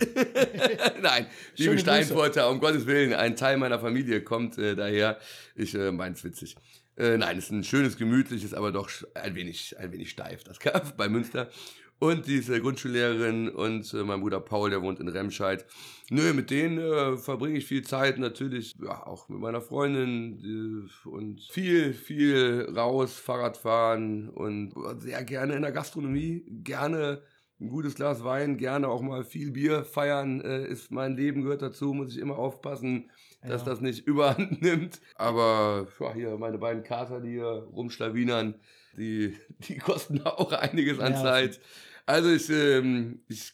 Nein, 1.01 1.27
liebe 1.57 1.79
Steinfurter, 1.79 2.51
um 2.51 2.61
Gottes 2.61 2.87
Willen, 2.87 3.13
ein 3.13 3.37
Teil 3.37 3.57
meiner 3.57 3.79
Familie 3.79 4.23
kommt 4.23 4.59
äh, 4.59 4.75
daher. 4.75 5.19
Ich 5.55 5.75
äh, 5.75 5.93
mein's 5.93 6.23
witzig. 6.23 6.57
Äh, 6.97 7.19
nein, 7.19 7.39
es 7.39 7.45
ist 7.45 7.51
ein 7.51 7.65
schönes, 7.65 7.97
gemütliches, 7.97 8.55
aber 8.55 8.73
doch 8.73 8.91
ein 9.15 9.35
wenig, 9.35 9.79
ein 9.79 9.93
wenig 9.93 10.11
steif, 10.11 10.45
das 10.45 10.59
Kaff 10.59 10.95
bei 10.97 11.09
Münster. 11.09 11.51
Und 11.99 12.27
diese 12.27 12.61
Grundschullehrerin 12.61 13.49
und 13.49 13.93
äh, 13.95 14.05
mein 14.05 14.21
Bruder 14.21 14.41
Paul, 14.41 14.69
der 14.69 14.83
wohnt 14.83 15.01
in 15.01 15.09
Remscheid. 15.09 15.65
Nö, 16.11 16.35
mit 16.35 16.51
denen 16.51 16.79
äh, 16.79 17.17
verbringe 17.17 17.57
ich 17.57 17.65
viel 17.65 17.83
Zeit 17.85 18.19
natürlich, 18.19 18.77
ja, 18.83 19.07
auch 19.07 19.31
mit 19.31 19.41
meiner 19.41 19.63
Freundin 19.63 20.91
äh, 21.05 21.09
und 21.09 21.41
viel, 21.51 21.95
viel 21.95 22.71
raus, 22.77 23.15
Fahrradfahren 23.15 24.29
und 24.29 24.75
sehr 24.99 25.25
gerne 25.25 25.55
in 25.55 25.63
der 25.63 25.73
Gastronomie, 25.73 26.45
gerne 26.65 27.23
ein 27.61 27.69
gutes 27.69 27.95
Glas 27.95 28.23
Wein, 28.23 28.59
gerne 28.59 28.89
auch 28.89 29.01
mal 29.01 29.25
viel 29.25 29.51
Bier 29.51 29.85
feiern, 29.85 30.43
äh, 30.43 30.67
ist 30.69 30.91
mein 30.91 31.17
Leben, 31.17 31.43
gehört 31.43 31.63
dazu, 31.63 31.95
muss 31.95 32.13
ich 32.13 32.19
immer 32.19 32.37
aufpassen, 32.39 33.11
ja. 33.47 33.53
dass 33.53 33.65
das 33.65 33.81
nicht 33.81 34.07
überhand 34.07 34.63
nimmt. 34.63 35.01
Aber 35.15 35.89
ja, 36.01 36.15
hier 36.15 36.39
meine 36.39 36.59
beiden 36.59 36.83
Kater, 36.83 37.21
die 37.21 37.31
hier 37.31 37.67
rumschlawinern, 37.73 38.55
die, 38.97 39.37
die 39.61 39.79
kosten 39.79 40.21
auch 40.25 40.53
einiges 40.53 40.99
an 40.99 41.13
ja. 41.13 41.23
Zeit. 41.23 41.61
Also 42.07 42.31
ich, 42.31 42.49
ähm, 42.51 43.23
ich 43.29 43.53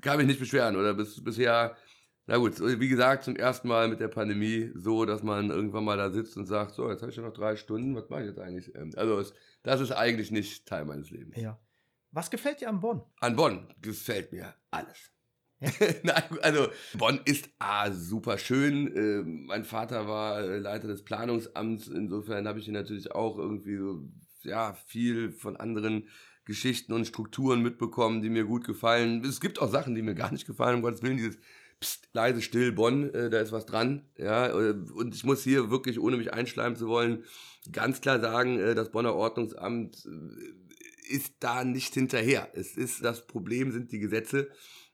kann 0.00 0.18
mich 0.18 0.26
nicht 0.26 0.40
beschweren 0.40 0.76
oder 0.76 0.94
bis, 0.94 1.22
bisher, 1.22 1.76
na 2.26 2.36
gut, 2.36 2.60
wie 2.60 2.88
gesagt, 2.88 3.24
zum 3.24 3.36
ersten 3.36 3.68
Mal 3.68 3.88
mit 3.88 4.00
der 4.00 4.08
Pandemie 4.08 4.70
so, 4.74 5.04
dass 5.04 5.22
man 5.22 5.50
irgendwann 5.50 5.84
mal 5.84 5.96
da 5.96 6.10
sitzt 6.10 6.36
und 6.36 6.46
sagt, 6.46 6.74
so, 6.74 6.88
jetzt 6.90 7.02
habe 7.02 7.10
ich 7.10 7.16
ja 7.16 7.22
noch 7.22 7.32
drei 7.32 7.56
Stunden, 7.56 7.94
was 7.96 8.08
mache 8.08 8.22
ich 8.22 8.28
jetzt 8.28 8.38
eigentlich? 8.38 8.74
Ähm, 8.74 8.92
also 8.96 9.18
es, 9.18 9.34
das 9.62 9.80
ist 9.80 9.92
eigentlich 9.92 10.30
nicht 10.30 10.66
Teil 10.66 10.84
meines 10.84 11.10
Lebens. 11.10 11.36
Ja. 11.36 11.58
Was 12.10 12.30
gefällt 12.30 12.60
dir 12.60 12.68
an 12.68 12.80
Bonn? 12.80 13.02
An 13.20 13.36
Bonn 13.36 13.74
gefällt 13.80 14.32
mir 14.32 14.54
alles. 14.70 15.11
Nein, 16.02 16.22
also 16.42 16.68
Bonn 16.94 17.20
ist 17.24 17.48
ah, 17.58 17.90
super 17.92 18.38
schön. 18.38 18.96
Äh, 18.96 19.22
mein 19.22 19.64
Vater 19.64 20.08
war 20.08 20.40
äh, 20.40 20.58
Leiter 20.58 20.88
des 20.88 21.04
Planungsamts. 21.04 21.88
Insofern 21.88 22.48
habe 22.48 22.58
ich 22.58 22.64
hier 22.64 22.74
natürlich 22.74 23.12
auch 23.12 23.38
irgendwie 23.38 23.76
so, 23.76 24.08
ja, 24.42 24.74
viel 24.86 25.30
von 25.30 25.56
anderen 25.56 26.08
Geschichten 26.44 26.92
und 26.92 27.06
Strukturen 27.06 27.62
mitbekommen, 27.62 28.22
die 28.22 28.30
mir 28.30 28.44
gut 28.44 28.66
gefallen. 28.66 29.24
Es 29.24 29.40
gibt 29.40 29.60
auch 29.60 29.70
Sachen, 29.70 29.94
die 29.94 30.02
mir 30.02 30.14
gar 30.14 30.32
nicht 30.32 30.46
gefallen, 30.46 30.76
um 30.76 30.82
Gottes 30.82 31.02
Willen, 31.02 31.16
dieses 31.16 31.38
Psst, 31.78 32.08
leise, 32.12 32.42
still, 32.42 32.72
Bonn, 32.72 33.12
äh, 33.12 33.28
da 33.28 33.40
ist 33.40 33.52
was 33.52 33.66
dran. 33.66 34.02
Ja, 34.16 34.48
äh, 34.48 34.74
und 34.94 35.14
ich 35.14 35.24
muss 35.24 35.42
hier 35.42 35.70
wirklich, 35.70 35.98
ohne 35.98 36.16
mich 36.16 36.32
einschleimen 36.32 36.76
zu 36.76 36.86
wollen, 36.86 37.24
ganz 37.70 38.00
klar 38.00 38.20
sagen, 38.20 38.58
äh, 38.58 38.74
das 38.74 38.90
Bonner 38.90 39.14
Ordnungsamt 39.14 40.06
äh, 40.06 40.61
ist 41.12 41.34
da 41.40 41.64
nicht 41.64 41.94
hinterher. 41.94 42.48
Es 42.54 42.76
ist, 42.76 43.04
das 43.04 43.26
Problem 43.26 43.70
sind 43.70 43.92
die 43.92 43.98
Gesetze. 43.98 44.48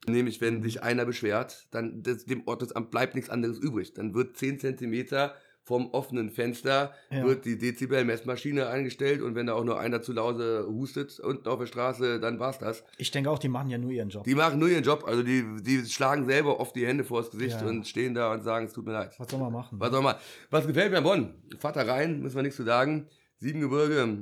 Nämlich, 0.07 0.41
wenn 0.41 0.63
sich 0.63 0.83
einer 0.83 1.05
beschwert, 1.05 1.67
dann 1.71 2.03
das, 2.03 2.25
dem 2.25 2.47
Ordnungsamt 2.47 2.91
bleibt 2.91 3.15
nichts 3.15 3.31
anderes 3.31 3.59
übrig. 3.59 3.95
Dann 3.95 4.15
wird 4.15 4.37
10 4.37 4.61
Zentimeter 4.61 5.35
vom 5.69 5.91
offenen 5.91 6.31
Fenster 6.31 6.95
ja. 7.11 7.27
wird 7.27 7.45
die 7.45 7.59
Dezibel-Messmaschine 7.59 8.69
eingestellt 8.69 9.21
und 9.21 9.35
wenn 9.35 9.49
da 9.49 9.53
auch 9.53 9.65
nur 9.65 9.79
einer 9.79 10.01
zu 10.01 10.15
Lause 10.15 10.67
hustet 10.67 11.21
unten 11.21 11.47
auf 11.47 11.59
der 11.59 11.67
Straße, 11.67 12.21
dann 12.21 12.41
war's 12.41 12.59
das. 12.59 12.85
Ich 12.97 13.11
denke 13.11 13.31
auch, 13.31 13.39
die 13.39 13.51
machen 13.51 13.69
ja 13.69 13.77
nur 13.77 13.91
ihren 13.91 14.09
Job. 14.09 14.25
Die 14.25 14.35
machen 14.35 14.59
nur 14.59 14.71
ihren 14.71 14.83
Job, 14.83 15.05
also 15.07 15.23
die, 15.23 15.45
die 15.61 15.85
schlagen 15.85 16.25
selber 16.25 16.59
oft 16.59 16.75
die 16.75 16.87
Hände 16.87 17.05
vors 17.05 17.31
Gesicht 17.31 17.61
ja. 17.61 17.67
und 17.67 17.87
stehen 17.87 18.15
da 18.15 18.33
und 18.33 18.43
sagen, 18.43 18.65
es 18.65 18.73
tut 18.73 18.87
mir 18.87 18.93
leid. 18.93 19.15
Was 19.19 19.31
soll 19.31 19.41
man 19.41 19.53
machen? 19.53 19.79
Was 19.79 19.91
soll 19.91 20.01
man? 20.01 20.17
Was 20.49 20.67
gefällt 20.67 20.91
mir 20.91 20.99
an 20.99 21.05
Bonn? 21.05 21.35
Vater 21.59 21.87
rein, 21.87 22.23
müssen 22.23 22.37
wir 22.37 22.43
nichts 22.43 22.57
zu 22.57 22.65
sagen. 22.65 23.07
Siebengebirge, 23.41 24.19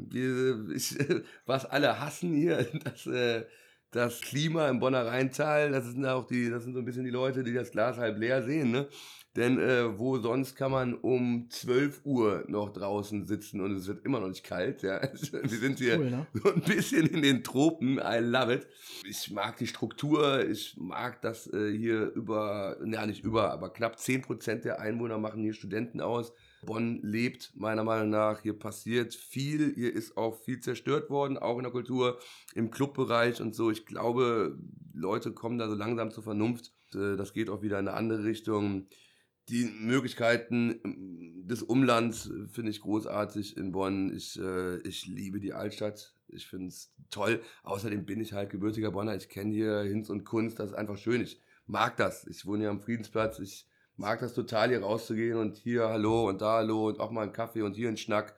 ich, 0.75 0.97
was 1.47 1.65
alle 1.65 2.01
hassen 2.01 2.35
hier, 2.35 2.67
das, 2.85 3.07
äh, 3.07 3.45
das 3.91 4.21
Klima 4.21 4.69
im 4.69 4.79
Bonner 4.79 5.07
Rheintal, 5.07 5.71
das 5.71 5.87
sind 5.87 6.05
auch 6.05 6.27
die, 6.27 6.51
das 6.51 6.65
sind 6.65 6.75
so 6.75 6.81
ein 6.81 6.85
bisschen 6.85 7.05
die 7.05 7.11
Leute, 7.11 7.43
die 7.43 7.55
das 7.55 7.71
Glas 7.71 7.97
halb 7.97 8.19
leer 8.19 8.43
sehen, 8.43 8.71
ne? 8.71 8.89
Denn 9.37 9.59
äh, 9.59 9.99
wo 9.99 10.17
sonst 10.17 10.57
kann 10.57 10.71
man 10.71 10.95
um 10.95 11.49
12 11.51 12.01
Uhr 12.05 12.45
noch 12.49 12.73
draußen 12.73 13.27
sitzen 13.27 13.61
und 13.61 13.73
es 13.73 13.87
wird 13.87 14.05
immer 14.07 14.19
noch 14.19 14.29
nicht 14.29 14.45
kalt. 14.45 14.83
Ja? 14.83 14.99
Wir 15.13 15.59
sind 15.59 15.79
hier 15.79 15.99
cool, 15.99 16.11
ne? 16.11 16.27
so 16.33 16.55
ein 16.55 16.63
bisschen 16.63 17.07
in 17.07 17.21
den 17.21 17.45
Tropen. 17.45 17.99
I 17.99 18.21
love 18.21 18.55
it. 18.55 18.67
Ich 19.05 19.31
mag 19.31 19.59
die 19.59 19.67
Struktur. 19.67 20.49
Ich 20.49 20.75
mag 20.79 21.21
das 21.21 21.53
äh, 21.53 21.71
hier 21.71 22.13
über, 22.15 22.79
ja 22.83 23.05
nicht 23.05 23.25
über, 23.25 23.53
aber 23.53 23.71
knapp 23.71 23.97
10% 23.97 24.63
der 24.63 24.81
Einwohner 24.81 25.19
machen 25.19 25.43
hier 25.43 25.53
Studenten 25.53 26.01
aus. 26.01 26.33
Bonn 26.67 27.01
lebt 27.03 27.53
meiner 27.55 27.85
Meinung 27.85 28.11
nach. 28.11 28.43
Hier 28.43 28.59
passiert 28.59 29.15
viel. 29.15 29.75
Hier 29.75 29.95
ist 29.95 30.17
auch 30.17 30.39
viel 30.43 30.61
zerstört 30.61 31.09
worden, 31.09 31.39
auch 31.39 31.57
in 31.57 31.63
der 31.63 31.73
Kultur, 31.73 32.19
im 32.55 32.71
Clubbereich 32.71 33.41
und 33.41 33.55
so. 33.55 33.71
Ich 33.71 33.87
glaube, 33.87 34.59
Leute 34.93 35.33
kommen 35.33 35.59
da 35.59 35.69
so 35.69 35.75
langsam 35.75 36.11
zur 36.11 36.25
Vernunft. 36.25 36.73
Äh, 36.95 37.17
das 37.17 37.33
geht 37.33 37.49
auch 37.49 37.63
wieder 37.63 37.79
in 37.79 37.89
eine 37.89 37.97
andere 37.97 38.25
Richtung. 38.25 38.87
Die 39.49 39.65
Möglichkeiten 39.65 40.81
ähm, 40.85 41.47
des 41.47 41.63
Umlands 41.63 42.31
finde 42.53 42.71
ich 42.71 42.81
großartig 42.81 43.57
in 43.57 43.73
Bonn. 43.73 44.15
Ich, 44.15 44.39
äh, 44.39 44.79
ich 44.79 45.07
liebe 45.07 45.41
die 45.41 45.55
Altstadt. 45.55 46.15
Ich 46.29 46.47
finde 46.47 46.69
es 46.69 46.93
toll. 47.11 47.41
Außerdem 47.63 48.05
bin 48.05 48.21
ich 48.21 48.33
halt 48.33 48.51
gebürtiger 48.51 48.91
Bonner. 48.91 49.15
Ich 49.15 49.29
kenne 49.29 49.53
hier 49.55 49.83
Hinz 49.83 50.11
und 50.11 50.25
Kunst. 50.25 50.59
Das 50.59 50.71
ist 50.71 50.77
einfach 50.77 50.99
schön. 50.99 51.23
Ich 51.23 51.41
mag 51.67 51.97
das. 51.97 52.27
Ich 52.27 52.45
wohne 52.47 52.65
hier 52.65 52.71
am 52.71 52.81
Friedensplatz. 52.81 53.39
Ich 53.39 53.69
mag 53.97 54.21
das 54.21 54.35
total, 54.35 54.69
hier 54.69 54.83
rauszugehen 54.83 55.39
und 55.39 55.57
hier 55.57 55.89
Hallo 55.89 56.29
und 56.29 56.41
da 56.41 56.55
Hallo 56.57 56.89
und 56.89 57.01
auch 57.01 57.11
mal 57.11 57.23
einen 57.23 57.33
Kaffee 57.33 57.63
und 57.63 57.75
hier 57.75 57.89
einen 57.89 57.97
Schnack. 57.97 58.37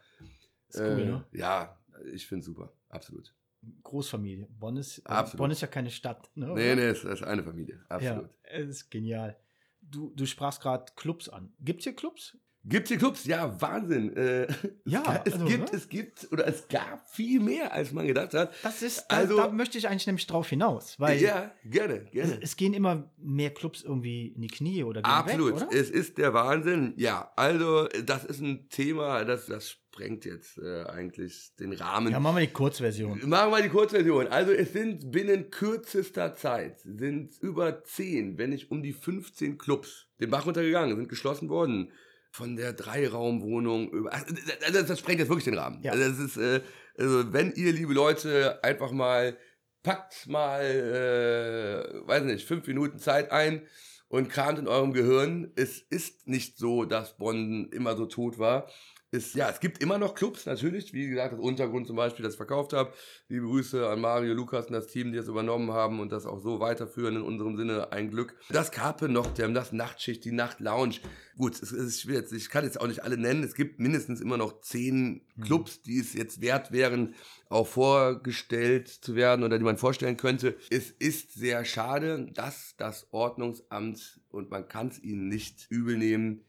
Ist 0.69 0.81
cool, 0.81 1.01
äh, 1.01 1.05
ne? 1.05 1.25
Ja, 1.33 1.79
ich 2.13 2.27
finde 2.27 2.41
es 2.41 2.47
super, 2.47 2.73
absolut. 2.89 3.35
Großfamilie. 3.83 4.47
Bonn 4.59 4.77
ist, 4.77 4.99
äh, 4.99 5.25
Bonn 5.37 5.51
ist 5.51 5.63
ja 5.63 5.69
keine 5.69 5.91
Stadt. 5.91 6.31
Ne, 6.35 6.47
nee, 6.55 6.75
nee, 6.75 6.83
es 6.83 7.05
ist 7.05 7.23
eine 7.23 7.43
Familie, 7.43 7.85
absolut. 7.89 8.31
Ja, 8.45 8.51
es 8.51 8.69
ist 8.69 8.91
genial. 8.91 9.37
Du, 9.81 10.13
du 10.15 10.27
sprachst 10.27 10.61
gerade 10.61 10.93
Clubs 10.97 11.29
an. 11.29 11.53
Gibt 11.61 11.81
es 11.81 11.85
hier 11.85 11.97
Clubs? 11.97 12.37
Gibt 12.69 12.89
hier 12.89 12.99
Clubs? 12.99 13.25
Ja, 13.25 13.61
Wahnsinn. 13.61 14.15
Äh, 14.17 14.47
ja, 14.85 15.23
es, 15.25 15.33
also, 15.33 15.47
gibt, 15.47 15.73
ne? 15.73 15.79
es 15.79 15.89
gibt 15.89 16.29
oder 16.31 16.47
es 16.47 16.69
gab 16.69 17.09
viel 17.09 17.41
mehr, 17.41 17.73
als 17.73 17.93
man 17.93 18.07
gedacht 18.07 18.35
hat. 18.35 18.53
Das 18.63 18.83
ist, 18.83 19.07
da, 19.09 19.17
also, 19.17 19.37
da 19.37 19.49
möchte 19.49 19.79
ich 19.79 19.89
eigentlich 19.89 20.07
nämlich 20.07 20.27
drauf 20.27 20.49
hinaus, 20.49 20.95
weil 20.99 21.21
ja, 21.21 21.51
gerne, 21.65 22.05
gerne. 22.13 22.35
Es, 22.35 22.51
es 22.51 22.57
gehen 22.57 22.75
immer 22.75 23.11
mehr 23.17 23.51
Clubs 23.51 23.83
irgendwie 23.83 24.29
in 24.29 24.43
die 24.43 24.49
Knie 24.49 24.85
oder 24.85 25.01
gehen 25.01 25.11
Absolut, 25.11 25.61
weg, 25.63 25.69
es 25.73 25.91
ist 25.91 26.19
der 26.19 26.35
Wahnsinn. 26.35 26.93
Ja, 26.97 27.33
also 27.37 27.89
das 28.05 28.25
ist 28.25 28.41
ein 28.41 28.69
Thema, 28.69 29.25
das, 29.25 29.47
das 29.47 29.71
sprengt 29.71 30.27
jetzt 30.27 30.59
äh, 30.59 30.85
eigentlich 30.85 31.55
den 31.59 31.73
Rahmen. 31.73 32.13
Ja, 32.13 32.21
machen 32.21 32.37
wir 32.37 32.47
die 32.47 32.53
Kurzversion. 32.53 33.29
Machen 33.29 33.51
wir 33.51 33.63
die 33.63 33.69
Kurzversion. 33.69 34.29
Also 34.29 34.53
es 34.53 34.73
sind 34.73 35.11
binnen 35.11 35.51
kürzester 35.51 36.35
Zeit 36.35 36.81
sind 36.81 37.33
über 37.41 37.83
10, 37.83 38.37
wenn 38.37 38.51
nicht 38.51 38.71
um 38.71 38.83
die 38.83 38.93
15 38.93 39.57
Clubs 39.57 40.07
den 40.21 40.31
Bach 40.31 40.47
runtergegangen, 40.47 40.97
sind 40.97 41.09
geschlossen 41.09 41.49
worden 41.49 41.91
von 42.39 42.55
der 42.57 42.73
Dreiraumwohnung 42.73 43.91
über. 43.91 44.13
Also 44.13 44.83
das 44.83 44.99
sprengt 44.99 45.19
jetzt 45.19 45.29
wirklich 45.29 45.45
den 45.45 45.59
Rahmen. 45.59 45.83
Ja. 45.83 45.93
Also 45.93 46.09
das 46.09 46.19
ist, 46.19 46.37
äh, 46.37 46.61
also 46.97 47.33
wenn 47.33 47.53
ihr, 47.53 47.73
liebe 47.73 47.93
Leute, 47.93 48.63
einfach 48.63 48.93
mal 48.93 49.37
packt 49.83 50.29
mal, 50.29 50.63
äh, 50.63 52.07
weiß 52.07 52.23
nicht, 52.25 52.47
fünf 52.47 52.67
Minuten 52.69 52.99
Zeit 52.99 53.33
ein 53.33 53.67
und 54.07 54.29
kramt 54.29 54.61
in 54.61 54.69
eurem 54.69 54.93
Gehirn. 54.93 55.53
Es 55.57 55.81
ist 55.81 56.29
nicht 56.29 56.57
so, 56.57 56.85
dass 56.85 57.17
Bonn 57.17 57.71
immer 57.73 57.97
so 57.97 58.07
tot 58.07 58.39
war 58.39 58.69
ist, 59.11 59.35
ja, 59.35 59.49
es 59.49 59.61
gibt 59.61 59.83
immer 59.83 59.97
noch 59.97 60.15
Clubs, 60.15 60.45
natürlich. 60.45 60.93
Wie 60.93 61.09
gesagt, 61.09 61.33
das 61.33 61.41
Untergrund 61.41 61.87
zum 61.87 61.97
Beispiel, 61.97 62.23
das 62.23 62.35
ich 62.35 62.37
verkauft 62.37 62.75
habe. 62.75 62.93
Liebe 63.29 63.47
Grüße 63.47 63.89
an 63.89 64.01
Mario, 64.01 64.35
Lukas 64.35 64.67
und 64.67 64.75
das 64.75 64.89
Team, 64.89 65.13
die 65.13 65.19
das 65.19 65.29
übernommen 65.29 65.73
haben 65.73 66.01
und 66.01 66.13
das 66.13 66.27
auch 66.27 66.41
so 66.41 66.61
weiterführen 66.61 67.17
in 67.17 67.23
unserem 67.23 67.57
Sinne. 67.57 67.91
Ein 67.91 68.11
Glück. 68.11 68.35
Das 68.51 68.71
Carpe 68.71 69.09
Noctem, 69.09 69.55
das 69.55 69.73
Nachtschicht, 69.73 70.25
die 70.25 70.33
Nachtlounge. 70.33 70.97
Gut, 71.39 71.55
es 71.55 71.73
ist 71.73 72.03
schwer. 72.03 72.23
Ich 72.31 72.51
kann 72.51 72.65
jetzt 72.65 72.81
auch 72.81 72.87
nicht 72.87 73.03
alle 73.03 73.17
nennen. 73.17 73.43
Es 73.43 73.55
gibt 73.55 73.81
mindestens 73.81 74.21
immer 74.21 74.37
noch 74.37 74.61
zehn 74.61 75.23
mhm. 75.37 75.43
Clubs, 75.43 75.81
die 75.81 75.99
es 75.99 76.13
jetzt 76.13 76.43
wert 76.43 76.71
wären, 76.71 77.15
auch 77.49 77.67
vorgestellt 77.67 78.89
zu 78.89 79.15
werden 79.15 79.43
oder 79.43 79.59
die 79.59 79.65
man 79.65 79.79
vorstellen 79.79 80.19
könnte. 80.19 80.57
Es 80.69 80.91
ist 80.91 81.33
sehr 81.33 81.65
schade, 81.65 82.31
dass 82.35 82.75
das 82.77 83.07
Ordnungsamt, 83.11 84.21
und 84.31 84.51
man 84.51 84.69
kann 84.69 84.89
es 84.89 85.03
ihnen 85.03 85.29
nicht 85.29 85.67
übel 85.71 85.97
nehmen, 85.97 86.45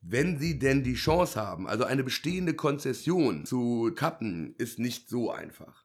wenn 0.00 0.38
sie 0.38 0.58
denn 0.58 0.84
die 0.84 0.94
Chance 0.94 1.40
haben, 1.40 1.68
also 1.68 1.84
eine 1.84 2.04
bestehende 2.04 2.54
Konzession 2.54 3.44
zu 3.44 3.92
kappen, 3.94 4.54
ist 4.58 4.78
nicht 4.78 5.08
so 5.08 5.30
einfach. 5.30 5.84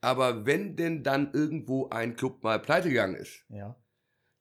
Aber 0.00 0.46
wenn 0.46 0.74
denn 0.76 1.02
dann 1.04 1.32
irgendwo 1.32 1.88
ein 1.90 2.16
Club 2.16 2.42
mal 2.42 2.58
pleite 2.58 2.88
gegangen 2.88 3.14
ist, 3.14 3.44
ja. 3.48 3.76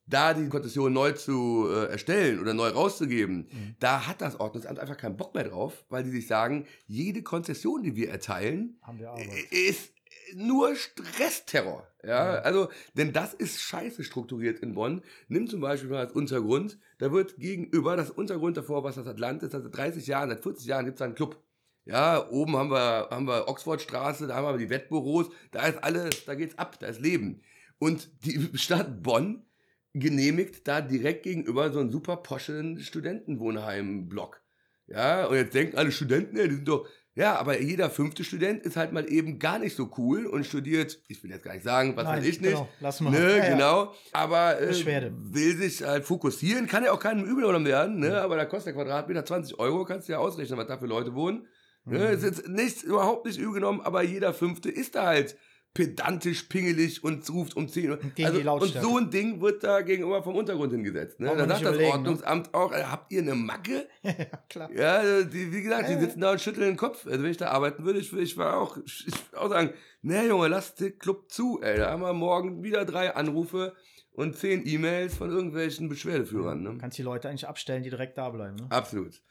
da 0.08 0.34
die 0.34 0.50
Konzession 0.50 0.92
neu 0.92 1.12
zu 1.12 1.68
äh, 1.70 1.92
erstellen 1.92 2.40
oder 2.40 2.56
neu 2.56 2.70
rauszugeben, 2.70 3.48
mhm. 3.52 3.76
da 3.80 4.08
hat 4.08 4.22
das 4.22 4.40
Ordnungsamt 4.40 4.80
einfach 4.80 4.98
keinen 4.98 5.18
Bock 5.18 5.36
mehr 5.36 5.44
drauf, 5.44 5.86
weil 5.90 6.04
die 6.04 6.10
sich 6.10 6.28
sagen, 6.28 6.66
jede 6.88 7.22
Konzession, 7.22 7.84
die 7.84 7.96
wir 7.96 8.10
erteilen, 8.10 8.80
wir 8.98 9.14
ist 9.52 9.94
nur 10.34 10.76
Stressterror. 10.76 11.88
Ja, 12.04 12.40
also, 12.40 12.70
denn 12.96 13.14
das 13.14 13.34
ist 13.34 13.62
scheiße 13.62 14.04
strukturiert 14.04 14.60
in 14.60 14.74
Bonn. 14.74 15.04
Nimm 15.28 15.48
zum 15.48 15.62
Beispiel 15.62 15.90
mal 15.90 16.00
als 16.00 16.14
Untergrund, 16.14 16.80
da 16.98 17.12
wird 17.12 17.38
gegenüber, 17.38 17.96
das 17.96 18.10
Untergrund 18.10 18.58
davor, 18.58 18.84
was 18.84 18.96
das 18.96 19.08
Atlantis, 19.08 19.52
seit 19.52 19.64
30 19.76 20.08
Jahren, 20.08 20.30
seit 20.30 20.42
40 20.42 20.66
Jahren 20.66 20.86
gibt 20.86 20.96
es 20.96 21.00
da 21.00 21.06
einen 21.06 21.16
Club. 21.16 21.44
Ja, 21.86 22.28
oben 22.30 22.56
haben 22.58 22.72
wir, 22.72 23.10
haben 23.10 23.28
wir 23.28 23.48
Oxfordstraße, 23.48 24.28
da 24.28 24.36
haben 24.36 24.46
wir 24.46 24.58
die 24.58 24.70
Wettbüros, 24.70 25.30
da 25.52 25.68
ist 25.68 25.84
alles, 25.84 26.26
da 26.26 26.36
geht's 26.36 26.58
ab, 26.58 26.80
da 26.80 26.88
ist 26.88 27.02
Leben. 27.02 27.42
Und 27.80 28.10
die 28.26 28.50
Stadt 28.58 29.04
Bonn 29.04 29.46
genehmigt 29.94 30.68
da 30.68 30.82
direkt 30.82 31.24
gegenüber 31.24 31.72
so 31.72 31.80
einen 31.80 31.92
super 31.92 32.18
poschen 32.18 32.80
Studentenwohnheim-Block. 32.80 34.42
Ja, 34.88 35.26
und 35.26 35.36
jetzt 35.36 35.54
denken 35.54 35.78
alle 35.78 35.92
Studenten, 35.92 36.36
die 36.36 36.56
sind 36.56 36.68
doch, 36.68 36.88
ja, 37.14 37.36
aber 37.36 37.60
jeder 37.60 37.90
fünfte 37.90 38.24
Student 38.24 38.64
ist 38.64 38.78
halt 38.78 38.94
mal 38.94 39.12
eben 39.12 39.38
gar 39.38 39.60
nicht 39.60 39.76
so 39.76 39.92
cool 39.98 40.26
und 40.26 40.46
studiert, 40.46 41.00
ich 41.08 41.22
will 41.24 41.32
jetzt 41.32 41.44
gar 41.44 41.54
nicht 41.54 41.64
sagen, 41.64 41.96
was 41.98 42.06
Nein, 42.06 42.20
weiß 42.20 42.26
ich 42.26 42.40
nicht. 42.42 42.52
genau, 42.52 42.70
lass 42.80 43.02
mal. 43.02 43.12
Ne, 43.12 43.20
Ja, 43.20 43.38
ja. 43.38 43.50
genau. 43.54 43.94
Aber 44.14 44.62
äh, 44.62 44.68
Beschwerde. 44.68 45.12
will 45.16 45.58
sich 45.58 45.84
halt 45.84 46.06
fokussieren, 46.06 46.68
kann 46.68 46.84
ja 46.86 46.92
auch 46.94 47.00
keinem 47.00 47.26
übel 47.26 47.46
genommen 47.46 47.66
werden, 47.66 48.00
ne? 48.00 48.22
Aber 48.22 48.38
da 48.38 48.46
kostet 48.46 48.76
der 48.76 48.84
Quadratmeter 48.84 49.26
20 49.26 49.60
Euro, 49.60 49.84
kannst 49.84 50.08
du 50.08 50.14
ja 50.14 50.20
ausrechnen, 50.20 50.58
was 50.58 50.68
da 50.68 50.78
für 50.78 50.88
Leute 50.88 51.14
wohnen. 51.14 51.48
Ne? 51.84 52.00
Mhm. 52.00 52.14
Ist 52.14 52.24
jetzt 52.24 52.48
nichts, 52.48 52.84
überhaupt 52.84 53.26
nicht 53.26 53.40
übel 53.40 53.56
genommen, 53.56 53.82
aber 53.82 54.04
jeder 54.04 54.34
fünfte 54.34 54.70
ist 54.70 54.96
da 54.96 55.08
halt 55.08 55.36
pedantisch, 55.74 56.44
pingelig 56.44 57.04
und 57.04 57.30
ruft 57.30 57.56
um 57.56 57.68
10 57.70 57.92
Uhr. 57.92 58.00
Also, 58.24 58.52
und 58.54 58.74
so 58.82 58.98
ein 58.98 59.10
Ding 59.10 59.42
wird 59.42 59.64
da 59.64 59.82
gegenüber 59.82 60.22
vom 60.22 60.36
Untergrund 60.36 60.74
hingesetzt. 60.74 61.20
Ne? 61.20 61.28
Da 61.36 61.48
sagt 61.48 61.66
das 61.66 61.78
ne? 61.78 61.86
Ordnungsamt 61.88 62.54
auch, 62.54 62.74
äh, 62.74 62.84
habt 62.84 63.12
ihr 63.14 63.22
eine 63.22 63.36
Macke? 63.36 63.88
ja, 64.04 64.14
klar. 64.50 64.70
Ja, 64.74 65.22
die, 65.24 65.54
wie 65.54 65.62
gesagt, 65.62 65.88
die 65.88 65.94
Ja. 65.94 66.00
sitzen 66.02 66.20
da 66.20 66.32
und 66.32 66.42
schütteln 66.42 66.68
den 66.68 66.78
Kopf. 66.78 67.06
Also 67.08 67.24
wenn 67.24 67.32
ich 67.32 67.38
da 67.38 67.48
arbeiten 67.52 67.86
würde, 67.86 68.00
ich, 68.00 68.12
ich 68.14 68.36
war 68.38 68.58
auch, 68.60 68.78
ich 68.86 69.06
würd 69.08 69.36
auch 69.38 69.50
sagen, 69.50 69.74
nee 70.02 70.28
Junge, 70.28 70.50
lass 70.50 70.76
den 70.76 70.98
Club 71.00 71.32
zu, 71.32 71.62
ey. 71.62 71.78
Da 71.78 71.92
haben 71.92 72.02
wir 72.02 72.14
morgen 72.14 72.64
wieder 72.64 72.84
drei 72.84 73.16
Anrufe 73.16 73.74
und 74.14 74.36
zehn 74.36 74.68
E-Mails 74.68 75.16
von 75.16 75.30
irgendwelchen 75.32 75.88
Beschwerdeführern. 75.88 76.66
Du 76.66 76.72
Ne? 76.74 76.78
kannst 76.80 76.98
die 76.98 77.02
Leute 77.04 77.30
eigentlich 77.30 77.48
abstellen, 77.48 77.82
die 77.82 77.90
direkt 77.90 78.18
da 78.18 78.30
bleiben. 78.30 78.58
Ne? 78.58 78.68
Absolut. 78.70 79.22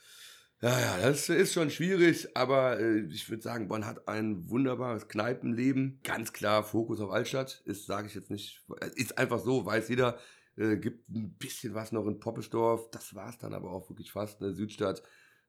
Ja, 0.62 0.78
ja, 0.78 0.98
das 0.98 1.30
ist 1.30 1.54
schon 1.54 1.70
schwierig, 1.70 2.36
aber 2.36 2.78
äh, 2.78 3.00
ich 3.06 3.30
würde 3.30 3.42
sagen, 3.42 3.68
Bonn 3.68 3.86
hat 3.86 4.06
ein 4.08 4.50
wunderbares 4.50 5.08
Kneipenleben. 5.08 6.00
Ganz 6.04 6.34
klar 6.34 6.64
Fokus 6.64 7.00
auf 7.00 7.11
Altstadt. 7.11 7.62
Ist, 7.64 7.86
sage 7.86 8.08
ich 8.08 8.14
jetzt 8.14 8.30
nicht, 8.30 8.62
ist 8.94 9.16
einfach 9.16 9.38
so, 9.38 9.64
weiß 9.64 9.88
jeder. 9.88 10.18
Äh, 10.56 10.76
gibt 10.76 11.08
ein 11.08 11.34
bisschen 11.38 11.72
was 11.72 11.92
noch 11.92 12.06
in 12.06 12.20
Poppesdorf. 12.20 12.90
Das 12.90 13.14
war's 13.14 13.38
dann 13.38 13.54
aber 13.54 13.70
auch 13.70 13.88
wirklich 13.88 14.12
fast. 14.12 14.42
Ne? 14.42 14.52
Südstadt 14.52 15.02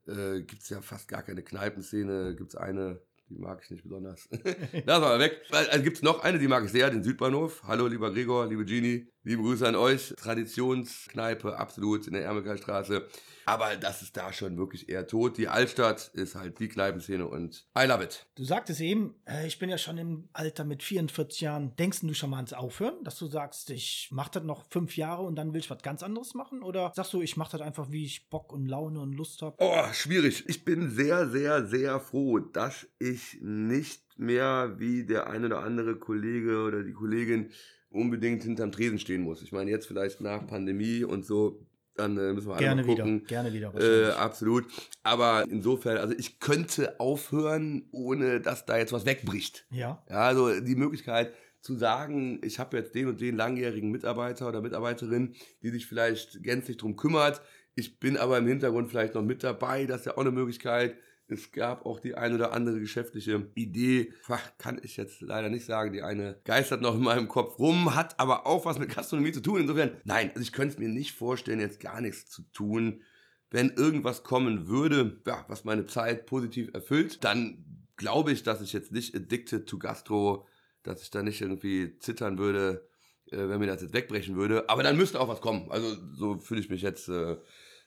äh, 0.08 0.44
gibt's 0.44 0.70
ja 0.70 0.82
fast 0.82 1.10
gar 1.10 1.24
keine 1.24 1.44
Kneipenszene. 1.44 2.34
Gibt's 2.38 2.56
eine, 2.56 3.02
die 3.28 3.38
mag 3.38 3.62
ich 3.62 3.70
nicht 3.70 3.84
besonders. 3.84 4.30
das 4.86 5.02
war 5.02 5.20
weg. 5.20 5.42
Also 5.52 5.84
gibt's 5.84 6.04
noch 6.04 6.24
eine, 6.24 6.40
die 6.40 6.48
mag 6.48 6.64
ich 6.64 6.72
sehr, 6.72 6.90
den 6.90 7.04
Südbahnhof. 7.04 7.64
Hallo, 7.68 7.88
lieber 7.88 8.14
Gregor, 8.14 8.48
liebe 8.48 8.64
Gini. 8.64 9.12
Liebe 9.24 9.44
Grüße 9.44 9.68
an 9.68 9.76
euch. 9.76 10.16
Traditionskneipe, 10.18 11.56
absolut 11.56 12.08
in 12.08 12.14
der 12.14 12.24
Ermelkerstraße. 12.24 13.08
Aber 13.46 13.76
das 13.76 14.02
ist 14.02 14.18
da 14.18 14.34
schon 14.34 14.58
wirklich 14.58 14.90
eher 14.90 15.06
tot. 15.06 15.38
Die 15.38 15.48
Altstadt 15.48 16.10
ist 16.16 16.34
halt 16.34 16.58
die 16.60 16.68
Kneipenszene 16.68 17.28
und 17.28 17.68
I 17.78 17.86
love 17.86 18.04
it. 18.04 18.26
Du 18.34 18.44
sagtest 18.44 18.82
eben, 18.82 19.14
äh, 19.26 19.46
ich 19.46 19.60
bin 19.60 19.70
ja 19.70 19.78
schon 19.78 20.00
im 20.00 20.30
Alter 20.34 20.64
mit 20.64 20.82
44 20.82 21.42
Jahren. 21.42 21.76
Denkst 21.76 22.00
du 22.02 22.16
schon 22.16 22.32
mal 22.32 22.38
ans 22.38 22.54
Aufhören? 22.54 23.04
Dass 23.04 23.20
du 23.20 23.28
sagst, 23.28 23.70
ich 23.70 24.10
mach 24.12 24.30
das 24.30 24.44
noch 24.44 24.66
fünf 24.72 24.98
Jahre 24.98 25.22
und 25.22 25.36
dann 25.36 25.54
will 25.54 25.60
ich 25.60 25.70
was 25.70 25.84
ganz 25.84 26.02
anderes 26.02 26.34
machen? 26.34 26.64
Oder 26.64 26.92
sagst 26.96 27.14
du, 27.14 27.22
ich 27.22 27.38
mach 27.38 27.50
das 27.50 27.62
einfach, 27.62 27.92
wie 27.92 28.06
ich 28.06 28.28
Bock 28.32 28.52
und 28.52 28.66
Laune 28.66 29.00
und 29.00 29.14
Lust 29.14 29.44
habe? 29.44 29.56
Oh, 29.60 29.94
schwierig. 29.94 30.46
Ich 30.48 30.66
bin 30.66 30.90
sehr, 30.90 31.30
sehr, 31.30 31.68
sehr 31.68 32.00
froh, 32.00 32.40
dass 32.40 32.88
ich 32.98 33.38
nicht 33.40 34.02
mehr 34.18 34.80
wie 34.80 35.06
der 35.06 35.30
ein 35.30 35.46
oder 35.46 35.60
andere 35.60 35.98
Kollege 35.98 36.64
oder 36.64 36.84
die 36.84 36.94
Kollegin 36.94 37.52
unbedingt 37.92 38.44
hinterm 38.44 38.72
Tresen 38.72 39.00
stehen 39.00 39.22
muss. 39.22 39.42
Ich 39.42 39.52
meine, 39.52 39.70
jetzt 39.70 39.86
vielleicht 39.88 40.22
nach 40.22 40.46
Pandemie 40.48 41.04
und 41.04 41.26
so, 41.26 41.60
dann 41.96 42.18
äh, 42.18 42.34
müssen 42.34 42.48
wir 42.48 42.54
alle 42.56 42.62
Gerne 42.64 42.82
mal 42.84 42.88
wieder. 42.92 43.04
gucken. 43.04 43.24
Gerne 43.28 43.54
wieder. 43.54 43.70
Äh, 43.70 43.74
wahrscheinlich. 43.74 44.16
absolut. 44.16 44.66
Aber 45.04 45.46
insofern, 45.50 45.98
also 45.98 46.16
ich 46.18 46.40
könnte 46.40 47.00
aufhören, 47.00 47.84
ohne 47.92 48.40
dass 48.40 48.66
da 48.66 48.78
jetzt 48.78 48.94
was 48.94 49.06
wegbricht. 49.06 49.66
ja. 49.72 50.02
Ja, 50.10 50.22
also 50.22 50.60
die 50.62 50.76
Möglichkeit 50.76 51.34
zu 51.60 51.76
sagen, 51.76 52.40
ich 52.44 52.58
habe 52.58 52.78
jetzt 52.78 52.96
den 52.96 53.08
und 53.08 53.22
den 53.22 53.36
langjährigen 53.36 53.92
Mitarbeiter 53.92 54.48
oder 54.48 54.62
Mitarbeiterin, 54.62 55.36
die 55.62 55.70
sich 55.70 55.86
vielleicht 55.86 56.42
gänzlich 56.42 56.78
drum 56.78 56.96
kümmert. 56.96 57.42
Ich 57.76 58.00
bin 58.00 58.18
aber 58.18 58.38
im 58.40 58.48
Hintergrund 58.48 58.90
vielleicht 58.90 59.14
noch 59.14 59.22
mit 59.22 59.44
dabei. 59.44 59.86
Das 59.86 60.02
ist 60.02 60.06
ja 60.08 60.14
auch 60.14 60.22
eine 60.22 60.32
Möglichkeit. 60.32 60.96
Es 61.32 61.54
gab 61.54 61.86
auch 61.86 62.02
die 62.02 62.16
ein 62.16 62.36
oder 62.36 62.52
andere 62.52 62.80
geschäftliche 62.80 63.48
Idee. 63.56 64.14
Kann 64.58 64.82
ich 64.84 64.98
jetzt 64.98 65.22
leider 65.22 65.50
nicht 65.50 65.66
sagen. 65.66 65.94
Die 65.94 66.02
eine 66.02 66.40
geistert 66.44 66.82
noch 66.82 66.96
in 66.96 67.04
meinem 67.04 67.30
Kopf 67.30 67.58
rum, 67.58 67.96
hat 67.96 68.20
aber 68.20 68.46
auch 68.46 68.66
was 68.66 68.80
mit 68.80 68.94
Gastronomie 68.94 69.32
zu 69.32 69.42
tun. 69.42 69.62
Insofern, 69.62 69.92
nein, 70.04 70.30
also 70.32 70.42
ich 70.42 70.52
könnte 70.52 70.74
es 70.74 70.80
mir 70.80 70.90
nicht 70.90 71.14
vorstellen, 71.14 71.62
jetzt 71.62 71.80
gar 71.80 72.02
nichts 72.02 72.30
zu 72.30 72.42
tun. 72.52 73.02
Wenn 73.50 73.70
irgendwas 73.70 74.24
kommen 74.24 74.68
würde, 74.68 75.22
ja, 75.26 75.46
was 75.48 75.64
meine 75.64 75.86
Zeit 75.86 76.26
positiv 76.26 76.70
erfüllt, 76.74 77.24
dann 77.24 77.88
glaube 77.96 78.34
ich, 78.34 78.44
dass 78.44 78.62
ich 78.62 78.74
jetzt 78.74 78.92
nicht 78.92 79.16
addicted 79.16 79.68
to 79.68 79.78
Gastro, 79.78 80.48
dass 80.84 81.02
ich 81.02 81.12
da 81.12 81.24
nicht 81.24 81.40
irgendwie 81.40 81.98
zittern 82.00 82.38
würde, 82.38 82.90
äh, 83.28 83.38
wenn 83.38 83.60
mir 83.60 83.68
das 83.68 83.82
jetzt 83.82 83.94
wegbrechen 83.94 84.36
würde. 84.36 84.70
Aber 84.70 84.84
dann 84.84 84.98
müsste 84.98 85.20
auch 85.20 85.30
was 85.30 85.40
kommen. 85.40 85.72
Also 85.72 85.96
so 86.14 86.40
fühle 86.40 86.60
ich 86.60 86.70
mich 86.70 86.82
jetzt 86.82 87.08
äh, 87.08 87.38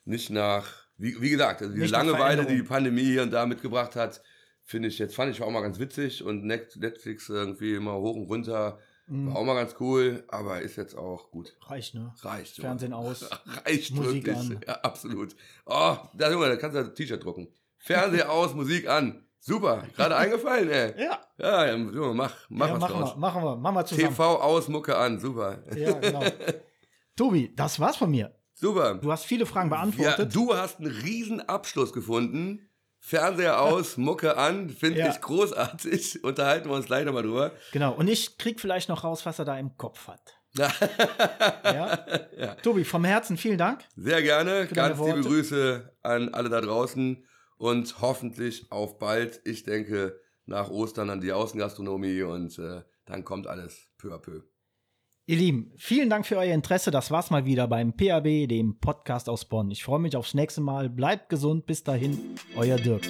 nicht 0.07 0.31
nach, 0.31 0.84
wie, 0.99 1.21
wie 1.21 1.31
gesagt, 1.31 1.63
also 1.63 1.75
diese 1.75 1.87
Langeweile, 1.93 2.47
die 2.47 2.57
die. 2.57 2.63
Pandemie 2.63 3.03
hier 3.05 3.23
und 3.23 3.33
da 3.33 3.47
mitgebracht 3.47 3.97
hat, 3.97 4.23
finde 4.63 4.89
ich 4.89 4.99
jetzt, 4.99 5.15
fand 5.15 5.31
ich 5.35 5.43
auch 5.43 5.51
mal 5.51 5.61
ganz 5.63 5.79
witzig 5.79 6.23
und 6.25 6.45
Net- 6.45 6.77
Netflix 6.77 7.29
irgendwie 7.29 7.75
immer 7.75 7.95
hoch 7.95 8.17
und 8.17 8.27
runter, 8.29 8.79
Mhm. 9.07 9.27
war 9.29 9.37
auch 9.37 9.45
mal 9.45 9.55
ganz 9.55 9.75
cool, 9.81 10.25
aber 10.29 10.63
ist 10.63 10.77
jetzt 10.77 10.97
auch 10.97 11.31
gut. 11.31 11.55
Reicht, 11.67 11.95
ne? 11.95 12.15
Reicht. 12.23 12.57
Fernsehen 12.57 12.95
aus. 12.95 13.29
Reicht 13.67 13.95
Musik 13.95 14.25
wirklich. 14.27 14.37
an. 14.39 14.61
Ja, 14.67 14.75
absolut. 14.81 15.37
Oh, 15.67 15.97
da, 16.15 16.31
Junge, 16.31 16.49
da 16.49 16.57
kannst 16.57 16.75
du 16.75 16.81
ein 16.81 16.95
T-Shirt 16.95 17.23
drucken. 17.23 17.49
Fernseher 17.77 18.33
aus, 18.33 18.55
Musik 18.55 18.89
an. 18.89 19.27
Super. 19.41 19.85
Gerade 19.95 20.17
eingefallen, 20.17 20.71
ey. 20.71 20.95
Ja. 21.03 21.21
Ja, 21.37 21.67
ja, 21.67 21.75
Junge, 21.77 22.15
mach, 22.15 22.35
mach 22.49 22.69
ja, 22.69 22.73
was 22.75 22.81
machen 22.81 22.93
draus. 22.95 23.15
wir, 23.15 23.19
machen 23.19 23.43
wir, 23.43 23.57
machen 23.57 23.75
wir 23.77 23.85
zusammen. 23.85 24.09
TV 24.09 24.41
aus, 24.41 24.69
Mucke 24.69 24.97
an. 24.97 25.21
Super. 25.21 25.63
Ja, 25.77 25.93
genau. 25.93 26.23
Tobi, 27.17 27.53
das 27.55 27.79
war's 27.79 27.97
von 27.99 28.11
mir. 28.11 28.35
Super. 28.55 28.95
Du 28.97 29.11
hast 29.13 29.25
viele 29.25 29.47
Fragen 29.47 29.71
Ja, 29.71 29.77
beantwortet. 29.77 30.35
du 30.35 30.55
hast 30.57 30.79
einen 30.81 30.91
riesen 30.91 31.41
Abschluss 31.41 31.93
gefunden. 31.93 32.71
Fernseher 33.01 33.61
aus, 33.61 33.97
Mucke 33.97 34.37
an, 34.37 34.71
finde 34.71 35.01
Ja. 35.01 35.11
ich 35.11 35.21
großartig. 35.21 36.23
Unterhalten 36.25 36.69
wir 36.71 36.77
uns 36.77 36.87
gleich 36.87 37.05
nochmal 37.05 37.23
drüber. 37.25 37.53
Genau. 37.73 37.93
Und 37.95 38.09
ich 38.09 38.39
krieg 38.39 38.61
vielleicht 38.61 38.89
noch 38.89 39.05
raus, 39.05 39.27
was 39.27 39.39
er 39.39 39.45
da 39.45 39.59
im 39.59 39.77
Kopf 39.77 40.09
hat. 40.09 40.21
Ja? 41.65 42.07
Ja. 42.39 42.55
Tobi, 42.57 42.85
vom 42.85 43.05
Herzen 43.05 43.37
vielen 43.37 43.59
Dank. 43.59 43.85
Sehr 43.97 44.23
gerne. 44.23 44.67
Ganz 44.73 44.99
liebe. 45.01 45.21
Grüße 45.23 45.97
an 46.03 46.33
alle 46.33 46.49
da 46.49 46.61
draußen 46.61 47.27
und 47.57 48.01
hoffentlich 48.01 48.71
auf 48.71 48.99
bald. 48.99 49.41
Ich 49.45 49.65
denke 49.65 50.21
nach 50.47 50.71
Ostern 50.71 51.11
an 51.11 51.21
die 51.21 51.33
Außengastronomie 51.33 52.23
und 52.23 52.59
äh, 52.59 52.83
dann 53.07 53.25
kommt 53.25 53.47
alles 53.49 53.91
peu 53.99 54.13
à 54.15 54.19
peu. 54.19 54.43
Ihr 55.27 55.37
Lieben, 55.37 55.73
vielen 55.77 56.11
Dank 56.11 56.27
für 56.27 56.37
euer 56.37 56.53
Interesse. 56.53 56.91
Das 56.91 57.11
war's 57.11 57.31
mal 57.31 57.47
wieder 57.47 57.67
beim 57.67 57.95
PAB, 57.95 58.47
dem 58.47 58.79
Podcast 58.79 59.31
aus 59.31 59.47
Bonn. 59.47 59.71
Ich 59.71 59.83
freue 59.83 59.99
mich 59.99 60.17
aufs 60.17 60.35
nächste 60.35 60.61
Mal. 60.61 60.91
Bleibt 60.91 61.31
gesund. 61.31 61.65
Bis 61.65 61.83
dahin, 61.83 62.37
euer 62.57 62.77
Dirk. 62.77 63.09